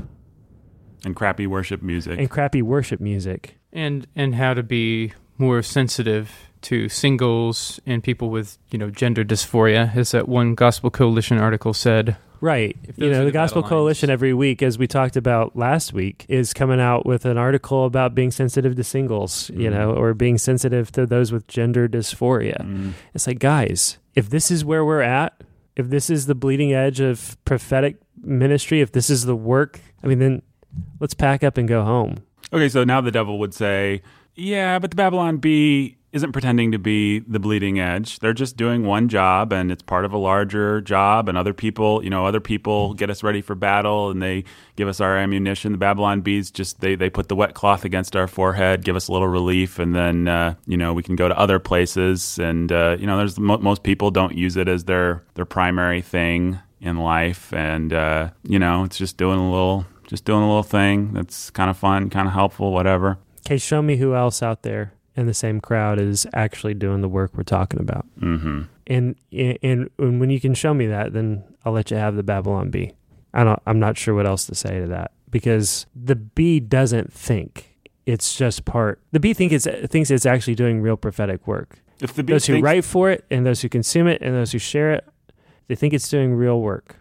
And 1.06 1.16
crappy 1.16 1.48
worship 1.48 1.82
music. 1.82 2.20
and 2.20 2.30
crappy 2.30 2.62
worship 2.62 3.00
music. 3.00 3.58
and 3.72 4.06
and 4.16 4.36
how 4.36 4.54
to 4.54 4.64
be 4.64 5.14
more 5.38 5.62
sensitive 5.64 6.30
to 6.64 6.90
singles 6.90 7.80
and 7.86 8.04
people 8.04 8.30
with 8.30 8.58
you 8.72 8.78
know 8.78 8.90
gender 8.90 9.24
dysphoria, 9.24 9.96
as 9.96 10.12
that 10.12 10.28
one 10.28 10.56
Gospel 10.56 10.90
Coalition 10.90 11.38
article 11.38 11.74
said. 11.74 12.18
Right. 12.42 12.76
You 12.98 13.10
know, 13.10 13.20
the 13.20 13.26
the 13.26 13.32
Gospel 13.32 13.62
lines. 13.62 13.70
Coalition 13.70 14.10
every 14.10 14.34
week, 14.34 14.62
as 14.62 14.78
we 14.78 14.86
talked 14.86 15.16
about 15.16 15.56
last 15.56 15.94
week, 15.94 16.26
is 16.28 16.54
coming 16.54 16.82
out 16.82 17.06
with 17.06 17.24
an 17.24 17.38
article 17.38 17.86
about 17.86 18.14
being 18.16 18.32
sensitive 18.32 18.76
to 18.76 18.84
singles, 18.84 19.50
you 19.54 19.70
Mhm. 19.70 19.74
know, 19.74 19.92
or 19.94 20.14
being 20.14 20.38
sensitive 20.38 20.92
to 20.92 21.06
those 21.06 21.32
with 21.32 21.48
gender 21.48 21.88
dysphoria. 21.88 22.58
Mm. 22.66 22.92
It's 23.14 23.28
like, 23.28 23.40
guys, 23.40 23.98
if 24.14 24.30
this 24.30 24.52
is 24.52 24.66
where 24.66 24.84
we're 24.84 25.00
at, 25.02 25.42
if 25.78 25.90
this 25.90 26.10
is 26.10 26.26
the 26.26 26.36
bleeding 26.36 26.74
edge 26.74 27.00
of 27.00 27.38
prophetic 27.46 27.96
ministry, 28.22 28.82
if 28.82 28.92
this 28.92 29.10
is 29.10 29.24
the 29.26 29.38
work, 29.38 29.80
I 30.04 30.08
mean, 30.08 30.20
then 30.20 30.42
let's 31.00 31.14
pack 31.14 31.46
up 31.46 31.58
and 31.58 31.66
go 31.66 31.84
home. 31.84 32.18
Okay, 32.52 32.68
so 32.68 32.84
now 32.84 33.00
the 33.00 33.10
devil 33.12 33.40
would 33.40 33.54
say, 33.54 34.02
yeah, 34.36 34.80
but 34.80 34.90
the 34.92 34.96
Babylon 34.98 35.38
Bee 35.38 35.96
isn't 36.14 36.32
pretending 36.32 36.72
to 36.72 36.78
be 36.78 37.20
the 37.20 37.40
bleeding 37.40 37.80
edge. 37.80 38.20
They're 38.20 38.34
just 38.34 38.56
doing 38.56 38.86
one 38.86 39.10
job 39.10 39.52
and 39.52 39.72
it's 39.72 39.82
part 39.82 40.06
of 40.06 40.14
a 40.14 40.18
larger 40.18 40.80
job 40.80 41.28
and 41.28 41.36
other 41.36 41.54
people, 41.54 42.04
you 42.04 42.10
know, 42.12 42.28
other 42.28 42.40
people 42.40 42.94
get 42.94 43.10
us 43.10 43.24
ready 43.24 43.42
for 43.42 43.56
battle 43.56 44.12
and 44.12 44.22
they 44.22 44.44
give 44.76 44.88
us 44.88 45.02
our 45.02 45.18
ammunition. 45.18 45.72
The 45.72 45.80
Babylon 45.80 46.22
Bees 46.22 46.52
just 46.52 46.82
they 46.82 46.94
they 46.94 47.10
put 47.10 47.30
the 47.30 47.36
wet 47.36 47.56
cloth 47.56 47.84
against 47.84 48.16
our 48.16 48.28
forehead, 48.28 48.86
give 48.86 48.96
us 48.96 49.08
a 49.08 49.12
little 49.12 49.28
relief 49.28 49.80
and 49.80 49.96
then 49.96 50.28
uh, 50.28 50.54
you 50.68 50.78
know, 50.78 50.94
we 50.94 51.02
can 51.02 51.16
go 51.16 51.28
to 51.28 51.38
other 51.38 51.58
places 51.58 52.38
and 52.38 52.72
uh, 52.72 52.96
you 53.00 53.08
know, 53.08 53.18
there's 53.18 53.40
mo- 53.40 53.58
most 53.58 53.82
people 53.82 54.12
don't 54.12 54.36
use 54.38 54.56
it 54.56 54.68
as 54.68 54.84
their 54.84 55.24
their 55.34 55.46
primary 55.46 56.04
thing 56.04 56.60
in 56.80 56.98
life 56.98 57.52
and 57.54 57.92
uh, 57.92 58.30
you 58.44 58.60
know, 58.60 58.84
it's 58.84 59.00
just 59.00 59.18
doing 59.18 59.40
a 59.40 59.50
little 59.50 59.84
just 60.06 60.26
doing 60.26 60.44
a 60.44 60.48
little 60.48 60.62
thing 60.62 61.12
that's 61.14 61.50
kind 61.50 61.72
of 61.72 61.78
fun, 61.78 62.12
kind 62.12 62.28
of 62.28 62.34
helpful, 62.36 62.72
whatever. 62.72 63.18
Okay, 63.48 63.58
show 63.58 63.82
me 63.82 63.98
who 63.98 64.14
else 64.14 64.44
out 64.44 64.62
there 64.62 64.94
in 65.16 65.26
the 65.28 65.34
same 65.34 65.62
crowd 65.62 66.00
is 66.00 66.26
actually 66.34 66.74
doing 66.74 67.02
the 67.02 67.10
work 67.10 67.32
we're 67.36 67.44
talking 67.44 67.80
about. 67.80 68.06
Mm-hmm. 68.20 68.62
and 68.88 69.16
and, 69.32 69.90
and 69.98 70.20
when 70.20 70.30
you 70.30 70.40
can 70.40 70.54
show 70.54 70.74
me 70.74 70.88
that, 70.88 71.14
then 71.14 71.44
I'll 71.66 71.74
let 71.74 71.92
you 71.92 71.98
have 71.98 72.16
the 72.16 72.24
Babylon 72.24 72.70
bee. 72.70 72.94
I 73.34 73.44
don't. 73.44 73.62
I'm 73.66 73.80
not 73.80 73.98
sure 73.98 74.14
what 74.16 74.28
else 74.28 74.46
to 74.48 74.56
say 74.56 74.80
to 74.80 74.88
that 74.88 75.12
because 75.30 75.86
the 75.96 76.16
bee 76.16 76.60
doesn't 76.60 77.12
think 77.12 77.78
it's 78.06 78.36
just 78.36 78.66
part. 78.66 79.02
The 79.12 79.20
bee 79.20 79.34
think 79.34 79.52
it's 79.52 79.68
thinks 79.90 80.12
it's 80.12 80.26
actually 80.26 80.56
doing 80.56 80.82
real 80.82 80.98
prophetic 80.98 81.48
work. 81.48 81.80
If 82.02 82.14
the 82.14 82.24
bee 82.24 82.34
Those 82.34 82.46
who 82.48 82.54
thinks- 82.54 82.66
write 82.66 82.84
for 82.86 83.10
it 83.12 83.26
and 83.32 83.46
those 83.46 83.62
who 83.62 83.70
consume 83.70 84.08
it 84.08 84.22
and 84.22 84.36
those 84.36 84.52
who 84.52 84.60
share 84.60 84.92
it, 84.94 85.08
they 85.68 85.76
think 85.76 85.94
it's 85.94 86.10
doing 86.10 86.34
real 86.36 86.60
work. 86.62 86.98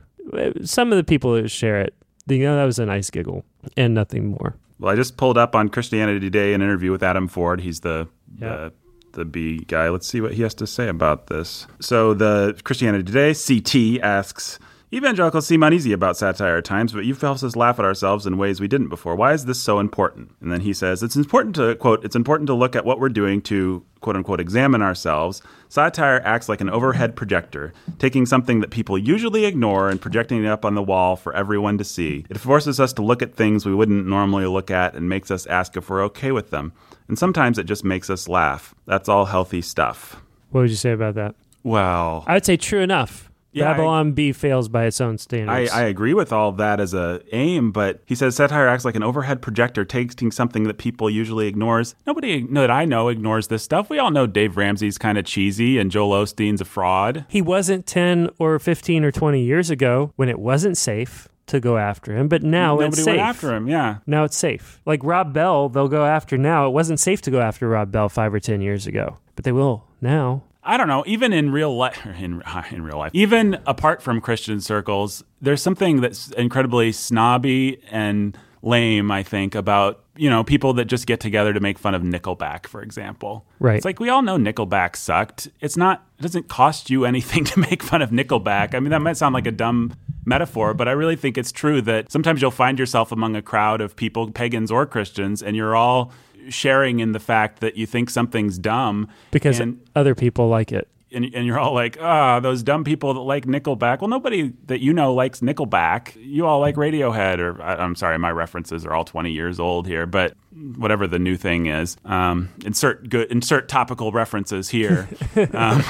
Some 0.63 0.93
of 0.93 0.97
the 0.97 1.05
people 1.05 1.35
who 1.37 1.49
share 1.49 1.81
it, 1.81 1.95
you 2.29 2.39
know, 2.45 2.55
that 2.57 2.65
was 2.65 2.79
a 2.79 2.87
nice 2.87 3.11
giggle 3.11 3.45
and 3.77 3.93
nothing 3.95 4.29
more. 4.29 4.55
Well, 4.83 4.93
I 4.93 4.97
just 4.97 5.17
pulled 5.17 5.39
up 5.39 5.55
on 5.55 5.69
Christianity 5.69 6.19
Today 6.19 6.55
an 6.55 6.61
interview 6.61 6.91
with 6.91 7.05
Adam 7.05 7.29
Ford. 7.29 7.61
He's 7.61 7.81
the 7.81 8.09
Yeah. 8.41 8.49
the 8.49 8.73
the 9.13 9.25
Bee 9.25 9.59
guy. 9.69 9.89
Let's 9.91 10.07
see 10.09 10.21
what 10.21 10.33
he 10.33 10.43
has 10.43 10.55
to 10.55 10.67
say 10.67 10.89
about 10.89 11.29
this. 11.29 11.69
So 11.81 12.15
the 12.15 12.59
Christianity 12.65 13.05
Today 13.05 13.33
CT 13.33 14.01
asks. 14.03 14.59
Evangelicals 14.95 15.47
seem 15.47 15.63
uneasy 15.63 15.95
about 15.95 16.19
satire 16.19 16.59
at 16.59 16.67
times, 16.67 16.93
but 16.93 17.07
you've 17.07 17.19
helped 17.19 17.43
us 17.43 17.57
laugh 17.57 17.79
at 17.79 17.85
ourselves 17.87 18.27
in 18.27 18.37
ways 18.37 18.61
we 18.61 18.69
didn't 18.69 18.91
before. 18.91 19.17
Why 19.17 19.33
is 19.33 19.47
this 19.47 19.59
so 19.59 19.79
important? 19.79 20.33
And 20.43 20.53
then 20.53 20.61
he 20.61 20.75
says, 20.75 21.03
It's 21.03 21.17
important 21.17 21.57
to, 21.57 21.77
quote, 21.77 22.05
it's 22.05 22.15
important 22.15 22.47
to 22.49 22.55
look 22.55 22.77
at 22.77 22.85
what 22.85 23.01
we're 23.01 23.09
doing 23.09 23.41
to, 23.43 23.83
quote 24.03 24.17
unquote, 24.17 24.39
examine 24.39 24.83
ourselves. 24.83 25.41
Satire 25.71 26.21
acts 26.27 26.47
like 26.47 26.61
an 26.61 26.69
overhead 26.69 27.17
projector, 27.17 27.73
taking 27.99 28.27
something 28.27 28.61
that 28.61 28.69
people 28.69 28.99
usually 28.99 29.47
ignore 29.47 29.89
and 29.89 29.99
projecting 29.99 30.45
it 30.45 30.49
up 30.49 30.67
on 30.67 30.75
the 30.75 30.83
wall 30.83 31.17
for 31.17 31.35
everyone 31.35 31.79
to 31.79 31.85
see. 31.85 32.27
It 32.29 32.37
forces 32.37 32.79
us 32.79 32.93
to 32.93 33.03
look 33.03 33.23
at 33.23 33.35
things 33.35 33.65
we 33.65 33.75
wouldn't 33.75 34.07
normally 34.07 34.45
look 34.45 34.71
at 34.71 34.93
and 34.93 35.09
makes 35.09 35.31
us 35.31 35.47
ask 35.47 35.75
if 35.75 35.89
we're 35.89 36.05
okay 36.05 36.33
with 36.33 36.51
them. 36.51 36.75
And 37.09 37.19
sometimes 37.19 37.57
it 37.57 37.65
just 37.65 37.83
makes 37.83 38.11
us 38.11 38.29
laugh. 38.29 38.75
That's 38.85 39.09
all 39.09 39.25
healthy 39.25 39.63
stuff. 39.63 40.21
What 40.51 40.61
would 40.61 40.71
you 40.71 40.77
say 40.77 40.93
about 40.93 41.15
that? 41.15 41.35
Well, 41.63 42.25
I 42.27 42.35
would 42.35 42.45
say 42.45 42.59
true 42.59 42.83
enough. 42.83 43.32
Yeah, 43.53 43.73
Babylon 43.73 44.13
Bee 44.13 44.33
fails 44.33 44.69
by 44.69 44.87
its 44.87 45.01
own 45.01 45.15
I, 45.15 45.17
standards. 45.17 45.71
I 45.73 45.83
agree 45.83 46.15
with 46.15 46.33
all 46.33 46.53
that 46.53 46.81
as 46.81 46.95
a 46.95 47.21
aim, 47.33 47.71
but 47.71 48.01
he 48.07 48.15
says 48.15 48.35
satire 48.37 48.67
acts 48.67 48.85
like 48.85 48.95
an 48.97 49.03
overhead 49.03 49.43
projector, 49.43 49.85
taking 49.85 50.31
something 50.33 50.65
that 50.65 50.79
people 50.79 51.11
usually 51.11 51.47
ignores. 51.47 51.95
Nobody 52.07 52.47
that 52.55 52.71
I 52.71 52.85
know 52.87 53.09
ignores 53.09 53.49
this 53.49 53.63
stuff. 53.63 53.91
We 53.91 53.99
all 53.99 54.11
know 54.11 54.27
Dave 54.27 54.57
Ramsey's 54.57 54.97
kind 54.99 55.19
of 55.19 55.25
cheesy 55.27 55.79
and 55.79 55.91
Joel 55.91 56.25
Osteen's 56.25 56.61
a 56.61 56.65
fraud. 56.65 57.27
he 57.29 57.43
wasn't 57.43 57.87
10 57.87 58.31
or 58.39 58.59
15 58.59 59.05
or 59.05 59.13
20 59.13 59.43
years 59.43 59.69
ago 59.71 60.13
when 60.17 60.29
it 60.29 60.39
wasn't 60.39 60.77
safe 60.79 61.29
to 61.47 61.61
go 61.61 61.77
after 61.77 62.17
him, 62.17 62.29
but 62.29 62.43
now 62.43 62.77
Nobody 62.77 62.87
it's 62.89 63.05
safe. 63.05 63.19
after 63.21 63.55
him. 63.55 63.69
Yeah, 63.69 63.97
Now 64.07 64.25
it's 64.25 64.37
safe. 64.37 64.81
Like 64.87 65.01
Rob 65.03 65.35
Bell, 65.35 65.69
they'll 65.69 65.89
go 65.89 66.07
after 66.07 66.39
now. 66.39 66.67
It 66.67 66.71
wasn't 66.71 67.01
safe 67.01 67.21
to 67.23 67.31
go 67.31 67.41
after 67.41 67.69
Rob 67.69 67.91
Bell 67.93 68.09
5 68.09 68.33
or 68.33 68.41
10 68.41 68.61
years 68.63 68.87
ago, 68.87 69.19
but 69.35 69.45
they 69.45 69.53
will 69.53 69.85
now. 70.01 70.45
I 70.65 70.77
don't 70.77 70.89
know. 70.89 71.03
Even 71.07 71.33
in 71.33 71.51
real 71.51 71.77
life, 71.77 72.05
in 72.19 72.43
in 72.71 72.83
real 72.83 72.99
life, 72.99 73.11
even 73.15 73.59
apart 73.67 74.03
from 74.03 74.21
Christian 74.21 74.61
circles, 74.61 75.25
there's 75.41 75.63
something 75.63 76.01
that's 76.01 76.31
incredibly 76.33 76.93
snobby 76.93 77.83
and 77.91 78.37
lame. 78.63 79.11
I 79.11 79.23
think 79.23 79.55
about 79.55 80.05
you 80.17 80.31
know 80.31 80.45
people 80.45 80.75
that 80.75 80.85
just 80.85 81.07
get 81.07 81.21
together 81.21 81.53
to 81.53 81.61
make 81.61 81.79
fun 81.79 81.95
of 81.95 82.03
Nickelback, 82.03 82.67
for 82.67 82.83
example. 82.83 83.47
Right. 83.59 83.77
It's 83.77 83.85
like 83.85 84.01
we 84.01 84.09
all 84.09 84.23
know 84.23 84.37
Nickelback 84.37 84.97
sucked. 84.97 85.49
It's 85.61 85.77
not. 85.77 86.07
It 86.19 86.23
doesn't 86.23 86.49
cost 86.49 86.91
you 86.91 87.05
anything 87.05 87.45
to 87.53 87.61
make 87.61 87.83
fun 87.83 88.03
of 88.03 88.11
Nickelback. 88.11 88.75
I 88.75 88.81
mean, 88.81 88.91
that 88.91 89.03
might 89.03 89.17
sound 89.17 89.35
like 89.35 89.47
a 89.47 89.53
dumb 89.53 89.95
metaphor, 90.25 90.73
but 90.73 90.87
I 90.87 90.93
really 90.93 91.17
think 91.17 91.37
it's 91.37 91.51
true 91.51 91.83
that 91.83 92.13
sometimes 92.13 92.41
you'll 92.41 92.53
find 92.53 92.79
yourself 92.79 93.11
among 93.11 93.35
a 93.35 93.43
crowd 93.43 93.81
of 93.81 93.97
people, 93.97 94.31
pagans 94.31 94.71
or 94.71 94.87
Christians, 94.87 95.43
and 95.43 95.57
you're 95.57 95.75
all 95.75 96.13
sharing 96.49 97.01
in 97.01 97.13
the 97.13 97.21
fact 97.21 97.61
that 97.61 97.77
you 97.77 97.87
think 97.87 98.11
something's 98.11 98.59
dumb 98.59 99.09
because 99.31 99.61
and, 99.61 99.81
other 99.95 100.15
people 100.15 100.49
like 100.49 100.73
it. 100.73 100.89
and, 101.13 101.25
and 101.35 101.47
you're 101.47 101.59
all 101.59 101.75
like, 101.75 101.99
ah, 102.01 102.41
those 102.41 102.63
dumb 102.63 102.85
people 102.85 103.15
that 103.15 103.21
like 103.21 103.47
Nickelback. 103.47 104.01
Well, 104.01 104.09
nobody 104.09 104.53
that 104.67 104.81
you 104.81 104.93
know 104.93 105.15
likes 105.15 105.41
Nickelback. 105.41 106.17
You 106.17 106.47
all 106.47 106.61
like 106.61 106.77
Radiohead, 106.77 107.39
or 107.39 107.61
I, 107.63 107.77
I'm 107.77 107.95
sorry, 107.95 108.19
my 108.19 108.31
references 108.31 108.85
are 108.87 108.93
all 108.93 109.05
20 109.05 109.31
years 109.31 109.61
old 109.61 109.87
here, 109.87 110.07
but 110.07 110.35
whatever 110.77 111.07
the 111.07 111.19
new 111.19 111.37
thing 111.37 111.67
is, 111.67 111.97
um, 112.05 112.49
insert 112.65 113.09
good, 113.09 113.31
insert 113.31 113.69
topical 113.69 114.13
references 114.13 114.69
here. 114.69 115.09
um, 115.55 115.83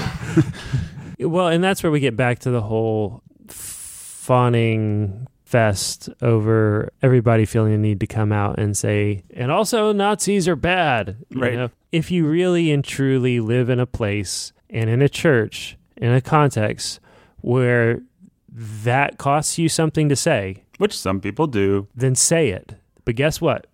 Well, 1.19 1.49
and 1.49 1.63
that's 1.63 1.83
where 1.83 1.93
we 1.93 2.01
get 2.01 2.17
back 2.17 2.41
to 2.41 2.51
the 2.51 2.63
whole 2.63 3.23
fawning 3.49 5.27
fest 5.53 6.09
over 6.23 6.91
everybody 7.03 7.45
feeling 7.45 7.73
the 7.73 7.79
need 7.79 8.01
to 8.01 8.07
come 8.07 8.33
out 8.33 8.59
and 8.59 8.75
say, 8.75 9.23
and 9.35 9.53
also 9.53 9.93
Nazis 9.93 10.49
are 10.49 10.57
bad. 10.57 11.17
you 11.29 11.41
Right. 11.41 11.55
know? 11.55 11.71
If 11.93 12.11
you 12.11 12.27
really 12.27 12.73
and 12.73 12.83
truly 12.83 13.39
live 13.39 13.69
in 13.69 13.79
a 13.79 13.85
place 13.85 14.55
and 14.71 14.89
in 14.89 15.03
a 15.03 15.11
church, 15.11 15.77
in 15.99 16.11
a 16.11 16.23
context 16.23 17.01
where 17.43 18.01
that 18.49 19.19
costs 19.19 19.59
you 19.59 19.69
something 19.69 20.09
to 20.09 20.17
say, 20.17 20.65
which 20.79 20.99
some 20.99 21.21
people 21.21 21.47
do. 21.47 21.87
then 21.95 22.15
say 22.15 22.49
it. 22.49 22.77
But 23.05 23.15
guess 23.17 23.39
what? 23.41 23.67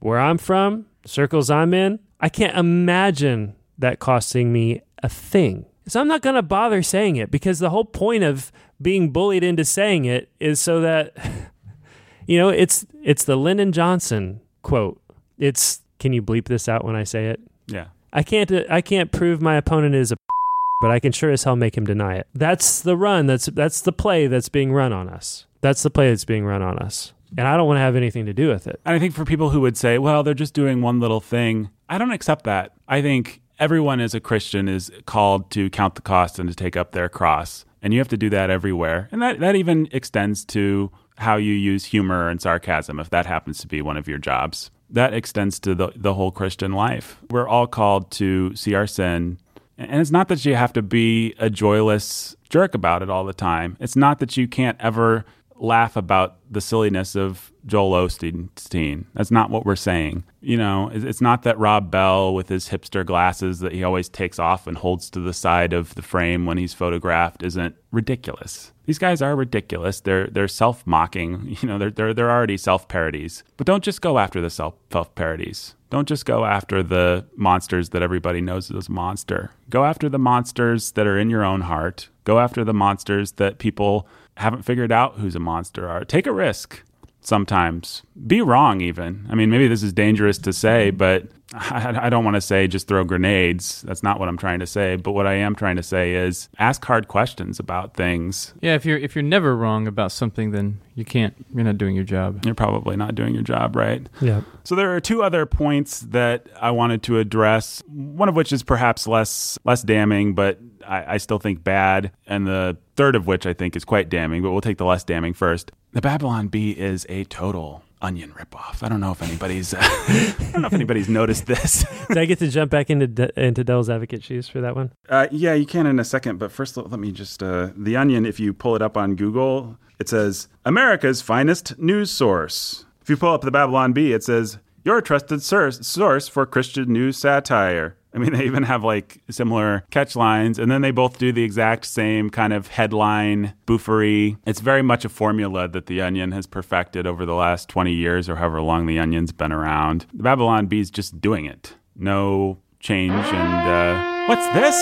Where 0.00 0.18
I'm 0.18 0.38
from, 0.38 0.86
circles 1.04 1.50
I'm 1.50 1.74
in, 1.74 1.98
I 2.18 2.30
can't 2.30 2.56
imagine 2.56 3.54
that 3.78 3.98
costing 3.98 4.54
me 4.54 4.80
a 5.02 5.08
thing. 5.10 5.66
So 5.88 6.00
I'm 6.00 6.08
not 6.08 6.22
going 6.22 6.34
to 6.34 6.42
bother 6.42 6.82
saying 6.82 7.16
it 7.16 7.30
because 7.30 7.58
the 7.58 7.70
whole 7.70 7.84
point 7.84 8.24
of 8.24 8.50
being 8.82 9.10
bullied 9.10 9.44
into 9.44 9.64
saying 9.64 10.04
it 10.04 10.28
is 10.40 10.60
so 10.60 10.80
that 10.80 11.16
you 12.26 12.38
know, 12.38 12.48
it's 12.48 12.86
it's 13.02 13.24
the 13.24 13.36
Lyndon 13.36 13.72
Johnson 13.72 14.40
quote. 14.62 15.00
It's 15.38 15.80
can 15.98 16.12
you 16.12 16.22
bleep 16.22 16.46
this 16.46 16.68
out 16.68 16.84
when 16.84 16.96
I 16.96 17.04
say 17.04 17.26
it? 17.28 17.40
Yeah. 17.66 17.86
I 18.12 18.22
can't 18.22 18.50
I 18.70 18.80
can't 18.80 19.12
prove 19.12 19.40
my 19.40 19.56
opponent 19.56 19.94
is 19.94 20.12
a 20.12 20.16
but 20.80 20.90
I 20.90 20.98
can 20.98 21.12
sure 21.12 21.30
as 21.30 21.44
hell 21.44 21.56
make 21.56 21.76
him 21.76 21.84
deny 21.84 22.16
it. 22.16 22.26
That's 22.34 22.80
the 22.80 22.96
run. 22.96 23.26
That's 23.26 23.46
that's 23.46 23.80
the 23.80 23.92
play 23.92 24.26
that's 24.26 24.48
being 24.48 24.72
run 24.72 24.92
on 24.92 25.08
us. 25.08 25.46
That's 25.60 25.82
the 25.82 25.90
play 25.90 26.10
that's 26.10 26.24
being 26.24 26.44
run 26.44 26.62
on 26.62 26.78
us. 26.78 27.12
And 27.36 27.46
I 27.46 27.56
don't 27.56 27.66
want 27.66 27.78
to 27.78 27.82
have 27.82 27.96
anything 27.96 28.24
to 28.26 28.32
do 28.32 28.48
with 28.48 28.66
it. 28.66 28.80
And 28.84 28.94
I 28.94 28.98
think 28.98 29.14
for 29.14 29.24
people 29.24 29.50
who 29.50 29.60
would 29.60 29.76
say, 29.76 29.98
well, 29.98 30.22
they're 30.22 30.32
just 30.32 30.54
doing 30.54 30.80
one 30.80 31.00
little 31.00 31.20
thing, 31.20 31.70
I 31.88 31.98
don't 31.98 32.12
accept 32.12 32.44
that. 32.44 32.72
I 32.88 33.02
think 33.02 33.40
everyone 33.58 34.00
as 34.00 34.14
a 34.14 34.20
Christian 34.20 34.68
is 34.68 34.90
called 35.06 35.50
to 35.52 35.70
count 35.70 35.94
the 35.94 36.02
cost 36.02 36.38
and 36.38 36.48
to 36.48 36.54
take 36.54 36.76
up 36.76 36.92
their 36.92 37.08
cross. 37.08 37.64
And 37.82 37.92
you 37.92 38.00
have 38.00 38.08
to 38.08 38.16
do 38.16 38.30
that 38.30 38.50
everywhere. 38.50 39.08
And 39.12 39.22
that, 39.22 39.40
that 39.40 39.56
even 39.56 39.88
extends 39.92 40.44
to 40.46 40.90
how 41.18 41.36
you 41.36 41.52
use 41.52 41.86
humor 41.86 42.28
and 42.28 42.40
sarcasm, 42.40 42.98
if 42.98 43.10
that 43.10 43.26
happens 43.26 43.58
to 43.60 43.66
be 43.66 43.80
one 43.80 43.96
of 43.96 44.08
your 44.08 44.18
jobs. 44.18 44.70
That 44.90 45.14
extends 45.14 45.58
to 45.60 45.74
the, 45.74 45.92
the 45.96 46.14
whole 46.14 46.30
Christian 46.30 46.72
life. 46.72 47.18
We're 47.30 47.48
all 47.48 47.66
called 47.66 48.10
to 48.12 48.54
see 48.54 48.74
our 48.74 48.86
sin. 48.86 49.38
And 49.78 50.00
it's 50.00 50.10
not 50.10 50.28
that 50.28 50.44
you 50.44 50.54
have 50.54 50.72
to 50.74 50.82
be 50.82 51.34
a 51.38 51.50
joyless 51.50 52.36
jerk 52.48 52.74
about 52.74 53.02
it 53.02 53.10
all 53.10 53.24
the 53.24 53.34
time. 53.34 53.76
It's 53.80 53.96
not 53.96 54.18
that 54.20 54.36
you 54.36 54.46
can't 54.48 54.80
ever 54.80 55.24
laugh 55.56 55.96
about 55.96 56.36
the 56.50 56.60
silliness 56.60 57.16
of 57.16 57.52
Joel 57.66 58.06
Osteen. 58.06 59.06
That's 59.14 59.30
not 59.30 59.50
what 59.50 59.66
we're 59.66 59.76
saying. 59.76 60.24
You 60.40 60.56
know, 60.56 60.90
it's 60.92 61.20
not 61.20 61.42
that 61.42 61.58
Rob 61.58 61.90
Bell 61.90 62.34
with 62.34 62.48
his 62.48 62.68
hipster 62.68 63.04
glasses 63.04 63.58
that 63.60 63.72
he 63.72 63.82
always 63.82 64.08
takes 64.08 64.38
off 64.38 64.66
and 64.66 64.78
holds 64.78 65.10
to 65.10 65.20
the 65.20 65.32
side 65.32 65.72
of 65.72 65.94
the 65.96 66.02
frame 66.02 66.46
when 66.46 66.58
he's 66.58 66.74
photographed 66.74 67.42
isn't 67.42 67.74
ridiculous. 67.90 68.72
These 68.84 68.98
guys 68.98 69.20
are 69.20 69.34
ridiculous. 69.34 70.00
They're 70.00 70.28
they're 70.28 70.48
self 70.48 70.86
mocking. 70.86 71.56
You 71.66 71.68
know, 71.68 71.78
they're 71.78 71.90
they're 71.90 72.14
they're 72.14 72.30
already 72.30 72.56
self 72.56 72.86
parodies. 72.86 73.42
But 73.56 73.66
don't 73.66 73.82
just 73.82 74.02
go 74.02 74.18
after 74.18 74.40
the 74.40 74.50
self 74.50 74.74
self 74.92 75.14
parodies. 75.14 75.74
Don't 75.90 76.06
just 76.06 76.26
go 76.26 76.44
after 76.44 76.82
the 76.82 77.26
monsters 77.36 77.90
that 77.90 78.02
everybody 78.02 78.40
knows 78.40 78.70
is 78.70 78.88
a 78.88 78.92
monster. 78.92 79.50
Go 79.70 79.84
after 79.84 80.08
the 80.08 80.18
monsters 80.18 80.92
that 80.92 81.06
are 81.06 81.18
in 81.18 81.30
your 81.30 81.44
own 81.44 81.62
heart. 81.62 82.08
Go 82.24 82.38
after 82.40 82.64
the 82.64 82.74
monsters 82.74 83.32
that 83.32 83.58
people 83.58 84.06
haven't 84.36 84.64
figured 84.64 84.92
out 84.92 85.14
who's 85.14 85.34
a 85.34 85.40
monster 85.40 85.88
are. 85.88 86.04
Take 86.04 86.26
a 86.26 86.32
risk 86.32 86.82
sometimes. 87.26 88.05
Be 88.26 88.40
wrong, 88.40 88.80
even. 88.80 89.26
I 89.28 89.34
mean, 89.34 89.50
maybe 89.50 89.68
this 89.68 89.82
is 89.82 89.92
dangerous 89.92 90.38
to 90.38 90.52
say, 90.52 90.88
mm-hmm. 90.88 90.96
but 90.96 91.24
I, 91.54 92.06
I 92.06 92.10
don't 92.10 92.24
want 92.24 92.34
to 92.34 92.40
say 92.40 92.66
just 92.66 92.88
throw 92.88 93.04
grenades. 93.04 93.82
That's 93.82 94.02
not 94.02 94.18
what 94.18 94.28
I'm 94.28 94.36
trying 94.36 94.58
to 94.60 94.66
say. 94.66 94.96
But 94.96 95.12
what 95.12 95.26
I 95.26 95.34
am 95.34 95.54
trying 95.54 95.76
to 95.76 95.82
say 95.82 96.14
is 96.14 96.48
ask 96.58 96.84
hard 96.84 97.08
questions 97.08 97.60
about 97.60 97.94
things. 97.94 98.52
Yeah, 98.60 98.74
if 98.74 98.84
you're 98.84 98.98
if 98.98 99.14
you're 99.14 99.22
never 99.22 99.56
wrong 99.56 99.86
about 99.86 100.12
something, 100.12 100.50
then 100.50 100.80
you 100.94 101.04
can't. 101.04 101.34
You're 101.54 101.64
not 101.64 101.78
doing 101.78 101.94
your 101.94 102.04
job. 102.04 102.44
You're 102.44 102.54
probably 102.54 102.96
not 102.96 103.14
doing 103.14 103.32
your 103.32 103.44
job 103.44 103.76
right. 103.76 104.06
Yeah. 104.20 104.40
So 104.64 104.74
there 104.74 104.94
are 104.94 105.00
two 105.00 105.22
other 105.22 105.46
points 105.46 106.00
that 106.00 106.48
I 106.60 106.72
wanted 106.72 107.02
to 107.04 107.18
address. 107.18 107.82
One 107.86 108.28
of 108.28 108.34
which 108.34 108.52
is 108.52 108.62
perhaps 108.62 109.06
less 109.06 109.58
less 109.64 109.82
damning, 109.82 110.34
but 110.34 110.58
I, 110.86 111.14
I 111.14 111.16
still 111.18 111.38
think 111.38 111.62
bad, 111.62 112.10
and 112.26 112.46
the 112.46 112.76
third 112.96 113.14
of 113.14 113.26
which 113.26 113.46
I 113.46 113.52
think 113.52 113.76
is 113.76 113.84
quite 113.84 114.08
damning. 114.08 114.42
But 114.42 114.50
we'll 114.50 114.60
take 114.60 114.78
the 114.78 114.86
less 114.86 115.04
damning 115.04 115.32
first. 115.34 115.70
The 115.92 116.00
Babylon 116.00 116.48
Bee 116.48 116.72
is 116.72 117.06
a 117.08 117.24
total 117.24 117.82
onion 118.02 118.32
ripoff. 118.32 118.82
I 118.82 118.88
don't 118.88 119.00
know 119.00 119.12
if 119.12 119.22
anybody's 119.22 119.74
uh, 119.74 119.78
I 119.80 120.50
don't 120.52 120.62
know 120.62 120.68
if 120.68 120.72
anybody's 120.74 121.08
noticed 121.08 121.46
this. 121.46 121.84
Did 122.08 122.18
I 122.18 122.24
get 122.24 122.38
to 122.40 122.48
jump 122.48 122.70
back 122.70 122.90
into 122.90 123.06
de- 123.06 123.40
into 123.40 123.64
Devil's 123.64 123.90
Advocate 123.90 124.22
shoes 124.22 124.48
for 124.48 124.60
that 124.60 124.76
one? 124.76 124.92
Uh, 125.08 125.26
yeah, 125.30 125.54
you 125.54 125.66
can 125.66 125.86
in 125.86 125.98
a 125.98 126.04
second, 126.04 126.38
but 126.38 126.52
first 126.52 126.76
let, 126.76 126.90
let 126.90 127.00
me 127.00 127.12
just 127.12 127.42
uh, 127.42 127.70
the 127.76 127.96
Onion. 127.96 128.26
If 128.26 128.38
you 128.40 128.52
pull 128.52 128.76
it 128.76 128.82
up 128.82 128.96
on 128.96 129.16
Google, 129.16 129.78
it 129.98 130.08
says 130.08 130.48
America's 130.64 131.22
finest 131.22 131.78
news 131.78 132.10
source. 132.10 132.84
If 133.02 133.10
you 133.10 133.16
pull 133.16 133.32
up 133.32 133.42
the 133.42 133.50
Babylon 133.50 133.92
Bee, 133.92 134.12
it 134.12 134.24
says 134.24 134.58
your 134.84 135.00
trusted 135.00 135.42
source 135.42 135.86
source 135.86 136.28
for 136.28 136.46
Christian 136.46 136.92
news 136.92 137.18
satire. 137.18 137.96
I 138.16 138.18
mean, 138.18 138.32
they 138.36 138.44
even 138.44 138.64
have 138.64 138.82
like 138.82 139.20
similar 139.30 139.84
catch 139.90 140.16
lines, 140.16 140.58
and 140.58 140.70
then 140.70 140.80
they 140.80 140.90
both 140.90 141.18
do 141.18 141.30
the 141.32 141.44
exact 141.44 141.84
same 141.84 142.30
kind 142.30 142.52
of 142.52 142.68
headline 142.68 143.54
boofery. 143.66 144.38
It's 144.46 144.60
very 144.60 144.82
much 144.82 145.04
a 145.04 145.08
formula 145.08 145.68
that 145.68 145.86
The 145.86 146.00
Onion 146.00 146.32
has 146.32 146.46
perfected 146.46 147.06
over 147.06 147.24
the 147.24 147.34
last 147.34 147.68
20 147.68 147.92
years 147.92 148.28
or 148.28 148.36
however 148.36 148.60
long 148.62 148.86
The 148.86 148.98
Onion's 148.98 149.32
been 149.32 149.52
around. 149.52 150.06
The 150.12 150.22
Babylon 150.22 150.66
Bee's 150.66 150.90
just 150.90 151.20
doing 151.20 151.44
it. 151.44 151.74
No 151.94 152.58
change, 152.80 153.12
and 153.12 153.68
uh, 153.68 154.26
what's 154.26 154.46
this? 154.54 154.76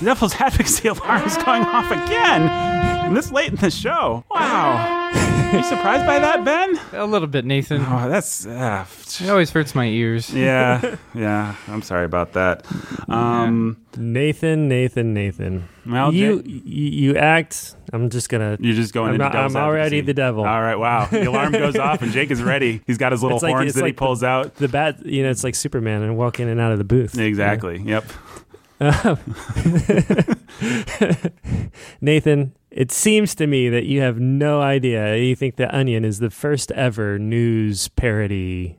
The 0.00 0.06
Devil's 0.06 0.34
Advocacy 0.40 0.88
alarm 0.88 1.22
is 1.24 1.36
going 1.38 1.62
off 1.62 1.90
again. 1.90 2.69
And 3.10 3.16
this 3.16 3.32
late 3.32 3.48
in 3.50 3.56
the 3.56 3.72
show. 3.72 4.22
Wow. 4.30 5.10
Are 5.52 5.56
you 5.56 5.64
surprised 5.64 6.06
by 6.06 6.20
that, 6.20 6.44
Ben? 6.44 6.78
A 6.92 7.04
little 7.04 7.26
bit, 7.26 7.44
Nathan. 7.44 7.84
Oh, 7.84 8.08
that's. 8.08 8.46
Uh, 8.46 8.84
It 9.20 9.28
always 9.28 9.50
hurts 9.50 9.74
my 9.74 9.86
ears. 9.86 10.32
yeah, 10.32 10.94
yeah. 11.14 11.56
I'm 11.66 11.82
sorry 11.82 12.04
about 12.04 12.34
that. 12.34 12.64
Um, 13.08 13.78
Nathan, 13.96 14.68
Nathan, 14.68 15.12
Nathan. 15.12 15.68
well, 15.84 16.14
you, 16.14 16.40
Jay- 16.40 16.48
you 16.50 17.10
you 17.10 17.16
act. 17.16 17.74
I'm 17.92 18.10
just 18.10 18.28
gonna. 18.28 18.58
you're 18.60 18.76
just 18.76 18.94
going 18.94 19.08
I'm, 19.08 19.14
into 19.14 19.24
not- 19.24 19.32
devil's 19.32 19.56
I'm 19.56 19.62
already 19.64 19.96
advocacy. 19.98 20.06
the 20.06 20.14
devil. 20.14 20.44
All 20.44 20.62
right, 20.62 20.76
wow. 20.76 21.06
The 21.06 21.28
alarm 21.28 21.50
goes 21.50 21.74
off 21.74 22.02
and 22.02 22.12
Jake 22.12 22.30
is 22.30 22.40
ready. 22.44 22.80
He's 22.86 22.98
got 22.98 23.10
his 23.10 23.20
little 23.24 23.38
It's 23.38 23.42
like- 23.42 23.54
horns 23.54 23.66
it's 23.70 23.74
that 23.74 23.80
he 23.80 23.86
like 23.88 23.96
the- 23.96 23.98
pulls 23.98 24.22
out. 24.22 24.54
The 24.54 24.68
bat, 24.68 25.04
you 25.04 25.24
know, 25.24 25.30
it's 25.30 25.42
like 25.42 25.56
Superman 25.56 26.02
and 26.02 26.16
walk 26.16 26.38
in 26.38 26.46
and 26.46 26.60
out 26.60 26.70
of 26.70 26.78
the 26.78 26.84
booth. 26.84 27.18
Exactly. 27.18 27.82
Yep. 27.84 28.04
Nathan, 32.00 32.52
it 32.70 32.92
seems 32.92 33.34
to 33.36 33.46
me 33.46 33.68
that 33.68 33.84
you 33.84 34.00
have 34.00 34.18
no 34.18 34.60
idea. 34.60 35.16
You 35.16 35.34
think 35.34 35.56
The 35.56 35.74
Onion 35.74 36.04
is 36.04 36.18
the 36.18 36.30
first 36.30 36.70
ever 36.72 37.18
news 37.18 37.88
parody, 37.88 38.78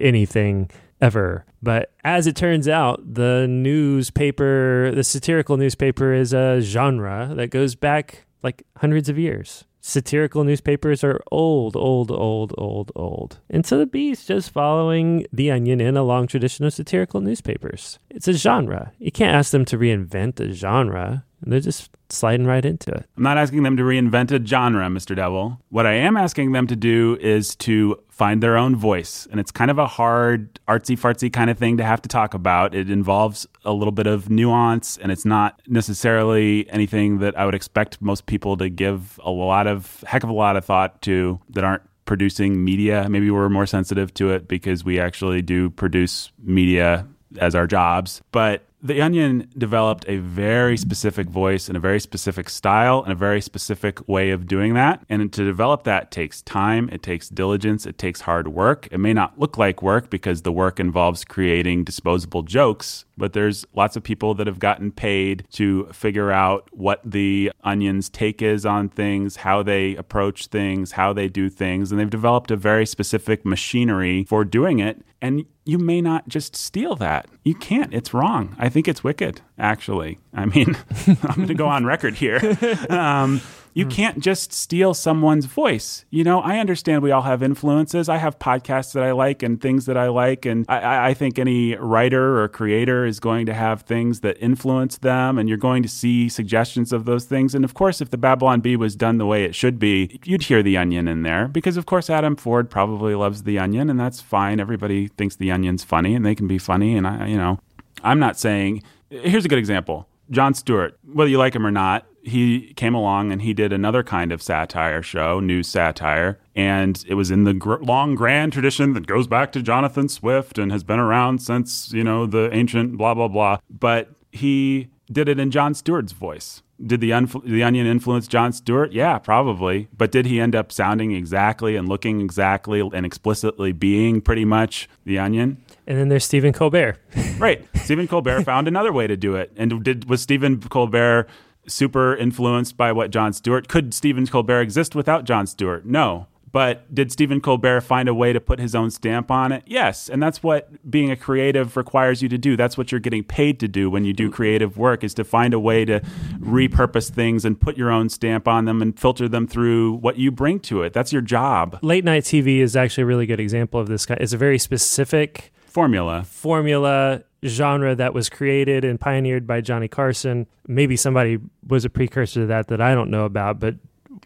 anything 0.00 0.70
ever. 1.00 1.44
But 1.62 1.92
as 2.04 2.26
it 2.26 2.36
turns 2.36 2.68
out, 2.68 3.14
the 3.14 3.46
newspaper, 3.48 4.92
the 4.94 5.04
satirical 5.04 5.56
newspaper, 5.56 6.12
is 6.12 6.32
a 6.32 6.60
genre 6.60 7.32
that 7.34 7.50
goes 7.50 7.74
back 7.74 8.26
like 8.42 8.64
hundreds 8.76 9.08
of 9.08 9.18
years. 9.18 9.64
Satirical 9.84 10.44
newspapers 10.44 11.02
are 11.02 11.20
old, 11.32 11.74
old, 11.74 12.12
old, 12.12 12.54
old, 12.56 12.92
old. 12.94 13.40
And 13.50 13.66
so 13.66 13.78
the 13.78 13.86
Bee's 13.86 14.24
just 14.24 14.50
following 14.50 15.26
The 15.32 15.50
Onion 15.50 15.80
in 15.80 15.96
a 15.96 16.04
long 16.04 16.28
tradition 16.28 16.64
of 16.64 16.72
satirical 16.72 17.20
newspapers. 17.20 17.98
It's 18.08 18.28
a 18.28 18.32
genre. 18.32 18.92
You 19.00 19.10
can't 19.10 19.34
ask 19.34 19.50
them 19.50 19.64
to 19.64 19.78
reinvent 19.78 20.38
a 20.38 20.52
genre. 20.52 21.24
They're 21.44 21.60
just 21.60 21.90
sliding 22.08 22.46
right 22.46 22.64
into 22.64 22.90
it. 22.92 23.06
I'm 23.16 23.22
not 23.22 23.38
asking 23.38 23.62
them 23.62 23.76
to 23.76 23.82
reinvent 23.82 24.30
a 24.30 24.44
genre, 24.44 24.86
Mr. 24.88 25.16
Devil. 25.16 25.60
What 25.70 25.86
I 25.86 25.94
am 25.94 26.16
asking 26.16 26.52
them 26.52 26.66
to 26.66 26.76
do 26.76 27.18
is 27.20 27.56
to 27.56 28.00
find 28.08 28.42
their 28.42 28.56
own 28.56 28.76
voice. 28.76 29.26
And 29.30 29.40
it's 29.40 29.50
kind 29.50 29.70
of 29.70 29.78
a 29.78 29.86
hard, 29.86 30.60
artsy 30.68 30.98
fartsy 30.98 31.32
kind 31.32 31.50
of 31.50 31.58
thing 31.58 31.78
to 31.78 31.84
have 31.84 32.02
to 32.02 32.08
talk 32.08 32.34
about. 32.34 32.74
It 32.74 32.90
involves 32.90 33.46
a 33.64 33.72
little 33.72 33.92
bit 33.92 34.06
of 34.06 34.30
nuance, 34.30 34.98
and 34.98 35.10
it's 35.10 35.24
not 35.24 35.60
necessarily 35.66 36.68
anything 36.70 37.18
that 37.18 37.36
I 37.38 37.44
would 37.44 37.54
expect 37.54 38.00
most 38.00 38.26
people 38.26 38.56
to 38.58 38.68
give 38.68 39.18
a 39.24 39.30
lot 39.30 39.66
of, 39.66 40.04
heck 40.06 40.22
of 40.22 40.30
a 40.30 40.34
lot 40.34 40.56
of 40.56 40.64
thought 40.64 41.02
to 41.02 41.40
that 41.50 41.64
aren't 41.64 41.82
producing 42.04 42.64
media. 42.64 43.06
Maybe 43.08 43.30
we're 43.30 43.48
more 43.48 43.66
sensitive 43.66 44.12
to 44.14 44.30
it 44.30 44.48
because 44.48 44.84
we 44.84 45.00
actually 45.00 45.42
do 45.42 45.70
produce 45.70 46.30
media 46.42 47.06
as 47.38 47.54
our 47.54 47.66
jobs. 47.66 48.20
But 48.32 48.64
The 48.84 49.00
Onion 49.00 49.48
developed 49.56 50.04
a 50.08 50.16
very 50.16 50.76
specific 50.76 51.28
voice 51.28 51.68
and 51.68 51.76
a 51.76 51.80
very 51.80 52.00
specific 52.00 52.50
style 52.50 53.00
and 53.04 53.12
a 53.12 53.14
very 53.14 53.40
specific 53.40 54.08
way 54.08 54.30
of 54.30 54.48
doing 54.48 54.74
that. 54.74 55.04
And 55.08 55.32
to 55.32 55.44
develop 55.44 55.84
that 55.84 56.10
takes 56.10 56.42
time, 56.42 56.88
it 56.90 57.00
takes 57.00 57.28
diligence, 57.28 57.86
it 57.86 57.96
takes 57.96 58.22
hard 58.22 58.48
work. 58.48 58.88
It 58.90 58.98
may 58.98 59.12
not 59.12 59.38
look 59.38 59.56
like 59.56 59.82
work 59.82 60.10
because 60.10 60.42
the 60.42 60.50
work 60.50 60.80
involves 60.80 61.24
creating 61.24 61.84
disposable 61.84 62.42
jokes, 62.42 63.04
but 63.16 63.34
there's 63.34 63.64
lots 63.72 63.94
of 63.94 64.02
people 64.02 64.34
that 64.34 64.48
have 64.48 64.58
gotten 64.58 64.90
paid 64.90 65.46
to 65.52 65.86
figure 65.92 66.32
out 66.32 66.68
what 66.72 67.00
the 67.04 67.52
Onion's 67.62 68.08
take 68.08 68.42
is 68.42 68.66
on 68.66 68.88
things, 68.88 69.36
how 69.36 69.62
they 69.62 69.94
approach 69.94 70.48
things, 70.48 70.90
how 70.90 71.12
they 71.12 71.28
do 71.28 71.48
things, 71.48 71.92
and 71.92 72.00
they've 72.00 72.10
developed 72.10 72.50
a 72.50 72.56
very 72.56 72.86
specific 72.86 73.46
machinery 73.46 74.24
for 74.28 74.44
doing 74.44 74.80
it. 74.80 75.02
And 75.20 75.44
you 75.64 75.78
may 75.78 76.00
not 76.00 76.26
just 76.26 76.56
steal 76.56 76.96
that. 76.96 77.28
You 77.44 77.54
can't. 77.54 77.92
It's 77.92 78.14
wrong. 78.14 78.54
I 78.58 78.68
think 78.68 78.86
it's 78.86 79.02
wicked, 79.02 79.40
actually. 79.58 80.18
I 80.32 80.44
mean, 80.46 80.76
I'm 81.06 81.34
going 81.34 81.48
to 81.48 81.54
go 81.54 81.66
on 81.66 81.84
record 81.84 82.14
here. 82.14 82.40
Um, 82.88 83.40
you 83.74 83.84
hmm. 83.84 83.90
can't 83.90 84.18
just 84.20 84.52
steal 84.52 84.94
someone's 84.94 85.46
voice. 85.46 86.04
You 86.10 86.24
know, 86.24 86.40
I 86.40 86.58
understand 86.58 87.02
we 87.02 87.10
all 87.10 87.22
have 87.22 87.42
influences. 87.42 88.08
I 88.08 88.18
have 88.18 88.38
podcasts 88.38 88.92
that 88.92 89.02
I 89.02 89.12
like 89.12 89.42
and 89.42 89.60
things 89.60 89.86
that 89.86 89.96
I 89.96 90.08
like. 90.08 90.44
And 90.44 90.66
I, 90.68 91.08
I 91.08 91.14
think 91.14 91.38
any 91.38 91.74
writer 91.76 92.40
or 92.42 92.48
creator 92.48 93.06
is 93.06 93.20
going 93.20 93.46
to 93.46 93.54
have 93.54 93.82
things 93.82 94.20
that 94.20 94.36
influence 94.38 94.98
them, 94.98 95.38
and 95.38 95.48
you're 95.48 95.58
going 95.58 95.82
to 95.82 95.88
see 95.88 96.28
suggestions 96.28 96.92
of 96.92 97.04
those 97.04 97.24
things. 97.24 97.54
And 97.54 97.64
of 97.64 97.74
course, 97.74 98.00
if 98.00 98.10
the 98.10 98.18
Babylon 98.18 98.60
Bee 98.60 98.76
was 98.76 98.96
done 98.96 99.18
the 99.18 99.26
way 99.26 99.44
it 99.44 99.54
should 99.54 99.78
be, 99.78 100.20
you'd 100.24 100.44
hear 100.44 100.62
the 100.62 100.76
onion 100.76 101.08
in 101.08 101.22
there 101.22 101.48
because, 101.48 101.76
of 101.76 101.86
course, 101.86 102.10
Adam 102.10 102.36
Ford 102.36 102.70
probably 102.70 103.14
loves 103.14 103.44
the 103.44 103.58
onion, 103.58 103.88
and 103.88 103.98
that's 103.98 104.20
fine. 104.20 104.60
Everybody 104.60 105.08
thinks 105.08 105.36
the 105.36 105.50
onion's 105.50 105.84
funny, 105.84 106.14
and 106.14 106.24
they 106.24 106.34
can 106.34 106.46
be 106.46 106.58
funny. 106.58 106.96
And 106.96 107.06
I, 107.06 107.26
you 107.26 107.36
know, 107.36 107.58
I'm 108.02 108.18
not 108.18 108.38
saying, 108.38 108.82
here's 109.10 109.44
a 109.44 109.48
good 109.48 109.58
example. 109.58 110.08
Jon 110.30 110.54
Stewart, 110.54 110.98
whether 111.12 111.30
you 111.30 111.38
like 111.38 111.54
him 111.54 111.66
or 111.66 111.70
not, 111.70 112.06
he 112.22 112.72
came 112.74 112.94
along 112.94 113.32
and 113.32 113.42
he 113.42 113.52
did 113.52 113.72
another 113.72 114.02
kind 114.02 114.32
of 114.32 114.40
satire 114.40 115.02
show, 115.02 115.40
news 115.40 115.66
satire, 115.66 116.38
and 116.54 117.04
it 117.08 117.14
was 117.14 117.30
in 117.30 117.44
the 117.44 117.54
gr- 117.54 117.82
long 117.82 118.14
grand 118.14 118.52
tradition 118.52 118.92
that 118.94 119.06
goes 119.06 119.26
back 119.26 119.50
to 119.52 119.62
Jonathan 119.62 120.08
Swift 120.08 120.56
and 120.58 120.70
has 120.70 120.84
been 120.84 121.00
around 121.00 121.42
since 121.42 121.92
you 121.92 122.04
know 122.04 122.26
the 122.26 122.48
ancient 122.52 122.96
blah 122.96 123.14
blah 123.14 123.28
blah. 123.28 123.58
But 123.68 124.10
he 124.30 124.88
did 125.10 125.28
it 125.28 125.38
in 125.38 125.50
Jon 125.50 125.74
Stewart's 125.74 126.12
voice. 126.12 126.62
Did 126.84 127.00
the, 127.00 127.10
the 127.44 127.62
Onion 127.62 127.86
influence 127.86 128.26
Jon 128.26 128.52
Stewart? 128.52 128.92
Yeah, 128.92 129.18
probably. 129.18 129.88
But 129.96 130.10
did 130.10 130.26
he 130.26 130.40
end 130.40 130.56
up 130.56 130.72
sounding 130.72 131.12
exactly 131.12 131.76
and 131.76 131.88
looking 131.88 132.20
exactly 132.20 132.80
and 132.80 133.06
explicitly 133.06 133.72
being 133.72 134.20
pretty 134.20 134.44
much 134.44 134.88
the 135.04 135.18
Onion? 135.18 135.62
And 135.86 135.98
then 135.98 136.08
there's 136.08 136.24
Stephen 136.24 136.52
Colbert. 136.52 136.98
right. 137.38 137.66
Stephen 137.76 138.06
Colbert 138.06 138.42
found 138.42 138.68
another 138.68 138.92
way 138.92 139.06
to 139.06 139.16
do 139.16 139.34
it. 139.34 139.52
And 139.56 139.82
did 139.82 140.08
was 140.08 140.22
Stephen 140.22 140.60
Colbert 140.60 141.28
super 141.66 142.16
influenced 142.16 142.76
by 142.76 142.92
what 142.92 143.10
Jon 143.10 143.32
Stewart? 143.32 143.68
Could 143.68 143.94
Stephen 143.94 144.26
Colbert 144.26 144.60
exist 144.60 144.94
without 144.94 145.24
Jon 145.24 145.46
Stewart? 145.46 145.84
No. 145.84 146.26
But 146.52 146.94
did 146.94 147.10
Stephen 147.10 147.40
Colbert 147.40 147.80
find 147.80 148.10
a 148.10 148.14
way 148.14 148.34
to 148.34 148.40
put 148.40 148.58
his 148.58 148.74
own 148.74 148.90
stamp 148.90 149.30
on 149.30 149.52
it? 149.52 149.62
Yes. 149.66 150.10
And 150.10 150.22
that's 150.22 150.42
what 150.42 150.90
being 150.90 151.10
a 151.10 151.16
creative 151.16 151.78
requires 151.78 152.22
you 152.22 152.28
to 152.28 152.36
do. 152.36 152.58
That's 152.58 152.76
what 152.76 152.92
you're 152.92 153.00
getting 153.00 153.24
paid 153.24 153.58
to 153.60 153.68
do 153.68 153.88
when 153.88 154.04
you 154.04 154.12
do 154.12 154.30
creative 154.30 154.76
work 154.76 155.02
is 155.02 155.14
to 155.14 155.24
find 155.24 155.54
a 155.54 155.58
way 155.58 155.86
to 155.86 156.00
repurpose 156.40 157.10
things 157.10 157.46
and 157.46 157.58
put 157.58 157.78
your 157.78 157.90
own 157.90 158.10
stamp 158.10 158.46
on 158.46 158.66
them 158.66 158.82
and 158.82 158.98
filter 158.98 159.28
them 159.28 159.46
through 159.46 159.94
what 159.94 160.18
you 160.18 160.30
bring 160.30 160.60
to 160.60 160.82
it. 160.82 160.92
That's 160.92 161.10
your 161.10 161.22
job. 161.22 161.78
Late 161.80 162.04
night 162.04 162.24
TV 162.24 162.58
is 162.58 162.76
actually 162.76 163.04
a 163.04 163.06
really 163.06 163.26
good 163.26 163.40
example 163.40 163.80
of 163.80 163.88
this. 163.88 164.04
Guy. 164.04 164.18
It's 164.20 164.34
a 164.34 164.38
very 164.38 164.58
specific 164.58 165.51
Formula. 165.72 166.22
formula 166.24 167.22
genre 167.44 167.94
that 167.96 168.14
was 168.14 168.28
created 168.28 168.84
and 168.84 169.00
pioneered 169.00 169.46
by 169.46 169.60
Johnny 169.60 169.88
Carson. 169.88 170.46
Maybe 170.68 170.96
somebody 170.96 171.38
was 171.66 171.84
a 171.84 171.90
precursor 171.90 172.40
to 172.42 172.46
that 172.46 172.68
that 172.68 172.80
I 172.80 172.94
don't 172.94 173.10
know 173.10 173.24
about, 173.24 173.58
but 173.58 173.76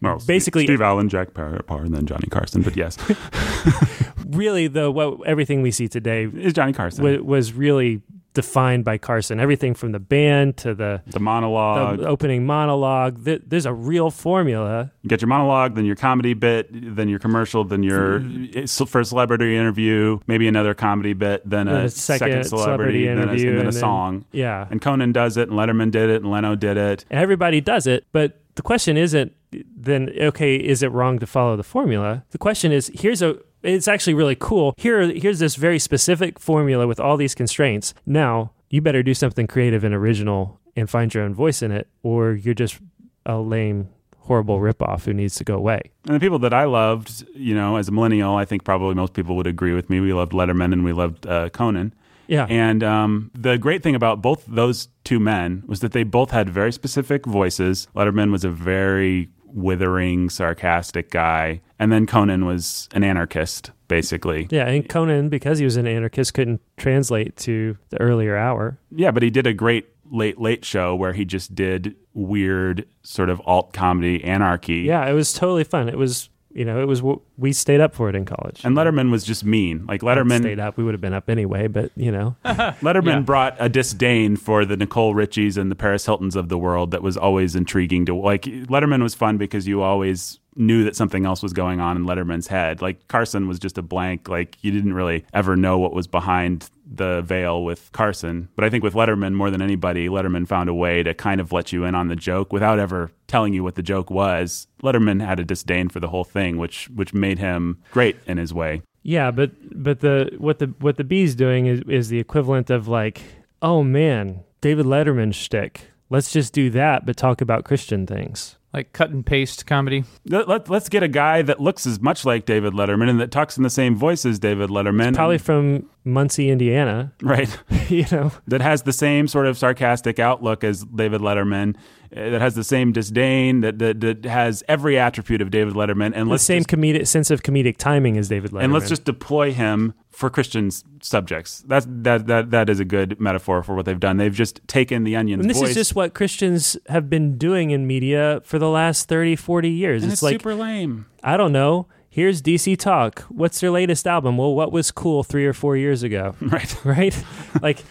Well, 0.01 0.21
Basically- 0.27 0.65
Steve 0.65 0.81
Allen, 0.81 1.09
Jack 1.09 1.33
Paar, 1.33 1.63
and 1.69 1.93
then 1.95 2.05
Johnny 2.05 2.27
Carson. 2.29 2.61
But 2.61 2.75
yes, 2.77 2.97
really 4.27 4.67
the 4.67 4.91
what 4.91 5.25
everything 5.25 5.61
we 5.61 5.71
see 5.71 5.87
today 5.87 6.25
is 6.25 6.53
Johnny 6.53 6.73
Carson. 6.73 7.03
wa- 7.03 7.23
was 7.23 7.53
really 7.53 8.01
defined 8.37 8.85
by 8.85 8.99
Carson. 8.99 9.39
Everything 9.39 9.73
from 9.73 9.93
the 9.93 9.99
band 9.99 10.57
to 10.57 10.75
the, 10.75 11.01
the 11.07 11.19
monologue. 11.19 11.97
the 11.97 12.07
opening 12.07 12.45
monologue. 12.45 13.25
Th- 13.25 13.41
there's 13.47 13.65
a 13.65 13.73
real 13.73 14.11
formula. 14.11 14.91
You 15.01 15.09
get 15.09 15.23
your 15.23 15.27
monologue, 15.27 15.73
then 15.73 15.85
your 15.85 15.95
comedy 15.95 16.35
bit, 16.35 16.69
then 16.71 17.09
your 17.09 17.17
commercial, 17.17 17.63
then 17.63 17.81
your 17.81 18.19
mm. 18.19 18.87
first 18.87 19.09
celebrity 19.09 19.57
interview, 19.57 20.19
maybe 20.27 20.47
another 20.47 20.75
comedy 20.75 21.13
bit, 21.13 21.49
then 21.49 21.65
Then 21.65 21.75
a 21.75 21.83
a 21.85 21.89
second, 21.89 22.27
second 22.27 22.43
celebrity, 22.43 23.05
celebrity 23.05 23.05
then 23.07 23.17
a- 23.17 23.21
interview, 23.23 23.49
and 23.49 23.57
then 23.57 23.65
a 23.65 23.67
and 23.69 23.73
then- 23.73 23.79
song. 23.79 24.25
Yeah. 24.31 24.67
And 24.69 24.79
Conan 24.79 25.13
does 25.13 25.35
it, 25.35 25.49
and 25.49 25.57
Letterman 25.57 25.89
did 25.89 26.11
it, 26.11 26.21
and 26.21 26.29
Leno 26.29 26.53
did 26.53 26.77
it. 26.77 27.05
Everybody 27.09 27.59
does 27.59 27.87
it, 27.87 28.05
but 28.11 28.39
the 28.53 28.61
question 28.61 28.97
isn't 28.97 29.33
then 29.75 30.11
okay, 30.19 30.57
is 30.57 30.83
it 30.83 30.91
wrong 30.91 31.19
to 31.19 31.25
follow 31.25 31.55
the 31.55 31.63
formula? 31.63 32.23
The 32.31 32.37
question 32.37 32.71
is 32.71 32.91
here's 32.93 33.21
a 33.21 33.37
it's 33.63 33.87
actually 33.87 34.13
really 34.13 34.35
cool. 34.35 34.73
Here 34.77 35.01
here's 35.01 35.39
this 35.39 35.55
very 35.55 35.79
specific 35.79 36.39
formula 36.39 36.87
with 36.87 36.99
all 36.99 37.17
these 37.17 37.35
constraints. 37.35 37.93
Now, 38.05 38.51
you 38.69 38.81
better 38.81 39.03
do 39.03 39.13
something 39.13 39.47
creative 39.47 39.83
and 39.83 39.93
original 39.93 40.59
and 40.75 40.89
find 40.89 41.13
your 41.13 41.23
own 41.23 41.33
voice 41.33 41.61
in 41.61 41.71
it 41.71 41.87
or 42.03 42.33
you're 42.33 42.53
just 42.53 42.79
a 43.25 43.37
lame 43.37 43.89
horrible 44.19 44.59
ripoff 44.59 45.05
who 45.05 45.13
needs 45.13 45.35
to 45.35 45.43
go 45.43 45.55
away. 45.55 45.81
And 46.05 46.15
the 46.15 46.19
people 46.19 46.39
that 46.39 46.53
I 46.53 46.65
loved, 46.65 47.25
you 47.33 47.55
know, 47.55 47.77
as 47.77 47.87
a 47.87 47.91
millennial, 47.91 48.35
I 48.35 48.45
think 48.45 48.63
probably 48.63 48.93
most 48.93 49.13
people 49.13 49.35
would 49.37 49.47
agree 49.47 49.73
with 49.73 49.89
me. 49.89 50.01
We 50.01 50.13
loved 50.13 50.33
Letterman 50.33 50.73
and 50.73 50.83
we 50.83 50.91
loved 50.91 51.25
uh, 51.25 51.49
Conan. 51.49 51.93
Yeah. 52.27 52.45
And 52.49 52.83
um, 52.83 53.31
the 53.33 53.57
great 53.57 53.83
thing 53.83 53.95
about 53.95 54.21
both 54.21 54.45
those 54.45 54.89
two 55.05 55.19
men 55.19 55.63
was 55.65 55.79
that 55.79 55.93
they 55.93 56.03
both 56.03 56.31
had 56.31 56.49
very 56.49 56.73
specific 56.73 57.25
voices. 57.25 57.87
Letterman 57.95 58.31
was 58.31 58.43
a 58.43 58.49
very 58.49 59.29
withering, 59.45 60.29
sarcastic 60.29 61.09
guy. 61.09 61.61
And 61.79 61.91
then 61.91 62.07
Conan 62.07 62.45
was 62.45 62.89
an 62.93 63.03
anarchist, 63.03 63.71
basically. 63.87 64.47
yeah, 64.49 64.67
and 64.67 64.87
Conan 64.89 65.29
because 65.29 65.59
he 65.59 65.65
was 65.65 65.77
an 65.77 65.85
anarchist 65.87 66.33
couldn't 66.33 66.61
translate 66.77 67.35
to 67.37 67.77
the 67.89 68.01
earlier 68.01 68.35
hour. 68.35 68.79
Yeah, 68.91 69.11
but 69.11 69.21
he 69.23 69.29
did 69.29 69.45
a 69.45 69.53
great 69.53 69.87
late, 70.11 70.39
late 70.39 70.65
show 70.65 70.95
where 70.95 71.13
he 71.13 71.23
just 71.25 71.53
did 71.53 71.95
weird, 72.13 72.85
sort 73.03 73.29
of 73.29 73.41
alt 73.45 73.73
comedy 73.73 74.23
anarchy. 74.23 74.77
Yeah, 74.81 75.05
it 75.07 75.13
was 75.13 75.33
totally 75.33 75.63
fun. 75.63 75.87
It 75.89 75.97
was, 75.97 76.29
you 76.51 76.65
know, 76.65 76.81
it 76.81 76.85
was 76.85 77.01
what 77.03 77.19
we 77.37 77.53
stayed 77.53 77.79
up 77.81 77.93
for 77.93 78.09
it 78.09 78.15
in 78.15 78.25
college. 78.25 78.61
And 78.63 78.75
Letterman 78.75 79.11
was 79.11 79.23
just 79.23 79.43
mean. 79.45 79.85
Like 79.85 80.01
Letterman 80.01 80.39
stayed 80.39 80.59
up. 80.59 80.77
We 80.77 80.83
would 80.83 80.93
have 80.95 81.01
been 81.01 81.13
up 81.13 81.29
anyway, 81.29 81.67
but 81.67 81.91
you 81.95 82.11
know, 82.11 82.35
Letterman 82.45 83.05
Yeah. 83.05 83.19
brought 83.19 83.55
a 83.59 83.69
disdain 83.69 84.35
for 84.35 84.65
the 84.65 84.75
Nicole 84.77 85.13
Richies 85.13 85.57
and 85.57 85.69
the 85.69 85.75
Paris 85.75 86.05
Hiltons 86.07 86.35
of 86.35 86.49
the 86.49 86.57
world 86.57 86.89
that 86.91 87.03
was 87.03 87.17
always 87.17 87.55
intriguing 87.55 88.05
to 88.07 88.15
like 88.15 88.43
Letterman 88.43 89.03
was 89.03 89.13
fun 89.13 89.37
because 89.37 89.67
you 89.67 89.81
always 89.83 90.39
knew 90.57 90.83
that 90.83 90.95
something 90.95 91.25
else 91.25 91.43
was 91.43 91.53
going 91.53 91.79
on 91.79 91.95
in 91.95 92.05
Letterman's 92.05 92.47
head. 92.47 92.81
Like 92.81 93.07
Carson 93.07 93.47
was 93.47 93.59
just 93.59 93.77
a 93.77 93.81
blank, 93.81 94.27
like 94.27 94.57
you 94.61 94.71
didn't 94.71 94.93
really 94.93 95.25
ever 95.33 95.55
know 95.55 95.77
what 95.77 95.93
was 95.93 96.07
behind 96.07 96.69
the 96.89 97.21
veil 97.21 97.63
with 97.63 97.91
Carson. 97.91 98.49
But 98.55 98.65
I 98.65 98.69
think 98.69 98.83
with 98.83 98.93
Letterman 98.93 99.33
more 99.33 99.51
than 99.51 99.61
anybody, 99.61 100.07
Letterman 100.07 100.47
found 100.47 100.69
a 100.69 100.73
way 100.73 101.03
to 101.03 101.13
kind 101.13 101.39
of 101.41 101.51
let 101.51 101.71
you 101.71 101.83
in 101.83 101.95
on 101.95 102.07
the 102.07 102.15
joke 102.15 102.51
without 102.51 102.79
ever 102.79 103.11
telling 103.27 103.53
you 103.53 103.63
what 103.63 103.75
the 103.75 103.83
joke 103.83 104.09
was. 104.09 104.67
Letterman 104.81 105.23
had 105.25 105.39
a 105.39 105.43
disdain 105.43 105.89
for 105.89 105.99
the 105.99 106.07
whole 106.07 106.23
thing, 106.23 106.57
which 106.57 106.89
which 106.89 107.13
made 107.13 107.39
him 107.39 107.77
great 107.91 108.17
in 108.25 108.37
his 108.37 108.53
way. 108.53 108.81
yeah. 109.03 109.31
But 109.31 109.51
but 109.73 109.99
the 109.99 110.31
what 110.37 110.59
the 110.59 110.67
what 110.79 110.97
the 110.97 111.03
bee's 111.03 111.35
doing 111.35 111.65
is 111.67 111.81
is 111.87 112.09
the 112.09 112.19
equivalent 112.19 112.69
of 112.69 112.87
like, 112.87 113.21
oh 113.61 113.83
man, 113.83 114.43
David 114.61 114.85
Letterman 114.85 115.33
shtick. 115.33 115.91
Let's 116.09 116.31
just 116.31 116.53
do 116.53 116.69
that, 116.69 117.05
but 117.05 117.17
talk 117.17 117.41
about 117.41 117.65
Christian 117.65 118.07
things. 118.07 118.56
Like 118.73 118.91
cut 118.93 119.09
and 119.09 119.25
paste 119.25 119.65
comedy. 119.65 120.03
Let, 120.25 120.47
let, 120.47 120.69
us 120.69 120.89
get 120.89 121.01
a 121.01 121.07
guy 121.07 121.41
that 121.41 121.59
looks 121.59 121.87
as 121.87 122.01
much 122.01 122.25
like 122.25 122.45
David 122.45 122.73
Letterman 122.73 123.09
and 123.09 123.19
that 123.19 123.31
talks 123.31 123.57
in 123.57 123.63
the 123.63 123.69
same 123.69 123.95
voice 123.95 124.25
as 124.25 124.39
David 124.39 124.69
Letterman. 124.69 125.15
Probably 125.15 125.37
from 125.37 125.89
Muncie, 126.03 126.49
Indiana. 126.49 127.13
right. 127.21 127.57
you 127.89 128.05
know, 128.11 128.31
that 128.45 128.61
has 128.61 128.83
the 128.83 128.93
same 128.93 129.27
sort 129.27 129.47
of 129.47 129.57
sarcastic 129.57 130.19
outlook 130.19 130.63
as 130.63 130.83
David 130.83 131.21
Letterman, 131.21 131.75
Uh, 132.15 132.29
that 132.29 132.41
has 132.41 132.55
the 132.55 132.63
same 132.63 132.91
disdain, 132.91 133.61
that, 133.61 133.79
that, 133.79 133.99
that 134.01 134.25
has 134.25 134.63
every 134.67 134.97
attribute 134.97 135.41
of 135.41 135.51
David 135.51 135.73
Letterman. 135.73 136.13
And 136.15 136.31
the 136.31 136.39
same 136.39 136.59
just, 136.59 136.69
comedic 136.69 137.07
sense 137.07 137.31
of 137.31 137.43
comedic 137.43 137.77
timing 137.77 138.17
as 138.17 138.29
David 138.29 138.51
Letterman. 138.51 138.63
and 138.65 138.73
let's 138.73 138.89
just 138.89 139.03
deploy 139.03 139.51
him 139.51 139.93
for 140.09 140.29
Christian 140.29 140.71
subjects. 141.01 141.63
That's 141.67 141.85
that 141.89 142.27
that 142.27 142.51
that 142.51 142.69
is 142.69 142.79
a 142.79 142.85
good 142.85 143.19
metaphor 143.19 143.61
for 143.61 143.75
what 143.75 143.85
they've 143.85 143.99
done. 143.99 144.17
They've 144.17 144.33
just 144.33 144.65
taken 144.67 145.03
the 145.03 145.15
onion's 145.15 145.41
And 145.41 145.49
this 145.49 145.59
voice. 145.59 145.69
is 145.69 145.75
just 145.75 145.95
what 145.95 146.13
Christians 146.13 146.77
have 146.87 147.09
been 147.09 147.37
doing 147.37 147.71
in 147.71 147.85
media 147.85 148.41
for 148.43 148.57
the 148.57 148.69
last 148.69 149.07
30, 149.07 149.35
40 149.35 149.69
years. 149.69 150.03
and 150.03 150.11
it's, 150.11 150.19
it's 150.19 150.23
like, 150.23 150.33
super 150.33 150.55
lame. 150.55 151.05
I 151.23 151.37
don't 151.37 151.51
know. 151.51 151.87
Here's 152.09 152.41
DC 152.41 152.79
Talk. 152.79 153.21
What's 153.29 153.59
their 153.59 153.69
latest 153.69 154.07
album? 154.07 154.37
Well, 154.37 154.55
what 154.55 154.71
was 154.71 154.89
cool 154.89 155.23
three 155.23 155.45
or 155.45 155.53
four 155.53 155.77
years 155.77 156.01
ago? 156.01 156.35
Right. 156.41 156.85
right? 156.85 157.23
like, 157.61 157.83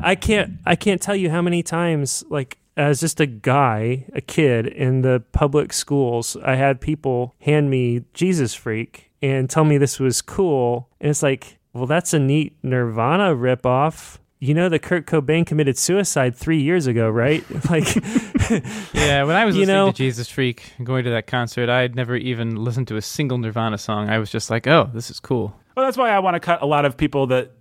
I 0.00 0.14
can't, 0.14 0.54
I 0.64 0.76
can't 0.76 1.02
tell 1.02 1.14
you 1.16 1.28
how 1.28 1.42
many 1.42 1.62
times, 1.62 2.24
like, 2.30 2.56
as 2.76 3.00
just 3.00 3.20
a 3.20 3.26
guy, 3.26 4.06
a 4.14 4.20
kid 4.20 4.66
in 4.66 5.02
the 5.02 5.22
public 5.32 5.72
schools, 5.72 6.36
I 6.44 6.56
had 6.56 6.80
people 6.80 7.34
hand 7.40 7.70
me 7.70 8.02
Jesus 8.14 8.54
Freak 8.54 9.10
and 9.22 9.48
tell 9.48 9.64
me 9.64 9.78
this 9.78 9.98
was 9.98 10.20
cool, 10.22 10.88
and 11.00 11.10
it's 11.10 11.22
like, 11.22 11.58
well, 11.72 11.86
that's 11.86 12.12
a 12.12 12.18
neat 12.18 12.56
Nirvana 12.62 13.34
ripoff. 13.34 14.18
you 14.38 14.52
know 14.52 14.68
that 14.68 14.80
Kurt 14.80 15.06
Cobain 15.06 15.46
committed 15.46 15.78
suicide 15.78 16.36
three 16.36 16.60
years 16.60 16.86
ago, 16.86 17.08
right? 17.08 17.42
Like, 17.70 17.94
Yeah, 18.92 19.24
when 19.24 19.36
I 19.36 19.44
was 19.44 19.54
You 19.56 19.62
listening 19.62 19.66
know- 19.76 19.90
to 19.90 19.96
Jesus 19.96 20.28
Freak, 20.28 20.74
going 20.84 21.04
to 21.04 21.10
that 21.10 21.26
concert, 21.26 21.68
I 21.68 21.80
had 21.80 21.94
never 21.96 22.14
even 22.16 22.56
listened 22.56 22.88
to 22.88 22.96
a 22.96 23.02
single 23.02 23.38
Nirvana 23.38 23.78
song. 23.78 24.08
I 24.10 24.18
was 24.18 24.30
just 24.30 24.50
like, 24.50 24.66
oh, 24.66 24.90
this 24.92 25.10
is 25.10 25.18
cool. 25.20 25.54
Well, 25.76 25.84
that's 25.86 25.96
why 25.98 26.10
I 26.10 26.18
want 26.20 26.34
to 26.34 26.40
cut 26.40 26.62
a 26.62 26.66
lot 26.66 26.84
of 26.84 26.96
people 26.96 27.26
that 27.28 27.52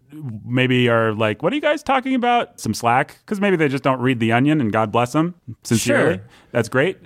maybe 0.45 0.89
are 0.89 1.13
like, 1.13 1.43
"What 1.43 1.51
are 1.53 1.55
you 1.55 1.61
guys 1.61 1.83
talking 1.83 2.15
about?" 2.15 2.59
Some 2.59 2.73
slack 2.73 3.17
because 3.19 3.39
maybe 3.41 3.55
they 3.55 3.67
just 3.67 3.83
don't 3.83 3.99
read 3.99 4.19
The 4.19 4.31
Onion, 4.31 4.61
and 4.61 4.71
God 4.71 4.91
bless 4.91 5.11
them. 5.13 5.35
Sincerely, 5.63 6.15
Sure. 6.17 6.23
that's 6.51 6.69
great. 6.69 6.97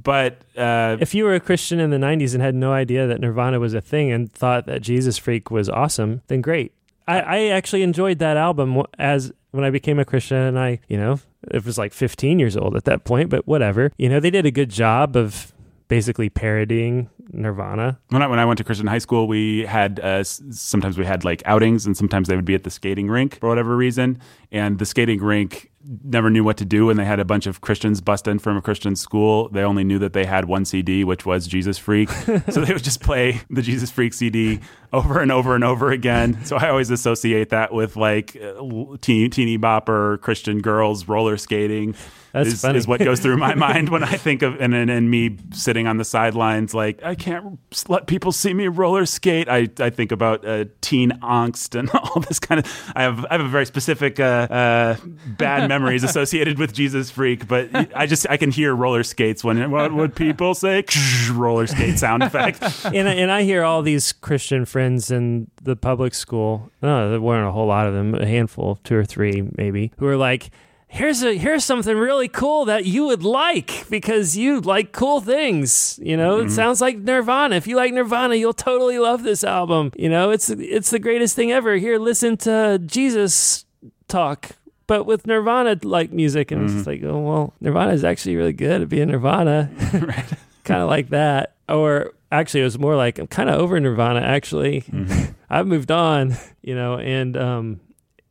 But 0.00 0.42
uh, 0.56 0.96
if 1.00 1.14
you 1.14 1.24
were 1.24 1.34
a 1.34 1.40
Christian 1.40 1.80
in 1.80 1.90
the 1.90 1.96
90s 1.96 2.32
and 2.34 2.40
had 2.42 2.54
no 2.54 2.72
idea 2.72 3.06
that 3.08 3.20
Nirvana 3.20 3.58
was 3.58 3.74
a 3.74 3.80
thing 3.80 4.12
and 4.12 4.30
thought 4.32 4.66
that 4.66 4.80
Jesus 4.80 5.18
Freak 5.18 5.50
was 5.50 5.68
awesome, 5.68 6.22
then 6.28 6.40
great. 6.40 6.72
I, 7.08 7.20
I 7.20 7.38
actually 7.48 7.82
enjoyed 7.82 8.18
that 8.20 8.36
album 8.36 8.80
as 8.98 9.32
when 9.50 9.64
I 9.64 9.70
became 9.70 9.98
a 9.98 10.04
Christian 10.04 10.36
and 10.36 10.56
I, 10.58 10.78
you 10.88 10.96
know, 10.98 11.18
it 11.50 11.64
was 11.64 11.78
like 11.78 11.92
15 11.92 12.38
years 12.38 12.56
old 12.56 12.76
at 12.76 12.84
that 12.84 13.02
point, 13.04 13.28
but 13.28 13.48
whatever. 13.48 13.90
You 13.98 14.08
know, 14.08 14.20
they 14.20 14.30
did 14.30 14.46
a 14.46 14.50
good 14.52 14.68
job 14.70 15.16
of 15.16 15.52
basically 15.88 16.28
parodying 16.28 17.08
Nirvana. 17.32 17.98
when 18.08 18.22
I 18.22 18.26
when 18.26 18.38
I 18.38 18.44
went 18.44 18.58
to 18.58 18.64
Christian 18.64 18.86
high 18.86 18.98
school, 18.98 19.28
we 19.28 19.66
had 19.66 20.00
uh, 20.00 20.24
sometimes 20.24 20.98
we 20.98 21.04
had 21.04 21.24
like 21.24 21.42
outings, 21.44 21.86
and 21.86 21.96
sometimes 21.96 22.28
they 22.28 22.36
would 22.36 22.44
be 22.44 22.54
at 22.54 22.64
the 22.64 22.70
skating 22.70 23.08
rink 23.08 23.38
for 23.40 23.48
whatever 23.48 23.76
reason. 23.76 24.20
And 24.50 24.78
the 24.78 24.86
skating 24.86 25.20
rink 25.20 25.70
never 26.04 26.30
knew 26.30 26.44
what 26.44 26.56
to 26.58 26.64
do, 26.64 26.90
and 26.90 26.98
they 26.98 27.04
had 27.04 27.20
a 27.20 27.24
bunch 27.24 27.46
of 27.46 27.60
Christians 27.60 28.00
bust 28.00 28.26
in 28.26 28.38
from 28.38 28.56
a 28.56 28.62
Christian 28.62 28.96
school. 28.96 29.48
They 29.48 29.62
only 29.62 29.84
knew 29.84 29.98
that 29.98 30.12
they 30.12 30.24
had 30.24 30.46
one 30.46 30.64
CD, 30.64 31.04
which 31.04 31.24
was 31.24 31.46
Jesus 31.46 31.78
Freak, 31.78 32.10
so 32.50 32.64
they 32.64 32.72
would 32.72 32.84
just 32.84 33.00
play 33.00 33.42
the 33.50 33.62
Jesus 33.62 33.90
Freak 33.90 34.14
CD 34.14 34.60
over 34.92 35.20
and 35.20 35.30
over 35.30 35.54
and 35.54 35.64
over 35.64 35.90
again. 35.90 36.44
So 36.44 36.56
I 36.56 36.68
always 36.68 36.90
associate 36.90 37.50
that 37.50 37.72
with 37.72 37.96
like 37.96 38.36
uh, 38.36 38.96
teeny, 39.00 39.28
teeny 39.28 39.58
bopper 39.58 40.20
Christian 40.20 40.60
girls 40.60 41.08
roller 41.08 41.36
skating. 41.36 41.94
That's 42.32 42.48
is, 42.48 42.60
funny. 42.60 42.78
is 42.78 42.86
what 42.86 43.00
goes 43.00 43.20
through 43.20 43.38
my 43.38 43.54
mind 43.56 43.88
when 43.88 44.02
I 44.02 44.16
think 44.16 44.42
of 44.42 44.60
and, 44.60 44.74
and 44.74 44.90
and 44.90 45.10
me 45.10 45.36
sitting 45.52 45.86
on 45.86 45.96
the 45.96 46.04
sidelines 46.04 46.74
like 46.74 47.02
I 47.02 47.14
can't 47.18 47.58
let 47.88 48.06
people 48.06 48.32
see 48.32 48.54
me 48.54 48.68
roller 48.68 49.04
skate. 49.06 49.48
I, 49.48 49.68
I 49.78 49.90
think 49.90 50.12
about 50.12 50.46
uh, 50.46 50.64
teen 50.80 51.10
angst 51.22 51.78
and 51.78 51.90
all 51.94 52.20
this 52.20 52.38
kind 52.38 52.60
of. 52.64 52.92
I 52.94 53.02
have 53.02 53.24
I 53.26 53.34
have 53.36 53.40
a 53.40 53.48
very 53.48 53.66
specific 53.66 54.18
uh, 54.20 54.22
uh, 54.50 54.96
bad 55.36 55.68
memories 55.74 56.04
associated 56.04 56.58
with 56.58 56.72
Jesus 56.72 57.10
Freak, 57.10 57.46
but 57.48 57.68
I 57.96 58.06
just 58.06 58.26
I 58.30 58.36
can 58.36 58.50
hear 58.50 58.74
roller 58.74 59.02
skates 59.02 59.44
when 59.44 59.70
what 59.70 59.92
would 59.92 60.14
people 60.14 60.54
say 60.54 60.84
roller 61.32 61.66
skate 61.66 61.98
sound 61.98 62.22
effect. 62.22 62.62
and, 62.86 63.08
I- 63.08 63.14
and 63.14 63.30
I 63.30 63.42
hear 63.42 63.64
all 63.64 63.82
these 63.82 64.12
Christian 64.12 64.64
friends 64.64 65.10
in 65.10 65.50
the 65.62 65.76
public 65.76 66.14
school. 66.14 66.70
No, 66.82 67.10
there 67.10 67.20
weren't 67.20 67.46
a 67.46 67.52
whole 67.52 67.66
lot 67.66 67.86
of 67.86 67.94
them, 67.94 68.14
a 68.14 68.26
handful, 68.26 68.78
two 68.84 68.96
or 68.96 69.04
three 69.04 69.48
maybe, 69.56 69.92
who 69.98 70.06
are 70.06 70.16
like, 70.16 70.50
"Here's 70.88 71.22
a 71.22 71.36
here's 71.36 71.64
something 71.64 71.96
really 71.96 72.28
cool 72.28 72.64
that 72.64 72.84
you 72.84 73.06
would 73.06 73.22
like 73.22 73.88
because 73.88 74.36
you 74.36 74.60
like 74.60 74.92
cool 74.92 75.20
things." 75.20 75.98
You 76.02 76.16
know, 76.16 76.38
it 76.38 76.44
mm-hmm. 76.44 76.50
sounds 76.50 76.80
like 76.80 76.98
Nirvana. 76.98 77.56
If 77.56 77.66
you 77.66 77.76
like 77.76 77.92
Nirvana, 77.92 78.34
you'll 78.34 78.52
totally 78.52 78.98
love 78.98 79.22
this 79.22 79.44
album. 79.44 79.92
You 79.96 80.08
know, 80.08 80.30
it's 80.30 80.50
it's 80.50 80.90
the 80.90 80.98
greatest 80.98 81.36
thing 81.36 81.52
ever. 81.52 81.76
Here, 81.76 81.98
listen 81.98 82.36
to 82.38 82.80
Jesus 82.84 83.64
talk. 84.08 84.50
But 84.86 85.04
with 85.04 85.26
Nirvana 85.26 85.78
like 85.82 86.12
music, 86.12 86.50
and 86.50 86.64
it's 86.64 86.72
just 86.72 86.88
mm-hmm. 86.88 87.04
like, 87.04 87.12
oh 87.12 87.20
well, 87.20 87.54
Nirvana 87.60 87.92
is 87.92 88.04
actually 88.04 88.36
really 88.36 88.54
good 88.54 88.82
at 88.82 88.88
being 88.88 89.08
Nirvana 89.08 89.70
kind 90.64 90.82
of 90.82 90.88
like 90.88 91.10
that. 91.10 91.54
Or 91.68 92.14
actually, 92.32 92.60
it 92.60 92.64
was 92.64 92.78
more 92.78 92.96
like 92.96 93.18
I'm 93.18 93.26
kind 93.26 93.50
of 93.50 93.60
over 93.60 93.78
Nirvana. 93.78 94.20
Actually, 94.20 94.82
mm-hmm. 94.82 95.32
I've 95.50 95.66
moved 95.66 95.90
on, 95.90 96.36
you 96.62 96.74
know, 96.74 96.98
and 96.98 97.36
um, 97.36 97.80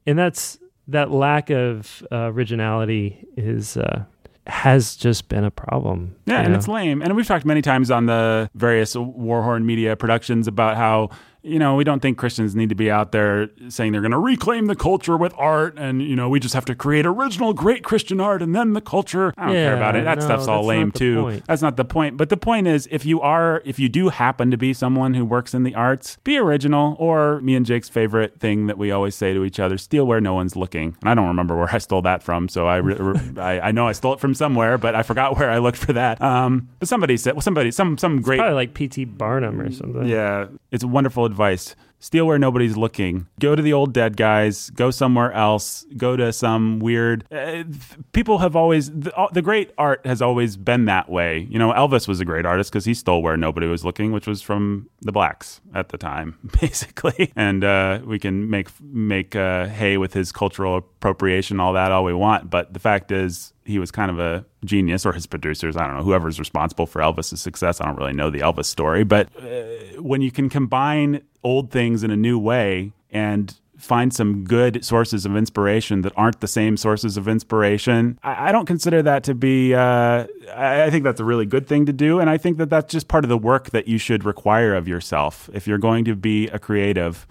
and 0.05 0.17
that's 0.17 0.57
that 0.87 1.11
lack 1.11 1.49
of 1.49 2.05
uh, 2.11 2.31
originality 2.31 3.25
is 3.35 3.77
uh, 3.77 4.03
has 4.47 4.95
just 4.95 5.27
been 5.29 5.43
a 5.43 5.51
problem. 5.51 6.15
Yeah, 6.25 6.39
and 6.39 6.53
know? 6.53 6.57
it's 6.57 6.67
lame. 6.67 7.01
And 7.01 7.15
we've 7.15 7.27
talked 7.27 7.45
many 7.45 7.61
times 7.61 7.91
on 7.91 8.05
the 8.05 8.49
various 8.55 8.95
Warhorn 8.95 9.65
Media 9.65 9.95
productions 9.95 10.47
about 10.47 10.77
how 10.77 11.09
you 11.47 11.59
know 11.59 11.75
we 11.75 11.83
don't 11.83 12.01
think 12.01 12.17
Christians 12.17 12.55
need 12.55 12.69
to 12.69 12.75
be 12.75 12.91
out 12.91 13.11
there 13.11 13.49
saying 13.69 13.91
they're 13.91 14.01
going 14.01 14.11
to 14.11 14.17
reclaim 14.17 14.65
the 14.65 14.75
culture 14.75 15.17
with 15.17 15.33
art, 15.37 15.77
and 15.77 16.01
you 16.01 16.15
know 16.15 16.29
we 16.29 16.39
just 16.39 16.53
have 16.53 16.65
to 16.65 16.75
create 16.75 17.05
original, 17.05 17.53
great 17.53 17.83
Christian 17.83 18.19
art, 18.19 18.41
and 18.41 18.55
then 18.55 18.73
the 18.73 18.81
culture. 18.81 19.33
I 19.37 19.45
don't 19.45 19.55
care 19.55 19.75
about 19.75 19.95
it. 19.95 20.03
That 20.03 20.19
no, 20.19 20.25
stuff's 20.25 20.47
all 20.47 20.65
lame 20.65 20.91
too. 20.91 21.21
point. 21.21 21.45
That's 21.47 21.61
not 21.61 21.77
the 21.77 21.85
point. 21.85 22.17
But 22.17 22.29
the 22.29 22.37
point 22.37 22.67
is, 22.67 22.87
if 22.91 23.05
you 23.05 23.21
are, 23.21 23.61
if 23.65 23.79
you 23.79 23.89
do 23.89 24.09
happen 24.09 24.51
to 24.51 24.57
be 24.57 24.73
someone 24.73 25.13
who 25.13 25.25
works 25.25 25.53
in 25.53 25.63
the 25.63 25.75
arts, 25.75 26.17
be 26.23 26.37
original. 26.37 26.95
Or 26.99 27.41
me 27.41 27.55
and 27.55 27.65
Jake's 27.65 27.89
favorite 27.89 28.39
thing 28.39 28.67
that 28.67 28.77
we 28.77 28.91
always 28.91 29.15
say 29.15 29.33
to 29.33 29.43
each 29.43 29.59
other: 29.59 29.77
steal 29.77 30.05
where 30.05 30.21
no 30.21 30.33
one's 30.33 30.55
looking. 30.55 30.95
And 31.01 31.09
I 31.09 31.15
don't 31.15 31.27
remember 31.27 31.55
where 31.55 31.69
I 31.73 31.77
stole 31.77 32.01
that 32.03 32.23
from, 32.23 32.49
so 32.49 32.67
I, 32.67 32.77
re- 32.77 33.19
I, 33.37 33.59
I 33.59 33.71
know 33.71 33.87
I 33.87 33.91
stole 33.91 34.13
it 34.13 34.19
from 34.19 34.33
somewhere, 34.33 34.77
but 34.77 34.95
I 34.95 35.03
forgot 35.03 35.37
where 35.37 35.49
I 35.49 35.59
looked 35.59 35.77
for 35.77 35.93
that. 35.93 36.21
Um, 36.21 36.69
but 36.79 36.87
somebody 36.87 37.17
said, 37.17 37.33
well, 37.33 37.41
somebody, 37.41 37.71
some, 37.71 37.97
some 37.97 38.21
great 38.21 38.39
probably 38.39 38.55
like 38.55 38.73
P.T. 38.73 39.05
Barnum 39.05 39.61
or 39.61 39.71
something. 39.71 40.07
yeah, 40.07 40.47
it's 40.71 40.83
wonderful 40.83 41.25
advice 41.25 41.36
advice 41.37 41.75
Steal 41.99 42.27
where 42.27 42.37
nobody's 42.37 42.77
looking. 42.77 43.27
Go 43.39 43.55
to 43.55 43.61
the 43.61 43.73
old 43.73 43.91
dead 43.91 44.17
guys. 44.17 44.69
Go 44.69 44.91
somewhere 44.91 45.31
else. 45.31 45.85
Go 45.97 46.15
to 46.15 46.31
some 46.31 46.79
weird. 46.79 47.25
Uh, 47.31 47.63
people 48.11 48.37
have 48.37 48.55
always 48.55 48.91
the, 48.91 49.15
uh, 49.17 49.27
the 49.31 49.41
great 49.41 49.71
art 49.79 50.05
has 50.05 50.21
always 50.21 50.57
been 50.57 50.85
that 50.85 51.09
way. 51.09 51.47
You 51.49 51.57
know, 51.57 51.73
Elvis 51.73 52.07
was 52.07 52.19
a 52.19 52.25
great 52.25 52.45
artist 52.45 52.71
because 52.71 52.85
he 52.85 52.93
stole 52.93 53.23
where 53.23 53.35
nobody 53.35 53.65
was 53.65 53.83
looking, 53.83 54.11
which 54.11 54.27
was 54.27 54.43
from 54.43 54.89
the 55.01 55.11
blacks 55.11 55.59
at 55.73 55.89
the 55.89 55.97
time, 55.97 56.37
basically. 56.61 57.31
And 57.35 57.63
uh, 57.63 58.01
we 58.05 58.19
can 58.19 58.49
make 58.49 58.69
make 58.79 59.35
uh, 59.35 59.67
hay 59.67 59.97
with 59.97 60.13
his 60.13 60.31
cultural 60.31 60.77
appropriation, 60.77 61.59
all 61.59 61.73
that, 61.73 61.91
all 61.91 62.03
we 62.03 62.13
want. 62.13 62.49
But 62.49 62.73
the 62.73 62.79
fact 62.79 63.11
is, 63.11 63.53
he 63.65 63.79
was 63.79 63.91
kind 63.91 64.09
of 64.11 64.19
a 64.19 64.45
genius, 64.63 65.05
or 65.05 65.13
his 65.13 65.25
producers. 65.25 65.75
I 65.75 65.87
don't 65.87 65.97
know 65.97 66.03
whoever's 66.03 66.39
responsible 66.39 66.85
for 66.85 67.01
Elvis's 67.01 67.41
success. 67.41 67.81
I 67.81 67.85
don't 67.85 67.97
really 67.97 68.13
know 68.13 68.29
the 68.29 68.39
Elvis 68.39 68.65
story, 68.65 69.03
but 69.03 69.29
uh, 69.37 70.01
when 70.01 70.21
you 70.21 70.31
can 70.31 70.49
combine 70.49 71.21
old 71.47 71.71
things 71.71 72.03
in 72.03 72.11
a 72.11 72.17
new 72.17 72.37
way 72.37 72.91
and 73.09 73.55
find 73.77 74.13
some 74.13 74.43
good 74.43 74.83
sources 74.83 75.25
of 75.25 75.37
inspiration 75.37 76.01
that 76.01 76.11
aren't 76.17 76.41
the 76.41 76.47
same 76.47 76.75
sources 76.75 77.15
of 77.15 77.27
inspiration. 77.27 78.19
I, 78.23 78.49
I 78.49 78.51
don't 78.51 78.65
consider 78.65 79.01
that 79.03 79.23
to 79.25 79.35
be. 79.35 79.73
Uh, 79.73 80.25
I, 80.53 80.83
I 80.83 80.89
think 80.89 81.03
that's 81.03 81.19
a 81.19 81.25
really 81.25 81.45
good 81.45 81.67
thing 81.67 81.85
to 81.85 81.93
do, 81.93 82.19
and 82.19 82.29
I 82.29 82.37
think 82.37 82.57
that 82.57 82.69
that's 82.69 82.91
just 82.91 83.07
part 83.07 83.23
of 83.23 83.29
the 83.29 83.37
work 83.37 83.69
that 83.69 83.87
you 83.87 83.97
should 83.97 84.25
require 84.25 84.75
of 84.75 84.87
yourself 84.87 85.49
if 85.53 85.67
you're 85.67 85.77
going 85.77 86.05
to 86.05 86.15
be 86.15 86.47
a 86.47 86.59
creative 86.59 87.27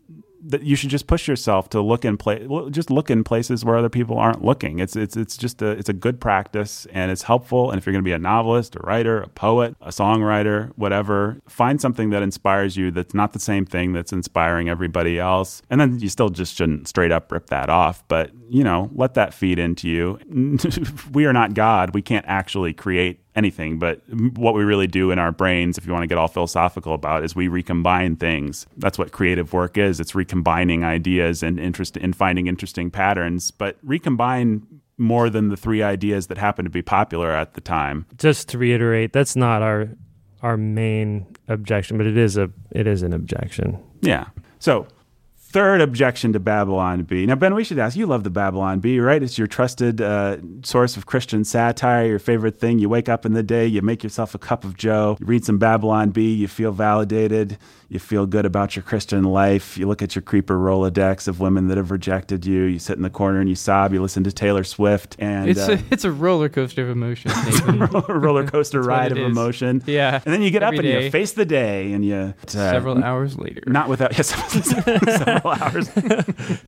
that 0.50 0.62
you 0.62 0.76
should 0.76 0.90
just 0.90 1.06
push 1.06 1.26
yourself 1.28 1.68
to 1.70 1.80
look 1.80 2.04
in 2.04 2.16
place 2.16 2.48
just 2.70 2.90
look 2.90 3.10
in 3.10 3.24
places 3.24 3.64
where 3.64 3.76
other 3.76 3.88
people 3.88 4.18
aren't 4.18 4.44
looking. 4.44 4.78
It's 4.78 4.96
it's 4.96 5.16
it's 5.16 5.36
just 5.36 5.62
a 5.62 5.70
it's 5.70 5.88
a 5.88 5.92
good 5.92 6.20
practice 6.20 6.86
and 6.92 7.10
it's 7.10 7.22
helpful. 7.22 7.70
And 7.70 7.78
if 7.78 7.86
you're 7.86 7.92
going 7.92 8.04
to 8.04 8.08
be 8.08 8.12
a 8.12 8.18
novelist 8.18 8.76
a 8.76 8.80
writer 8.80 9.22
a 9.22 9.28
poet 9.28 9.76
a 9.80 9.88
songwriter 9.88 10.72
whatever 10.76 11.40
find 11.48 11.80
something 11.80 12.10
that 12.10 12.22
inspires 12.22 12.76
you 12.76 12.90
that's 12.90 13.14
not 13.14 13.32
the 13.32 13.40
same 13.40 13.66
thing 13.66 13.92
that's 13.92 14.12
inspiring 14.12 14.68
everybody 14.68 15.18
else. 15.18 15.62
And 15.70 15.80
then 15.80 15.98
you 15.98 16.08
still 16.08 16.28
just 16.28 16.56
shouldn't 16.56 16.88
straight 16.88 17.12
up 17.12 17.30
rip 17.32 17.46
that 17.46 17.68
off 17.68 18.06
but 18.08 18.30
you 18.48 18.62
know 18.62 18.90
let 18.94 19.14
that 19.14 19.34
feed 19.34 19.58
into 19.58 19.88
you. 19.88 20.18
We 21.12 21.24
are 21.26 21.32
not 21.32 21.54
god. 21.54 21.94
We 21.94 22.02
can't 22.02 22.24
actually 22.28 22.72
create 22.72 23.20
anything, 23.36 23.78
but 23.78 24.00
what 24.36 24.54
we 24.54 24.64
really 24.64 24.86
do 24.86 25.10
in 25.10 25.18
our 25.18 25.30
brains, 25.30 25.78
if 25.78 25.86
you 25.86 25.92
want 25.92 26.02
to 26.02 26.06
get 26.08 26.18
all 26.18 26.28
philosophical 26.28 26.94
about, 26.94 27.22
it, 27.22 27.26
is 27.26 27.36
we 27.36 27.48
recombine 27.48 28.16
things. 28.16 28.66
That's 28.76 28.98
what 28.98 29.12
creative 29.12 29.52
work 29.52 29.76
is. 29.78 30.00
It's 30.00 30.14
recombining 30.14 30.82
ideas 30.82 31.42
and 31.42 31.60
interest 31.60 31.96
in 31.96 32.12
finding 32.12 32.46
interesting 32.46 32.90
patterns, 32.90 33.50
but 33.50 33.76
recombine 33.82 34.66
more 34.98 35.28
than 35.28 35.50
the 35.50 35.56
three 35.56 35.82
ideas 35.82 36.28
that 36.28 36.38
happen 36.38 36.64
to 36.64 36.70
be 36.70 36.82
popular 36.82 37.30
at 37.30 37.54
the 37.54 37.60
time. 37.60 38.06
Just 38.16 38.48
to 38.48 38.58
reiterate, 38.58 39.12
that's 39.12 39.36
not 39.36 39.62
our 39.62 39.88
our 40.42 40.56
main 40.56 41.26
objection, 41.48 41.98
but 41.98 42.06
it 42.06 42.16
is 42.16 42.36
a 42.36 42.50
it 42.70 42.86
is 42.86 43.02
an 43.02 43.12
objection. 43.12 43.78
Yeah. 44.00 44.26
So 44.58 44.86
third 45.56 45.80
objection 45.80 46.34
to 46.34 46.38
Babylon 46.38 47.04
Bee. 47.04 47.24
Now, 47.24 47.34
Ben, 47.34 47.54
we 47.54 47.64
should 47.64 47.78
ask 47.78 47.96
you 47.96 48.04
love 48.04 48.24
the 48.24 48.30
Babylon 48.30 48.80
Bee, 48.80 49.00
right? 49.00 49.22
It's 49.22 49.38
your 49.38 49.46
trusted 49.46 50.02
uh, 50.02 50.36
source 50.62 50.98
of 50.98 51.06
Christian 51.06 51.44
satire, 51.44 52.04
your 52.04 52.18
favorite 52.18 52.60
thing. 52.60 52.78
You 52.78 52.90
wake 52.90 53.08
up 53.08 53.24
in 53.24 53.32
the 53.32 53.42
day, 53.42 53.64
you 53.66 53.80
make 53.80 54.04
yourself 54.04 54.34
a 54.34 54.38
cup 54.38 54.64
of 54.64 54.76
Joe, 54.76 55.16
you 55.18 55.24
read 55.24 55.46
some 55.46 55.56
Babylon 55.56 56.10
Bee, 56.10 56.34
you 56.34 56.46
feel 56.46 56.72
validated, 56.72 57.56
you 57.88 57.98
feel 57.98 58.26
good 58.26 58.44
about 58.44 58.74
your 58.74 58.82
Christian 58.82 59.22
life. 59.24 59.78
You 59.78 59.86
look 59.86 60.02
at 60.02 60.14
your 60.14 60.22
creeper 60.22 60.56
Rolodex 60.58 61.28
of 61.28 61.38
women 61.40 61.68
that 61.68 61.76
have 61.76 61.90
rejected 61.90 62.44
you. 62.44 62.62
You 62.64 62.78
sit 62.78 62.96
in 62.96 63.02
the 63.02 63.10
corner 63.10 63.38
and 63.40 63.48
you 63.48 63.54
sob. 63.54 63.92
You 63.92 64.02
listen 64.02 64.24
to 64.24 64.32
Taylor 64.32 64.64
Swift 64.64 65.14
and 65.18 65.48
It's 65.48 65.68
uh, 65.68 65.72
a 65.78 65.92
it's 65.92 66.04
a 66.04 66.10
roller 66.10 66.48
coaster 66.48 66.82
of 66.90 66.96
a 66.96 68.14
roller 68.14 68.46
coaster 68.48 68.82
ride 68.82 69.12
of 69.12 69.18
is. 69.18 69.24
emotion. 69.26 69.82
Yeah. 69.86 70.20
And 70.24 70.34
then 70.34 70.42
you 70.42 70.50
get 70.50 70.62
up 70.62 70.74
and 70.74 70.82
day. 70.82 71.04
you 71.04 71.10
face 71.10 71.32
the 71.32 71.44
day 71.44 71.92
and 71.92 72.04
you 72.04 72.14
uh, 72.16 72.32
Several 72.46 73.02
hours 73.02 73.38
later. 73.38 73.62
not 73.66 73.88
without 73.88 74.16
yes, 74.16 74.28
several 74.64 75.00
several 75.18 75.52
hours. 75.54 75.90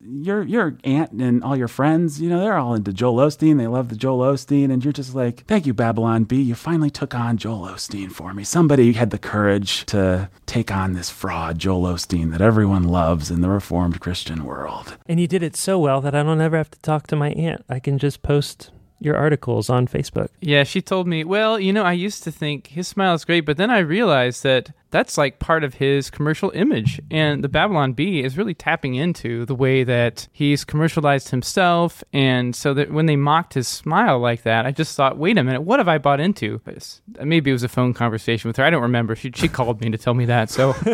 your 0.09 0.43
your 0.43 0.77
aunt 0.83 1.11
and 1.11 1.43
all 1.43 1.55
your 1.57 1.67
friends, 1.67 2.21
you 2.21 2.29
know, 2.29 2.39
they're 2.39 2.57
all 2.57 2.73
into 2.75 2.93
Joel 2.93 3.17
Osteen. 3.27 3.57
They 3.57 3.67
love 3.67 3.89
the 3.89 3.95
Joel 3.95 4.33
Osteen, 4.33 4.71
and 4.71 4.83
you're 4.83 4.93
just 4.93 5.13
like, 5.15 5.45
thank 5.47 5.65
you, 5.65 5.73
Babylon 5.73 6.23
Bee. 6.23 6.41
You 6.41 6.55
finally 6.55 6.89
took 6.89 7.13
on 7.15 7.37
Joel 7.37 7.67
Osteen 7.67 8.11
for 8.11 8.33
me. 8.33 8.43
Somebody 8.43 8.93
had 8.93 9.09
the 9.11 9.17
courage 9.17 9.85
to 9.87 10.29
take 10.45 10.71
on 10.71 10.93
this 10.93 11.08
fraud, 11.09 11.59
Joel 11.59 11.93
Osteen, 11.93 12.31
that 12.31 12.41
everyone 12.41 12.83
loves 12.83 13.29
in 13.31 13.41
the 13.41 13.49
Reformed 13.49 13.99
Christian 13.99 14.43
world. 14.45 14.97
And 15.07 15.19
you 15.19 15.27
did 15.27 15.43
it 15.43 15.55
so 15.55 15.79
well 15.79 16.01
that 16.01 16.15
I 16.15 16.23
don't 16.23 16.41
ever 16.41 16.57
have 16.57 16.71
to 16.71 16.79
talk 16.79 17.07
to 17.07 17.15
my 17.15 17.31
aunt. 17.31 17.65
I 17.69 17.79
can 17.79 17.97
just 17.97 18.21
post 18.21 18.71
your 18.99 19.15
articles 19.15 19.69
on 19.69 19.87
Facebook. 19.87 20.27
Yeah, 20.41 20.63
she 20.63 20.81
told 20.81 21.07
me, 21.07 21.23
well, 21.23 21.59
you 21.59 21.71
know, 21.71 21.83
I 21.83 21.93
used 21.93 22.23
to 22.25 22.31
think 22.31 22.67
his 22.67 22.87
smile 22.87 23.13
is 23.13 23.25
great, 23.25 23.45
but 23.45 23.57
then 23.57 23.69
I 23.69 23.79
realized 23.79 24.43
that 24.43 24.71
that's 24.91 25.17
like 25.17 25.39
part 25.39 25.63
of 25.63 25.75
his 25.75 26.09
commercial 26.09 26.49
image. 26.55 26.99
And 27.11 27.43
the 27.43 27.49
Babylon 27.49 27.93
Bee 27.93 28.23
is 28.23 28.37
really 28.37 28.53
tapping 28.53 28.95
into 28.95 29.45
the 29.45 29.53
way 29.55 29.83
that 29.83 30.27
he's 30.31 30.65
commercialized 30.65 31.29
himself. 31.29 32.03
And 32.11 32.55
so 32.55 32.73
that 32.73 32.91
when 32.91 33.05
they 33.05 33.15
mocked 33.15 33.53
his 33.53 33.67
smile 33.67 34.19
like 34.19 34.43
that, 34.43 34.65
I 34.65 34.71
just 34.71 34.95
thought, 34.95 35.17
wait 35.17 35.37
a 35.37 35.43
minute, 35.43 35.61
what 35.61 35.79
have 35.79 35.87
I 35.87 35.97
bought 35.99 36.19
into? 36.19 36.59
Maybe 37.21 37.51
it 37.51 37.53
was 37.53 37.63
a 37.63 37.67
phone 37.69 37.93
conversation 37.93 38.47
with 38.49 38.57
her. 38.57 38.63
I 38.63 38.69
don't 38.71 38.81
remember. 38.81 39.15
She, 39.15 39.31
she 39.35 39.47
called 39.47 39.79
me 39.81 39.89
to 39.91 39.97
tell 39.97 40.13
me 40.15 40.25
that. 40.25 40.49
So, 40.49 40.73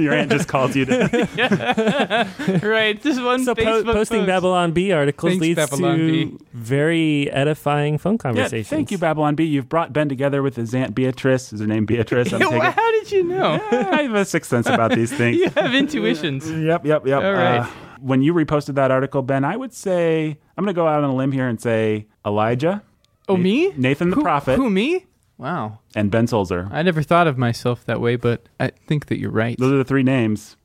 Your 0.00 0.14
aunt 0.14 0.30
just 0.30 0.48
called 0.48 0.74
you 0.76 0.84
to. 0.84 2.60
right. 2.62 3.00
This 3.02 3.18
one 3.20 3.44
So 3.44 3.54
po- 3.54 3.82
posting 3.84 4.20
post. 4.20 4.26
Babylon 4.26 4.72
Bee 4.72 4.92
articles 4.92 5.32
Thanks, 5.32 5.42
leads 5.42 5.56
Babylon 5.56 5.98
to 5.98 6.26
Bee. 6.26 6.38
very 6.52 7.30
edifying 7.30 7.98
phone 7.98 8.14
Yeah, 8.14 8.18
conversations. 8.18 8.68
thank 8.68 8.90
you, 8.90 8.98
Babylon 8.98 9.34
Bee. 9.34 9.44
You've 9.44 9.68
brought 9.68 9.92
Ben 9.92 10.08
together 10.08 10.42
with 10.42 10.56
his 10.56 10.74
aunt 10.74 10.94
Beatrice. 10.94 11.52
Is 11.52 11.60
her 11.60 11.66
name 11.66 11.86
Beatrice? 11.86 12.27
I'm 12.32 12.40
taking- 12.40 12.60
How 12.60 12.90
did 12.92 13.12
you 13.12 13.22
know? 13.24 13.60
I 13.70 14.02
have 14.02 14.14
a 14.14 14.24
sixth 14.24 14.50
sense 14.50 14.66
about 14.66 14.92
these 14.92 15.12
things. 15.16 15.36
you 15.38 15.50
have 15.50 15.74
intuitions. 15.74 16.48
Yep, 16.68 16.84
yep, 16.86 17.06
yep. 17.06 17.22
All 17.22 17.32
right. 17.32 17.58
Uh, 17.60 17.66
when 18.00 18.22
you 18.22 18.32
reposted 18.34 18.74
that 18.76 18.90
article, 18.90 19.22
Ben, 19.22 19.44
I 19.44 19.56
would 19.56 19.72
say 19.72 20.38
I'm 20.56 20.64
going 20.64 20.74
to 20.74 20.78
go 20.78 20.86
out 20.86 21.02
on 21.02 21.10
a 21.10 21.14
limb 21.14 21.32
here 21.32 21.48
and 21.48 21.60
say 21.60 22.06
Elijah. 22.24 22.82
Oh, 23.28 23.36
me? 23.36 23.72
Nathan 23.76 24.10
the 24.10 24.16
Who- 24.16 24.22
prophet 24.22 24.56
Who, 24.56 24.70
me? 24.70 25.06
Wow. 25.36 25.78
and 25.94 26.10
Ben 26.10 26.26
Solzer. 26.26 26.68
I 26.72 26.82
never 26.82 27.02
thought 27.02 27.26
of 27.28 27.38
myself 27.38 27.84
that 27.86 28.00
way, 28.00 28.16
but 28.16 28.48
I 28.58 28.70
think 28.86 29.06
that 29.06 29.18
you're 29.18 29.30
right. 29.30 29.56
Those 29.58 29.72
are 29.72 29.76
the 29.78 29.84
three 29.84 30.02
names. 30.02 30.56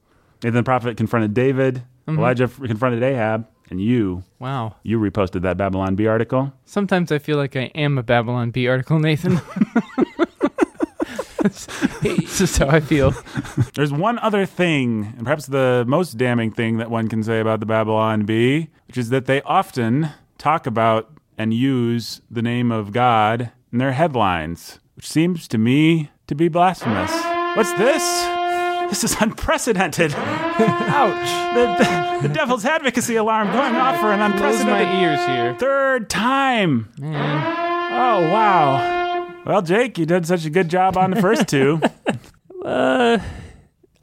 Nathan 0.43 0.55
the 0.55 0.63
prophet 0.63 0.97
confronted 0.97 1.33
David. 1.33 1.83
Mm-hmm. 2.07 2.19
Elijah 2.19 2.47
confronted 2.47 3.01
Ahab, 3.03 3.47
and 3.69 3.79
you 3.79 4.23
Wow. 4.39 4.75
you 4.83 4.99
reposted 4.99 5.41
that 5.43 5.57
Babylon 5.57 5.95
Bee 5.95 6.07
article. 6.07 6.51
Sometimes 6.65 7.11
I 7.11 7.19
feel 7.19 7.37
like 7.37 7.55
I 7.55 7.71
am 7.75 7.97
a 7.97 8.03
Babylon 8.03 8.51
Bee 8.51 8.67
article, 8.67 8.99
Nathan. 8.99 9.39
It's 12.05 12.37
just 12.37 12.57
how 12.57 12.67
I 12.67 12.79
feel. 12.79 13.11
There's 13.75 13.91
one 13.91 14.19
other 14.19 14.45
thing, 14.45 15.13
and 15.17 15.23
perhaps 15.23 15.45
the 15.47 15.83
most 15.87 16.17
damning 16.17 16.51
thing 16.51 16.77
that 16.77 16.89
one 16.89 17.07
can 17.07 17.23
say 17.23 17.39
about 17.39 17.59
the 17.59 17.65
Babylon 17.65 18.25
Bee, 18.25 18.69
which 18.87 18.97
is 18.97 19.09
that 19.09 19.25
they 19.25 19.41
often 19.43 20.09
talk 20.37 20.65
about 20.67 21.09
and 21.37 21.53
use 21.53 22.21
the 22.29 22.41
name 22.41 22.71
of 22.71 22.91
God 22.91 23.51
in 23.71 23.79
their 23.79 23.93
headlines, 23.93 24.79
which 24.95 25.09
seems 25.09 25.47
to 25.49 25.57
me 25.57 26.11
to 26.27 26.35
be 26.35 26.47
blasphemous. 26.47 27.11
What's 27.55 27.73
this? 27.73 28.03
This 28.89 29.03
is 29.03 29.15
unprecedented. 29.19 30.13
Ouch. 30.17 31.55
The, 31.55 31.83
the, 31.83 32.27
the 32.27 32.33
devil's 32.33 32.63
advocacy 32.65 33.15
alarm 33.15 33.51
going 33.51 33.75
off 33.75 33.99
for 33.99 34.11
an 34.11 34.21
unprecedented 34.21 34.87
my 34.87 35.01
ears 35.01 35.25
here. 35.25 35.55
third 35.55 36.09
time. 36.09 36.91
Man. 36.99 37.13
Oh, 37.91 38.31
wow. 38.31 39.02
Well, 39.45 39.61
Jake, 39.61 39.97
you 39.97 40.05
did 40.05 40.25
such 40.25 40.45
a 40.45 40.49
good 40.49 40.69
job 40.69 40.97
on 40.97 41.11
the 41.11 41.21
first 41.21 41.47
two. 41.47 41.81
Uh, 42.63 43.19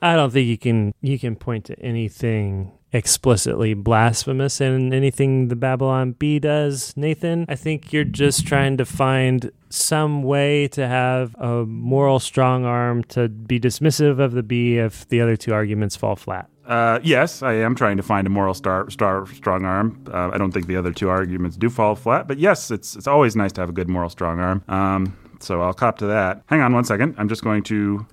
I 0.03 0.17
don't 0.17 0.31
think 0.31 0.47
you 0.47 0.59
can 0.59 0.93
you 1.01 1.19
can 1.19 1.35
point 1.35 1.65
to 1.65 1.81
anything 1.81 2.73
explicitly 2.93 3.73
blasphemous 3.73 4.61
in 4.61 4.93
anything 4.93 5.49
the 5.49 5.57
Babylon 5.57 6.13
Bee 6.13 6.39
does, 6.39 6.95
Nathan. 6.95 7.47
I 7.49 7.55
think 7.55 7.91
you're 7.91 8.05
just 8.05 8.47
trying 8.47 8.77
to 8.77 8.85
find 8.85 9.51
some 9.71 10.23
way 10.25 10.69
to 10.69 10.87
have 10.87 11.35
a 11.37 11.65
moral 11.65 12.19
strong 12.19 12.67
arm 12.67 13.03
to 13.05 13.31
be 13.31 13.59
dismissive 13.59 14.19
of 14.21 14.33
the 14.33 14.43
bee 14.43 14.77
if 14.77 15.09
the 15.09 15.23
other 15.23 15.37
two 15.37 15.55
arguments 15.55 15.97
fall 15.97 16.17
flat. 16.17 16.51
Uh, 16.67 17.01
yes, 17.03 17.43
I 17.43 17.55
am 17.55 17.75
trying 17.75 17.97
to 17.97 18.03
find 18.03 18.27
a 18.27 18.31
moral 18.31 18.55
star, 18.55 18.91
star 18.91 19.27
strong 19.29 19.65
arm. 19.65 20.05
Uh, 20.13 20.31
I 20.33 20.39
don't 20.39 20.53
think 20.53 20.67
the 20.67 20.77
other 20.77 20.93
two 20.93 21.09
arguments 21.09 21.57
do 21.57 21.71
fall 21.71 21.95
flat, 21.95 22.29
but 22.29 22.39
yes, 22.39 22.71
it's 22.71 22.95
it's 22.95 23.07
always 23.07 23.37
nice 23.37 23.53
to 23.53 23.63
have 23.63 23.71
a 23.71 23.73
good 23.73 23.89
moral 23.89 24.11
strong 24.11 24.39
arm. 24.39 24.63
Um, 24.69 25.17
so 25.41 25.61
I'll 25.61 25.75
cop 25.75 25.99
to 25.99 26.07
that. 26.07 26.43
Hang 26.47 26.61
on 26.61 26.73
one 26.73 26.85
second. 26.85 27.15
I'm 27.19 27.29
just 27.29 27.43
going 27.43 27.63
to. 27.65 28.07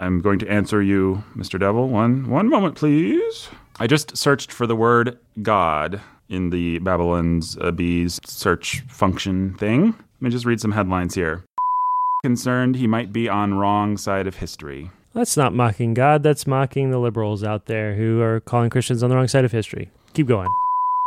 I'm 0.00 0.20
going 0.20 0.38
to 0.38 0.48
answer 0.48 0.80
you, 0.80 1.24
Mr. 1.36 1.58
Devil. 1.58 1.88
One 1.88 2.28
one 2.28 2.48
moment, 2.48 2.76
please. 2.76 3.48
I 3.80 3.86
just 3.86 4.16
searched 4.16 4.52
for 4.52 4.66
the 4.66 4.76
word 4.76 5.18
God 5.42 6.00
in 6.28 6.50
the 6.50 6.78
Babylon's 6.78 7.56
uh, 7.60 7.70
bees 7.70 8.20
search 8.24 8.80
function 8.88 9.54
thing. 9.54 9.86
Let 9.86 10.22
me 10.22 10.30
just 10.30 10.44
read 10.44 10.60
some 10.60 10.72
headlines 10.72 11.14
here. 11.14 11.44
Concerned 12.22 12.76
he 12.76 12.86
might 12.86 13.12
be 13.12 13.28
on 13.28 13.54
wrong 13.54 13.96
side 13.96 14.26
of 14.26 14.36
history. 14.36 14.90
That's 15.14 15.36
not 15.36 15.54
mocking 15.54 15.94
God, 15.94 16.22
that's 16.22 16.46
mocking 16.46 16.90
the 16.90 16.98
liberals 16.98 17.42
out 17.42 17.66
there 17.66 17.94
who 17.94 18.20
are 18.20 18.40
calling 18.40 18.70
Christians 18.70 19.02
on 19.02 19.10
the 19.10 19.16
wrong 19.16 19.28
side 19.28 19.44
of 19.44 19.52
history. 19.52 19.90
Keep 20.12 20.26
going. 20.26 20.48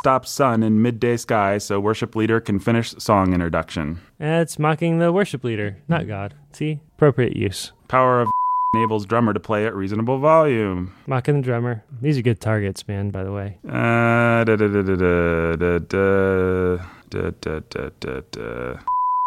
Stop 0.02 0.26
sun 0.26 0.64
in 0.64 0.82
midday 0.82 1.16
sky 1.16 1.60
so 1.60 1.80
worship 1.80 2.16
leader 2.16 2.40
can 2.40 2.58
finish 2.60 2.90
song 2.98 3.34
introduction. 3.34 4.00
That's 4.18 4.58
mocking 4.58 4.98
the 4.98 5.12
worship 5.14 5.44
leader, 5.44 5.78
not 5.88 6.08
God. 6.08 6.34
See? 6.54 6.80
Appropriate 6.96 7.38
use. 7.38 7.72
Power 7.88 8.22
of 8.22 8.30
enables 8.74 9.06
drummer 9.06 9.32
to 9.32 9.40
play 9.40 9.68
at 9.68 9.76
reasonable 9.76 10.18
volume. 10.18 10.92
Mocking 11.06 11.36
the 11.36 11.42
drummer. 11.44 11.84
These 12.02 12.18
are 12.18 12.24
good 12.24 12.40
targets, 12.40 12.88
man, 12.88 13.12
by 13.12 13.24
the 13.24 13.32
way. 13.32 13.60
Uh, 13.64 14.44
da, 14.44 14.56
da, 14.56 14.68
da, 14.68 14.82
da, 14.82 14.96
da, 14.96 15.56
da, 15.56 15.78
da, 15.78 16.78
da, 17.12 17.30
da, 17.40 17.60
da, 17.70 17.90
da, 18.00 18.22
da. 18.32 18.80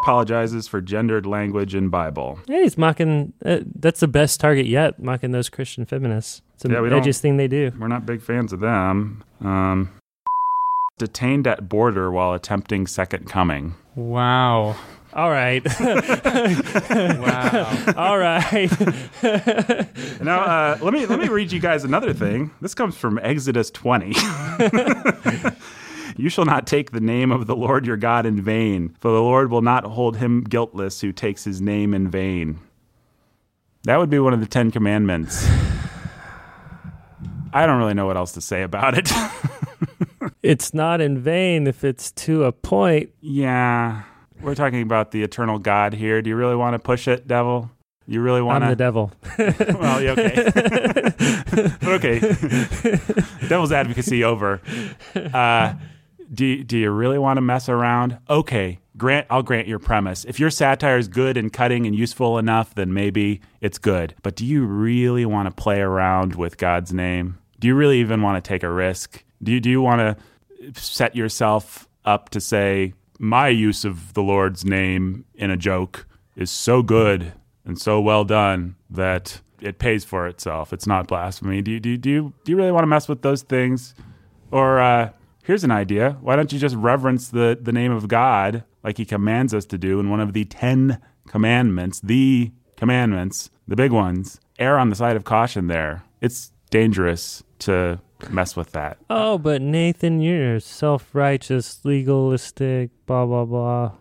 Apologizes 0.02 0.66
for 0.66 0.80
gendered 0.80 1.24
language 1.24 1.76
in 1.76 1.88
Bible. 1.88 2.40
Yeah, 2.48 2.62
he's 2.62 2.76
mocking. 2.76 3.32
Uh, 3.46 3.60
that's 3.76 4.00
the 4.00 4.08
best 4.08 4.40
target 4.40 4.66
yet, 4.66 5.00
mocking 5.00 5.30
those 5.30 5.48
Christian 5.48 5.84
feminists. 5.86 6.42
It's 6.54 6.64
the 6.64 6.70
Yeah, 6.70 6.78
edgiest 6.80 7.20
thing 7.20 7.36
they 7.36 7.46
do. 7.48 7.70
We're 7.78 7.86
not 7.86 8.04
big 8.06 8.22
fans 8.22 8.52
of 8.52 8.58
them. 8.58 9.22
Um, 9.40 9.90
detained 10.98 11.46
at 11.46 11.68
border 11.68 12.10
while 12.10 12.34
attempting 12.34 12.86
second 12.86 13.28
coming. 13.28 13.74
Wow. 13.94 14.76
All 15.12 15.30
right. 15.30 15.64
Wow. 16.94 17.94
All 17.96 18.18
right. 18.18 18.70
Now, 20.22 20.40
uh, 20.40 20.78
let 20.80 20.92
me 20.92 21.06
let 21.06 21.18
me 21.18 21.28
read 21.28 21.52
you 21.52 21.60
guys 21.60 21.84
another 21.84 22.12
thing. 22.12 22.50
This 22.60 22.74
comes 22.74 22.96
from 22.96 23.18
Exodus 23.22 23.70
20. 23.70 24.08
you 26.16 26.28
shall 26.28 26.44
not 26.44 26.66
take 26.66 26.92
the 26.92 27.00
name 27.00 27.30
of 27.30 27.46
the 27.46 27.56
Lord 27.56 27.86
your 27.86 27.96
God 27.96 28.24
in 28.24 28.40
vain, 28.40 28.96
for 29.00 29.10
the 29.10 29.20
Lord 29.20 29.50
will 29.50 29.62
not 29.62 29.84
hold 29.84 30.16
him 30.16 30.42
guiltless 30.42 31.00
who 31.00 31.12
takes 31.12 31.44
his 31.44 31.60
name 31.60 31.92
in 31.92 32.10
vain. 32.10 32.58
That 33.84 33.98
would 33.98 34.10
be 34.10 34.18
one 34.18 34.32
of 34.32 34.40
the 34.40 34.46
Ten 34.46 34.70
Commandments. 34.70 35.46
I 37.52 37.66
don't 37.66 37.78
really 37.78 37.94
know 37.94 38.06
what 38.06 38.16
else 38.16 38.32
to 38.32 38.40
say 38.40 38.62
about 38.62 38.96
it. 38.96 39.10
It's 40.42 40.74
not 40.74 41.00
in 41.00 41.18
vain 41.18 41.66
if 41.66 41.84
it's 41.84 42.12
to 42.12 42.44
a 42.44 42.52
point. 42.52 43.10
yeah, 43.20 44.02
we're 44.40 44.54
talking 44.54 44.82
about 44.82 45.10
the 45.10 45.22
eternal 45.22 45.58
God 45.58 45.94
here. 45.94 46.20
Do 46.20 46.28
you 46.28 46.36
really 46.36 46.56
want 46.56 46.74
to 46.74 46.78
push 46.78 47.08
it, 47.08 47.26
devil? 47.26 47.70
You 48.06 48.20
really 48.20 48.42
want 48.42 48.62
to? 48.62 48.66
I'm 48.66 48.72
the 48.72 48.76
devil. 48.76 49.12
well, 49.38 50.02
yeah, 50.02 50.12
okay. 50.12 50.50
okay. 52.20 52.20
Devil's 53.48 53.72
advocacy 53.72 54.22
over. 54.22 54.60
Uh, 55.14 55.74
do, 56.32 56.62
do 56.62 56.76
you 56.76 56.90
really 56.90 57.18
want 57.18 57.38
to 57.38 57.40
mess 57.40 57.68
around? 57.68 58.18
Okay, 58.28 58.80
grant 58.96 59.26
I'll 59.30 59.42
grant 59.42 59.68
your 59.68 59.78
premise. 59.78 60.24
If 60.26 60.38
your 60.38 60.50
satire 60.50 60.98
is 60.98 61.08
good 61.08 61.38
and 61.38 61.50
cutting 61.52 61.86
and 61.86 61.96
useful 61.96 62.36
enough, 62.36 62.74
then 62.74 62.92
maybe 62.92 63.40
it's 63.62 63.78
good. 63.78 64.14
But 64.22 64.36
do 64.36 64.44
you 64.44 64.66
really 64.66 65.24
want 65.24 65.48
to 65.48 65.62
play 65.62 65.80
around 65.80 66.34
with 66.34 66.58
God's 66.58 66.92
name? 66.92 67.38
Do 67.58 67.68
you 67.68 67.74
really 67.74 68.00
even 68.00 68.20
want 68.20 68.42
to 68.42 68.46
take 68.46 68.62
a 68.62 68.70
risk? 68.70 69.23
Do 69.44 69.52
you, 69.52 69.60
do 69.60 69.70
you 69.70 69.80
want 69.82 70.00
to 70.00 70.80
set 70.80 71.14
yourself 71.14 71.88
up 72.04 72.30
to 72.30 72.40
say 72.40 72.94
my 73.18 73.48
use 73.48 73.84
of 73.84 74.14
the 74.14 74.22
Lord's 74.22 74.64
name 74.64 75.24
in 75.34 75.50
a 75.50 75.56
joke 75.56 76.06
is 76.36 76.50
so 76.50 76.82
good 76.82 77.32
and 77.64 77.80
so 77.80 78.00
well 78.00 78.24
done 78.24 78.76
that 78.90 79.40
it 79.60 79.78
pays 79.78 80.04
for 80.04 80.26
itself. 80.26 80.72
It's 80.72 80.86
not 80.86 81.06
blasphemy. 81.06 81.62
Do 81.62 81.70
you, 81.70 81.80
do 81.80 81.90
you, 81.90 81.96
do 81.96 82.10
you, 82.10 82.32
do 82.44 82.52
you 82.52 82.56
really 82.56 82.72
want 82.72 82.82
to 82.82 82.88
mess 82.88 83.08
with 83.08 83.22
those 83.22 83.42
things? 83.42 83.94
Or 84.50 84.80
uh, 84.80 85.10
here's 85.42 85.64
an 85.64 85.70
idea. 85.70 86.18
Why 86.20 86.36
don't 86.36 86.52
you 86.52 86.58
just 86.58 86.76
reverence 86.76 87.28
the, 87.28 87.58
the 87.60 87.72
name 87.72 87.92
of 87.92 88.08
God 88.08 88.64
like 88.82 88.98
he 88.98 89.04
commands 89.04 89.54
us 89.54 89.64
to 89.66 89.78
do 89.78 90.00
in 90.00 90.10
one 90.10 90.20
of 90.20 90.32
the 90.34 90.44
Ten 90.44 91.00
Commandments, 91.28 92.00
the 92.00 92.52
commandments, 92.76 93.50
the 93.66 93.76
big 93.76 93.92
ones? 93.92 94.38
Err 94.58 94.78
on 94.78 94.90
the 94.90 94.96
side 94.96 95.16
of 95.16 95.24
caution 95.24 95.68
there. 95.68 96.04
It's 96.20 96.52
dangerous 96.70 97.42
to 97.60 98.00
mess 98.30 98.56
with 98.56 98.72
that. 98.72 98.98
Oh, 99.10 99.38
but 99.38 99.62
Nathan, 99.62 100.20
you're 100.20 100.60
self 100.60 101.14
righteous, 101.14 101.80
legalistic, 101.84 102.90
blah, 103.06 103.26
blah, 103.26 103.44
blah. 103.44 103.92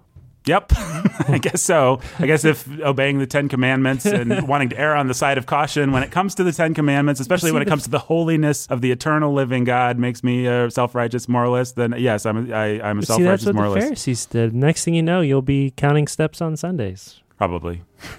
Yep, 0.46 0.74
I 0.76 1.40
guess 1.42 1.62
so. 1.62 2.02
I 2.20 2.28
guess 2.28 2.44
if 2.44 2.68
obeying 2.82 3.20
the 3.20 3.28
Ten 3.28 3.48
Commandments 3.48 4.06
and 4.06 4.46
wanting 4.48 4.70
to 4.70 4.78
err 4.78 4.96
on 4.96 5.08
the 5.08 5.14
side 5.14 5.38
of 5.38 5.46
caution 5.46 5.94
when 5.94 6.04
it 6.04 6.12
comes 6.12 6.36
to 6.36 6.44
the 6.44 6.52
Ten 6.52 6.74
Commandments, 6.74 7.22
especially 7.22 7.50
See, 7.50 7.54
when 7.54 7.62
it 7.62 7.68
comes 7.68 7.84
to 7.84 7.90
the 7.90 8.00
holiness 8.00 8.68
of 8.68 8.82
the 8.82 8.92
eternal 8.92 9.34
living 9.34 9.64
God, 9.64 9.98
makes 9.98 10.22
me 10.22 10.46
a 10.46 10.70
self-righteous 10.70 11.30
moralist. 11.30 11.78
Then 11.78 11.96
yes, 11.98 12.26
I'm 12.26 12.52
a, 12.52 12.54
I, 12.54 12.66
I'm 12.90 13.00
a 13.00 13.04
See, 13.04 13.24
that's 13.24 13.44
self-righteous 13.44 13.56
what 13.56 13.74
the. 13.74 13.82
Pharisees 13.82 14.26
did. 14.26 14.54
Next 14.54 14.84
thing 14.84 14.96
you 14.96 15.04
know, 15.04 15.22
you'll 15.22 15.42
be 15.42 15.72
counting 15.78 16.08
steps 16.08 16.42
on 16.42 16.58
Sundays. 16.58 17.22
Probably. 17.38 17.82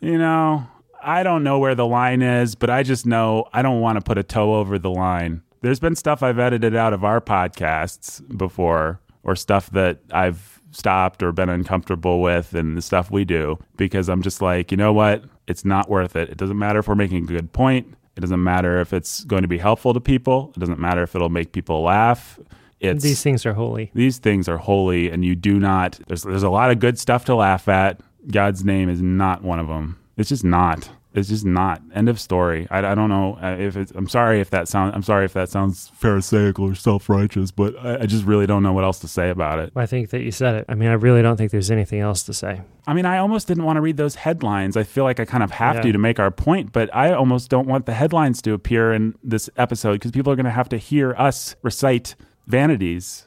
you 0.00 0.18
know, 0.18 0.66
I 1.02 1.22
don't 1.22 1.42
know 1.42 1.58
where 1.58 1.74
the 1.74 1.86
line 1.86 2.22
is, 2.22 2.54
but 2.54 2.70
I 2.70 2.82
just 2.82 3.06
know 3.06 3.48
I 3.52 3.62
don't 3.62 3.80
want 3.80 3.96
to 3.96 4.02
put 4.02 4.18
a 4.18 4.22
toe 4.22 4.54
over 4.56 4.78
the 4.78 4.90
line. 4.90 5.42
There's 5.62 5.80
been 5.80 5.94
stuff 5.96 6.22
I've 6.22 6.38
edited 6.38 6.74
out 6.74 6.92
of 6.92 7.04
our 7.04 7.20
podcasts 7.20 8.20
before, 8.36 9.00
or 9.22 9.36
stuff 9.36 9.70
that 9.70 9.98
I've 10.12 10.60
stopped 10.70 11.22
or 11.22 11.32
been 11.32 11.48
uncomfortable 11.48 12.22
with, 12.22 12.54
and 12.54 12.76
the 12.76 12.82
stuff 12.82 13.10
we 13.10 13.24
do, 13.24 13.58
because 13.76 14.08
I'm 14.08 14.22
just 14.22 14.40
like, 14.40 14.70
you 14.70 14.76
know 14.76 14.92
what? 14.92 15.24
It's 15.46 15.64
not 15.64 15.88
worth 15.90 16.16
it. 16.16 16.30
It 16.30 16.36
doesn't 16.38 16.58
matter 16.58 16.78
if 16.78 16.88
we're 16.88 16.94
making 16.94 17.24
a 17.24 17.26
good 17.26 17.52
point. 17.52 17.94
It 18.16 18.20
doesn't 18.20 18.42
matter 18.42 18.80
if 18.80 18.92
it's 18.92 19.24
going 19.24 19.42
to 19.42 19.48
be 19.48 19.58
helpful 19.58 19.92
to 19.94 20.00
people. 20.00 20.52
It 20.56 20.60
doesn't 20.60 20.78
matter 20.78 21.02
if 21.02 21.14
it'll 21.14 21.28
make 21.28 21.52
people 21.52 21.82
laugh. 21.82 22.38
It's 22.80 23.02
These 23.04 23.22
things 23.22 23.44
are 23.44 23.52
holy. 23.52 23.90
these 23.94 24.16
things 24.18 24.48
are 24.48 24.56
holy 24.56 25.10
and 25.10 25.22
you 25.22 25.34
do 25.34 25.58
not 25.60 26.00
there's 26.06 26.22
there's 26.22 26.42
a 26.42 26.48
lot 26.48 26.70
of 26.70 26.78
good 26.78 26.98
stuff 26.98 27.26
to 27.26 27.34
laugh 27.34 27.68
at 27.68 28.00
god's 28.30 28.64
name 28.64 28.88
is 28.88 29.02
not 29.02 29.42
one 29.42 29.58
of 29.58 29.68
them 29.68 29.98
it's 30.20 30.28
just 30.28 30.44
not. 30.44 30.90
It's 31.12 31.28
just 31.28 31.44
not. 31.44 31.82
End 31.92 32.08
of 32.08 32.20
story. 32.20 32.68
I, 32.70 32.78
I 32.78 32.94
don't 32.94 33.08
know 33.08 33.36
uh, 33.42 33.56
if 33.58 33.76
it's 33.76 33.90
i'm 33.96 34.08
sorry 34.08 34.40
if 34.40 34.50
that 34.50 34.68
sounds 34.68 34.94
i'm 34.94 35.02
sorry 35.02 35.24
if 35.24 35.32
that 35.32 35.48
sounds 35.48 35.90
pharisaical 36.00 36.70
or 36.70 36.74
self-righteous 36.76 37.50
but 37.50 37.74
I, 37.84 38.02
I 38.02 38.06
just 38.06 38.24
really 38.24 38.46
don't 38.46 38.62
know 38.62 38.72
what 38.72 38.84
else 38.84 39.00
to 39.00 39.08
say 39.08 39.28
about 39.30 39.58
it. 39.58 39.72
I 39.74 39.86
think 39.86 40.10
that 40.10 40.20
you 40.22 40.30
said 40.30 40.54
it. 40.54 40.66
I 40.68 40.76
mean, 40.76 40.88
I 40.88 40.92
really 40.92 41.20
don't 41.20 41.36
think 41.36 41.50
there's 41.50 41.72
anything 41.72 41.98
else 41.98 42.22
to 42.24 42.32
say. 42.32 42.60
i 42.86 42.94
mean 42.94 43.06
i 43.06 43.18
almost 43.18 43.48
didn't 43.48 43.64
want 43.64 43.76
to 43.78 43.80
read 43.80 43.96
those 43.96 44.14
headlines. 44.14 44.76
I 44.76 44.84
feel 44.84 45.02
like 45.02 45.18
i 45.18 45.24
kind 45.24 45.42
of 45.42 45.50
have 45.50 45.76
Yeah. 45.76 45.82
to 45.82 45.92
to 45.92 45.98
make 45.98 46.20
our 46.20 46.30
point 46.30 46.70
but 46.72 46.86
i 46.94 47.12
almost 47.12 47.50
don't 47.50 47.66
want 47.66 47.86
the 47.86 47.94
headlines 47.94 48.40
to 48.42 48.52
appear 48.52 48.92
in 48.92 49.14
this 49.24 49.50
episode 49.56 49.94
because 49.94 50.12
people 50.12 50.32
are 50.32 50.36
going 50.36 50.44
to 50.52 50.58
have 50.62 50.68
to 50.68 50.78
hear 50.78 51.14
us 51.18 51.56
recite 51.62 52.14
vanities 52.46 53.26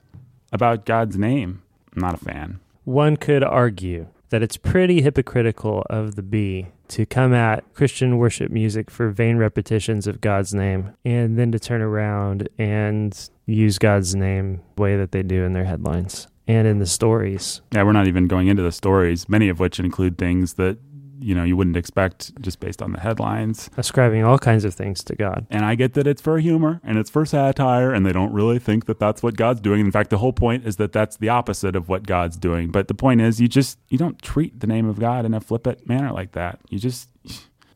about 0.54 0.86
god's 0.86 1.18
name. 1.18 1.62
I'm 1.96 2.02
not 2.02 2.14
a 2.14 2.18
fan. 2.18 2.60
One 2.86 3.18
could 3.18 3.44
argue 3.44 4.08
that 4.30 4.42
it's 4.42 4.58
pretty 4.58 5.02
hypocritical 5.02 5.84
of 5.90 6.16
the 6.16 6.24
bee 6.24 6.68
to 6.94 7.08
come 7.08 7.34
at 7.34 7.74
Christian 7.74 8.20
worship 8.20 8.52
music 8.52 8.92
for 8.92 9.10
vain 9.10 9.38
repetitions 9.38 10.06
of 10.06 10.22
God's 10.22 10.54
name 10.54 10.94
and 11.04 11.40
then 11.40 11.52
to 11.52 11.58
turn 11.58 11.82
around 11.82 12.48
and 12.60 13.30
use 13.48 13.80
God's 13.80 14.14
name 14.14 14.62
the 14.76 14.82
way 14.84 14.96
that 14.96 15.12
they 15.12 15.24
do 15.24 15.44
in 15.44 15.54
their 15.54 15.64
headlines 15.64 16.28
and 16.48 16.68
in 16.68 16.78
the 16.78 16.86
stories. 16.86 17.62
Yeah, 17.72 17.82
we're 17.82 17.94
not 17.94 18.06
even 18.06 18.28
going 18.28 18.48
into 18.48 18.62
the 18.62 18.72
stories, 18.72 19.28
many 19.28 19.50
of 19.50 19.60
which 19.60 19.80
include 19.80 20.20
things 20.20 20.54
that 20.54 20.78
you 21.24 21.34
know 21.34 21.44
you 21.44 21.58
wouldn't 21.58 21.78
expect 21.78 22.40
just 22.42 22.60
based 22.60 22.82
on 22.82 22.92
the 22.92 23.00
headlines. 23.00 23.70
Ascribing 23.78 24.24
all 24.24 24.38
kinds 24.38 24.66
of 24.66 24.74
things 24.74 25.04
to 25.06 25.16
God. 25.16 25.48
And 25.50 25.66
I 25.66 25.76
get 25.76 25.94
that 25.94 26.08
it's 26.08 26.22
for 26.22 26.40
humor 26.40 26.82
and 26.84 26.98
it's 26.98 27.10
for 27.10 27.26
satire, 27.26 27.94
and 27.94 28.06
they 28.06 28.14
don't 28.14 28.34
really 28.34 28.60
think 28.60 28.86
that 28.86 29.00
that's 29.00 29.24
what 29.24 29.36
God's 29.36 29.62
doing. 29.62 29.80
In 29.80 29.92
fact, 29.92 30.10
the 30.10 30.18
whole 30.18 30.34
point 30.34 30.66
is 30.66 30.76
that 30.78 30.92
that's 30.92 31.18
the 31.18 31.30
opposite 31.30 31.76
of 31.76 31.90
what 31.90 32.06
God's 32.06 32.38
doing. 32.38 32.70
But 32.70 32.88
the 32.88 32.94
point 32.94 33.22
is, 33.22 33.40
you 33.40 33.48
just 33.48 33.80
you 33.90 33.98
don't 33.98 34.22
treat 34.22 34.60
the 34.60 34.68
name 34.68 34.88
of 34.88 35.00
God 35.00 35.26
in 35.26 35.34
a 35.34 35.42
flippant 35.42 35.88
manner 35.88 36.12
like 36.12 36.34
that. 36.34 36.60
You 36.70 36.80
just 36.80 37.10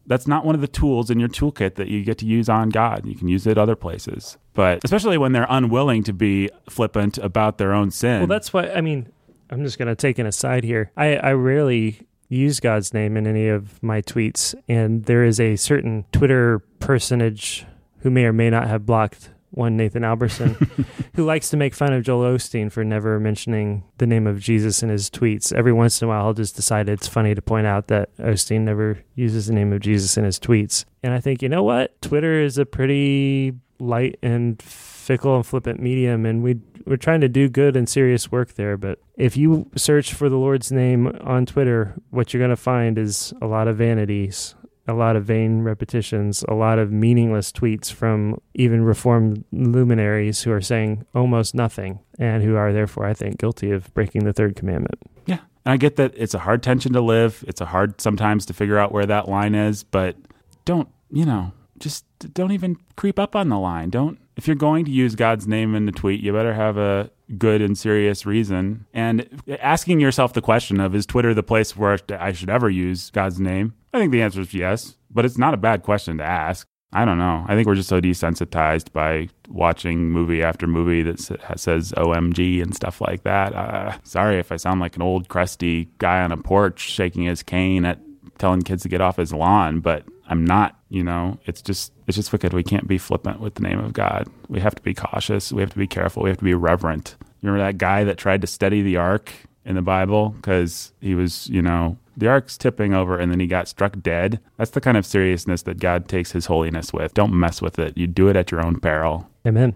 that's 0.08 0.26
not 0.26 0.46
one 0.46 0.56
of 0.56 0.62
the 0.62 0.68
tools 0.68 1.10
in 1.10 1.20
your 1.20 1.30
toolkit 1.30 1.76
that 1.76 1.90
you 1.90 2.04
get 2.04 2.18
to 2.20 2.26
use 2.26 2.48
on 2.50 2.70
God. 2.70 3.06
You 3.06 3.16
can 3.16 3.28
use 3.28 3.46
it 3.46 3.58
other 3.58 3.76
places, 3.76 4.38
but 4.54 4.80
especially 4.84 5.18
when 5.18 5.34
they're 5.34 5.48
unwilling 5.50 6.04
to 6.04 6.14
be 6.14 6.50
flippant 6.70 7.18
about 7.18 7.58
their 7.58 7.74
own 7.74 7.92
sin. 7.92 8.22
Well, 8.22 8.28
that's 8.28 8.54
why, 8.54 8.70
I 8.70 8.82
mean, 8.82 9.12
I'm 9.50 9.64
just 9.64 9.78
going 9.78 9.90
to 9.90 9.96
take 9.96 10.18
an 10.18 10.26
aside 10.26 10.64
here. 10.64 10.92
I, 10.96 11.18
I 11.18 11.34
rarely 11.34 12.08
use 12.30 12.60
God's 12.60 12.94
name 12.94 13.18
in 13.18 13.28
any 13.28 13.48
of 13.48 13.82
my 13.82 14.02
tweets, 14.02 14.56
and 14.68 15.06
there 15.06 15.24
is 15.24 15.40
a 15.40 15.56
certain 15.56 16.06
Twitter 16.12 16.60
personage 16.80 17.66
who 18.00 18.10
may 18.10 18.26
or 18.26 18.34
may 18.34 18.50
not 18.50 18.68
have 18.68 18.86
blocked 18.86 19.30
one 19.52 19.78
Nathan 19.78 20.04
Alberson 20.04 20.56
who 21.16 21.26
likes 21.26 21.50
to 21.50 21.58
make 21.58 21.74
fun 21.74 21.94
of 21.94 22.04
Joel 22.04 22.36
Osteen 22.36 22.72
for 22.72 22.84
never 22.84 23.20
mentioning 23.20 23.84
the 23.98 24.06
name 24.06 24.28
of 24.28 24.40
Jesus 24.40 24.84
in 24.84 24.90
his 24.90 25.10
tweets. 25.10 25.54
Every 25.54 25.74
once 25.74 26.02
in 26.02 26.08
a 26.08 26.10
while, 26.10 26.26
I'll 26.26 26.34
just 26.34 26.56
decide 26.56 26.90
it's 26.90 27.08
funny 27.08 27.34
to 27.34 27.42
point 27.42 27.66
out 27.66 27.88
that 27.88 28.16
Osteen 28.18 28.62
never 28.62 29.00
uses 29.16 29.48
the 29.48 29.54
name 29.54 29.74
of 29.74 29.80
Jesus 29.80 30.18
in 30.18 30.26
his 30.26 30.40
tweets. 30.40 30.86
And 31.02 31.14
I 31.14 31.20
think, 31.20 31.42
you 31.42 31.50
know 31.50 31.64
what? 31.64 32.00
Twitter 32.02 32.42
is 32.42 32.58
a 32.58 32.66
pretty 32.66 33.54
light 33.80 34.18
and 34.22 34.62
fickle 35.08 35.38
and 35.38 35.46
flippant 35.46 35.80
medium, 35.80 36.26
and 36.26 36.44
we 36.44 36.60
we're 36.86 36.98
trying 36.98 37.22
to 37.22 37.30
do 37.30 37.48
good 37.48 37.78
and 37.78 37.88
serious 37.88 38.30
work 38.30 38.56
there. 38.56 38.76
But 38.76 39.00
if 39.16 39.38
you 39.38 39.72
search 39.76 40.14
for 40.14 40.28
the 40.28 40.36
Lord's 40.36 40.70
name 40.70 41.08
on 41.22 41.46
Twitter, 41.46 41.96
what 42.10 42.34
you're 42.34 42.42
going 42.42 42.50
to 42.50 42.58
find 42.58 42.98
is 42.98 43.34
a 43.42 43.48
lot 43.48 43.70
of 43.70 43.78
vanities, 43.78 44.54
a 44.86 44.94
lot 44.94 45.16
of 45.16 45.24
vain 45.24 45.62
repetitions, 45.62 46.44
a 46.50 46.54
lot 46.54 46.78
of 46.78 46.92
meaningless 46.92 47.54
tweets 47.54 47.92
from 47.92 48.42
even 48.54 48.84
reformed 48.84 49.46
luminaries 49.54 50.44
who 50.44 50.52
are 50.52 50.62
saying 50.62 51.06
almost 51.16 51.56
nothing 51.56 52.00
and 52.20 52.44
who 52.44 52.58
are 52.58 52.74
therefore, 52.74 53.06
I 53.06 53.14
think, 53.14 53.38
guilty 53.38 53.72
of 53.72 53.94
breaking 53.94 54.26
the 54.26 54.34
third 54.34 54.58
commandment. 54.58 55.00
Yeah. 55.26 55.40
And 55.66 55.72
I 55.72 55.78
get 55.78 55.96
that 55.96 56.14
it's 56.18 56.34
a 56.34 56.40
hard 56.40 56.62
tension 56.62 56.92
to 56.94 57.02
live. 57.02 57.46
It's 57.48 57.62
a 57.62 57.66
hard 57.66 58.02
sometimes 58.02 58.46
to 58.48 58.54
figure 58.54 58.78
out 58.78 58.92
where 58.92 59.06
that 59.06 59.30
line 59.30 59.56
is, 59.56 59.84
but 59.84 60.18
don't, 60.66 60.90
you 61.10 61.26
know, 61.26 61.54
just 61.80 62.06
don't 62.34 62.52
even 62.52 62.76
creep 62.98 63.20
up 63.20 63.38
on 63.38 63.48
the 63.48 63.60
line. 63.60 63.90
Don't, 63.90 64.20
if 64.38 64.48
you're 64.48 64.56
going 64.56 64.86
to 64.86 64.92
use 64.92 65.16
God's 65.16 65.48
name 65.48 65.76
in 65.76 65.86
the 65.86 65.92
tweet, 65.92 66.22
you 66.22 66.32
better 66.32 66.54
have 66.54 66.78
a 66.78 67.10
good 67.38 67.62
and 67.62 67.78
serious 67.78 68.26
reason. 68.26 68.86
And 68.94 69.42
asking 69.60 70.00
yourself 70.00 70.34
the 70.34 70.42
question 70.42 70.80
of, 70.80 70.96
is 70.96 71.06
Twitter 71.06 71.34
the 71.34 71.44
place 71.44 71.76
where 71.76 71.98
I 72.18 72.32
should 72.32 72.50
ever 72.50 72.70
use 72.70 73.10
God's 73.10 73.40
name? 73.40 73.74
I 73.94 74.00
think 74.00 74.12
the 74.12 74.22
answer 74.22 74.42
is 74.42 74.54
yes, 74.54 74.96
but 75.10 75.26
it's 75.26 75.38
not 75.38 75.54
a 75.54 75.58
bad 75.58 75.84
question 75.84 76.20
to 76.20 76.24
ask. 76.24 76.68
I 76.94 77.04
don't 77.04 77.18
know. 77.18 77.46
I 77.48 77.56
think 77.56 77.68
we're 77.68 77.76
just 77.76 77.90
so 77.90 78.00
desensitized 78.00 78.94
by 78.94 79.28
watching 79.50 80.10
movie 80.10 80.42
after 80.42 80.68
movie 80.68 81.04
that 81.04 81.20
says 81.20 81.92
OMG 81.92 82.62
and 82.62 82.74
stuff 82.74 83.02
like 83.02 83.24
that. 83.24 83.54
Uh, 83.54 83.98
sorry 84.04 84.40
if 84.40 84.54
I 84.54 84.56
sound 84.56 84.80
like 84.80 84.96
an 84.96 85.02
old 85.02 85.28
crusty 85.28 85.90
guy 85.98 86.22
on 86.22 86.32
a 86.32 86.38
porch 86.38 86.80
shaking 86.80 87.24
his 87.24 87.44
cane 87.44 87.84
at 87.84 88.00
telling 88.38 88.62
kids 88.62 88.84
to 88.84 88.90
get 88.90 89.02
off 89.02 89.18
his 89.18 89.34
lawn, 89.34 89.80
but 89.80 90.06
I'm 90.28 90.46
not, 90.46 90.80
you 90.90 91.04
know, 91.04 91.40
it's 91.46 91.62
just 91.62 91.94
it's 92.08 92.16
just 92.16 92.32
wicked. 92.32 92.54
We 92.54 92.64
can't 92.64 92.88
be 92.88 92.98
flippant 92.98 93.40
with 93.40 93.56
the 93.56 93.64
name 93.64 93.80
of 93.80 93.94
God. 93.94 94.28
We 94.50 94.60
have 94.60 94.76
to 94.76 94.82
be 94.82 94.94
cautious. 94.94 95.52
We 95.52 95.62
have 95.62 95.72
to 95.72 95.78
be 95.78 95.88
careful. 95.88 96.24
We 96.24 96.30
have 96.30 96.38
to 96.40 96.44
be 96.44 96.54
reverent. 96.54 97.16
You 97.42 97.50
remember 97.50 97.66
that 97.66 97.78
guy 97.78 98.04
that 98.04 98.18
tried 98.18 98.42
to 98.42 98.48
steady 98.48 98.82
the 98.82 98.98
ark 98.98 99.32
in 99.66 99.76
the 99.76 99.82
Bible 99.82 100.30
because 100.30 100.94
he 101.02 101.14
was, 101.14 101.48
you 101.50 101.62
know, 101.62 101.98
the 102.16 102.28
ark's 102.28 102.58
tipping 102.58 102.94
over 102.94 103.18
and 103.20 103.32
then 103.32 103.40
he 103.40 103.48
got 103.48 103.68
struck 103.68 103.96
dead. 104.02 104.40
That's 104.58 104.72
the 104.72 104.82
kind 104.82 104.98
of 104.98 105.06
seriousness 105.06 105.62
that 105.64 105.80
God 105.80 106.08
takes 106.08 106.32
his 106.32 106.48
holiness 106.48 106.92
with. 106.92 107.14
Don't 107.14 107.34
mess 107.34 107.62
with 107.62 107.78
it. 107.78 107.98
You 107.98 108.08
do 108.08 108.28
it 108.28 108.36
at 108.36 108.50
your 108.50 108.66
own 108.66 108.80
peril. 108.80 109.30
Amen. 109.46 109.76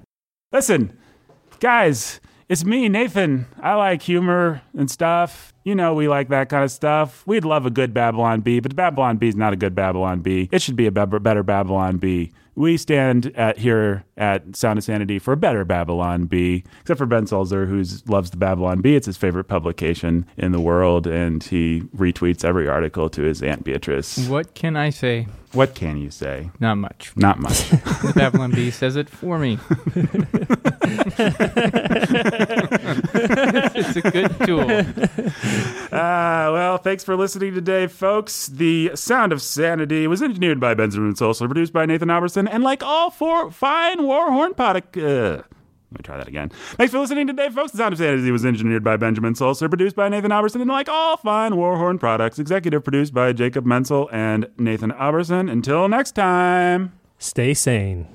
Listen, 0.51 0.97
guys, 1.59 2.19
it's 2.51 2.65
me, 2.65 2.89
Nathan. 2.89 3.47
I 3.61 3.75
like 3.75 4.01
humor 4.01 4.61
and 4.77 4.91
stuff. 4.91 5.53
You 5.63 5.73
know, 5.73 5.93
we 5.93 6.09
like 6.09 6.27
that 6.29 6.49
kind 6.49 6.65
of 6.65 6.71
stuff. 6.71 7.25
We'd 7.25 7.45
love 7.45 7.65
a 7.65 7.69
good 7.69 7.93
Babylon 7.93 8.41
Bee, 8.41 8.59
but 8.59 8.75
Babylon 8.75 9.15
Bee 9.15 9.29
is 9.29 9.37
not 9.37 9.53
a 9.53 9.55
good 9.55 9.73
Babylon 9.73 10.19
Bee. 10.19 10.49
It 10.51 10.61
should 10.61 10.75
be 10.75 10.85
a 10.85 10.91
be- 10.91 11.19
better 11.19 11.43
Babylon 11.43 11.95
Bee. 11.95 12.33
We 12.55 12.77
stand 12.77 13.27
at 13.35 13.59
here 13.59 14.03
at 14.17 14.55
Sound 14.55 14.77
of 14.77 14.83
Sanity 14.83 15.19
for 15.19 15.33
a 15.33 15.37
better 15.37 15.63
Babylon 15.63 16.25
Bee, 16.25 16.63
except 16.81 16.97
for 16.97 17.05
Ben 17.05 17.25
Sulzer, 17.25 17.65
who 17.65 17.83
loves 18.07 18.31
the 18.31 18.37
Babylon 18.37 18.81
Bee. 18.81 18.95
It's 18.95 19.05
his 19.05 19.17
favorite 19.17 19.45
publication 19.45 20.25
in 20.37 20.51
the 20.51 20.59
world, 20.59 21.07
and 21.07 21.41
he 21.41 21.81
retweets 21.95 22.43
every 22.43 22.67
article 22.67 23.09
to 23.09 23.21
his 23.21 23.41
Aunt 23.41 23.63
Beatrice. 23.63 24.27
What 24.27 24.53
can 24.53 24.75
I 24.75 24.89
say? 24.89 25.27
What 25.53 25.75
can 25.75 25.97
you 25.97 26.11
say? 26.11 26.51
Not 26.59 26.75
much. 26.75 27.13
Not 27.15 27.39
much. 27.39 27.69
The 28.01 28.13
Babylon 28.15 28.51
Bee 28.51 28.71
says 28.71 28.95
it 28.95 29.09
for 29.09 29.37
me. 29.37 29.57
it's 33.75 33.95
a 33.95 34.01
good 34.01 34.39
tool. 34.45 34.69
Uh, 34.69 35.91
well, 35.91 36.77
thanks 36.77 37.03
for 37.03 37.15
listening 37.15 37.53
today, 37.53 37.87
folks. 37.87 38.47
The 38.47 38.91
Sound 38.95 39.33
of 39.33 39.41
Sanity 39.41 40.07
was 40.07 40.21
engineered 40.21 40.59
by 40.59 40.73
Benjamin 40.73 41.13
Solsler, 41.13 41.47
produced 41.47 41.73
by 41.73 41.85
Nathan 41.85 42.09
Alberson, 42.09 42.47
and 42.47 42.63
like 42.63 42.83
all 42.83 43.09
four 43.09 43.51
fine 43.51 43.99
Warhorn 43.99 44.55
product. 44.55 44.97
Uh, 44.97 45.43
let 45.91 45.99
me 45.99 46.03
try 46.03 46.17
that 46.17 46.27
again. 46.29 46.49
Thanks 46.77 46.93
for 46.93 46.99
listening 46.99 47.27
today, 47.27 47.49
folks. 47.49 47.73
The 47.73 47.79
Sound 47.79 47.93
of 47.93 47.97
Sanity 47.99 48.31
was 48.31 48.45
engineered 48.45 48.83
by 48.83 48.95
Benjamin 48.95 49.33
Solsler, 49.33 49.67
produced 49.67 49.95
by 49.95 50.07
Nathan 50.07 50.31
Alberson, 50.31 50.61
and 50.61 50.69
like 50.69 50.87
all 50.87 51.17
fine 51.17 51.53
Warhorn 51.53 51.99
products, 51.99 52.39
executive 52.39 52.83
produced 52.83 53.13
by 53.13 53.33
Jacob 53.33 53.65
Menzel 53.65 54.09
and 54.13 54.47
Nathan 54.57 54.93
Alberson. 54.93 55.49
Until 55.49 55.89
next 55.89 56.13
time. 56.13 56.93
Stay 57.17 57.53
sane. 57.53 58.07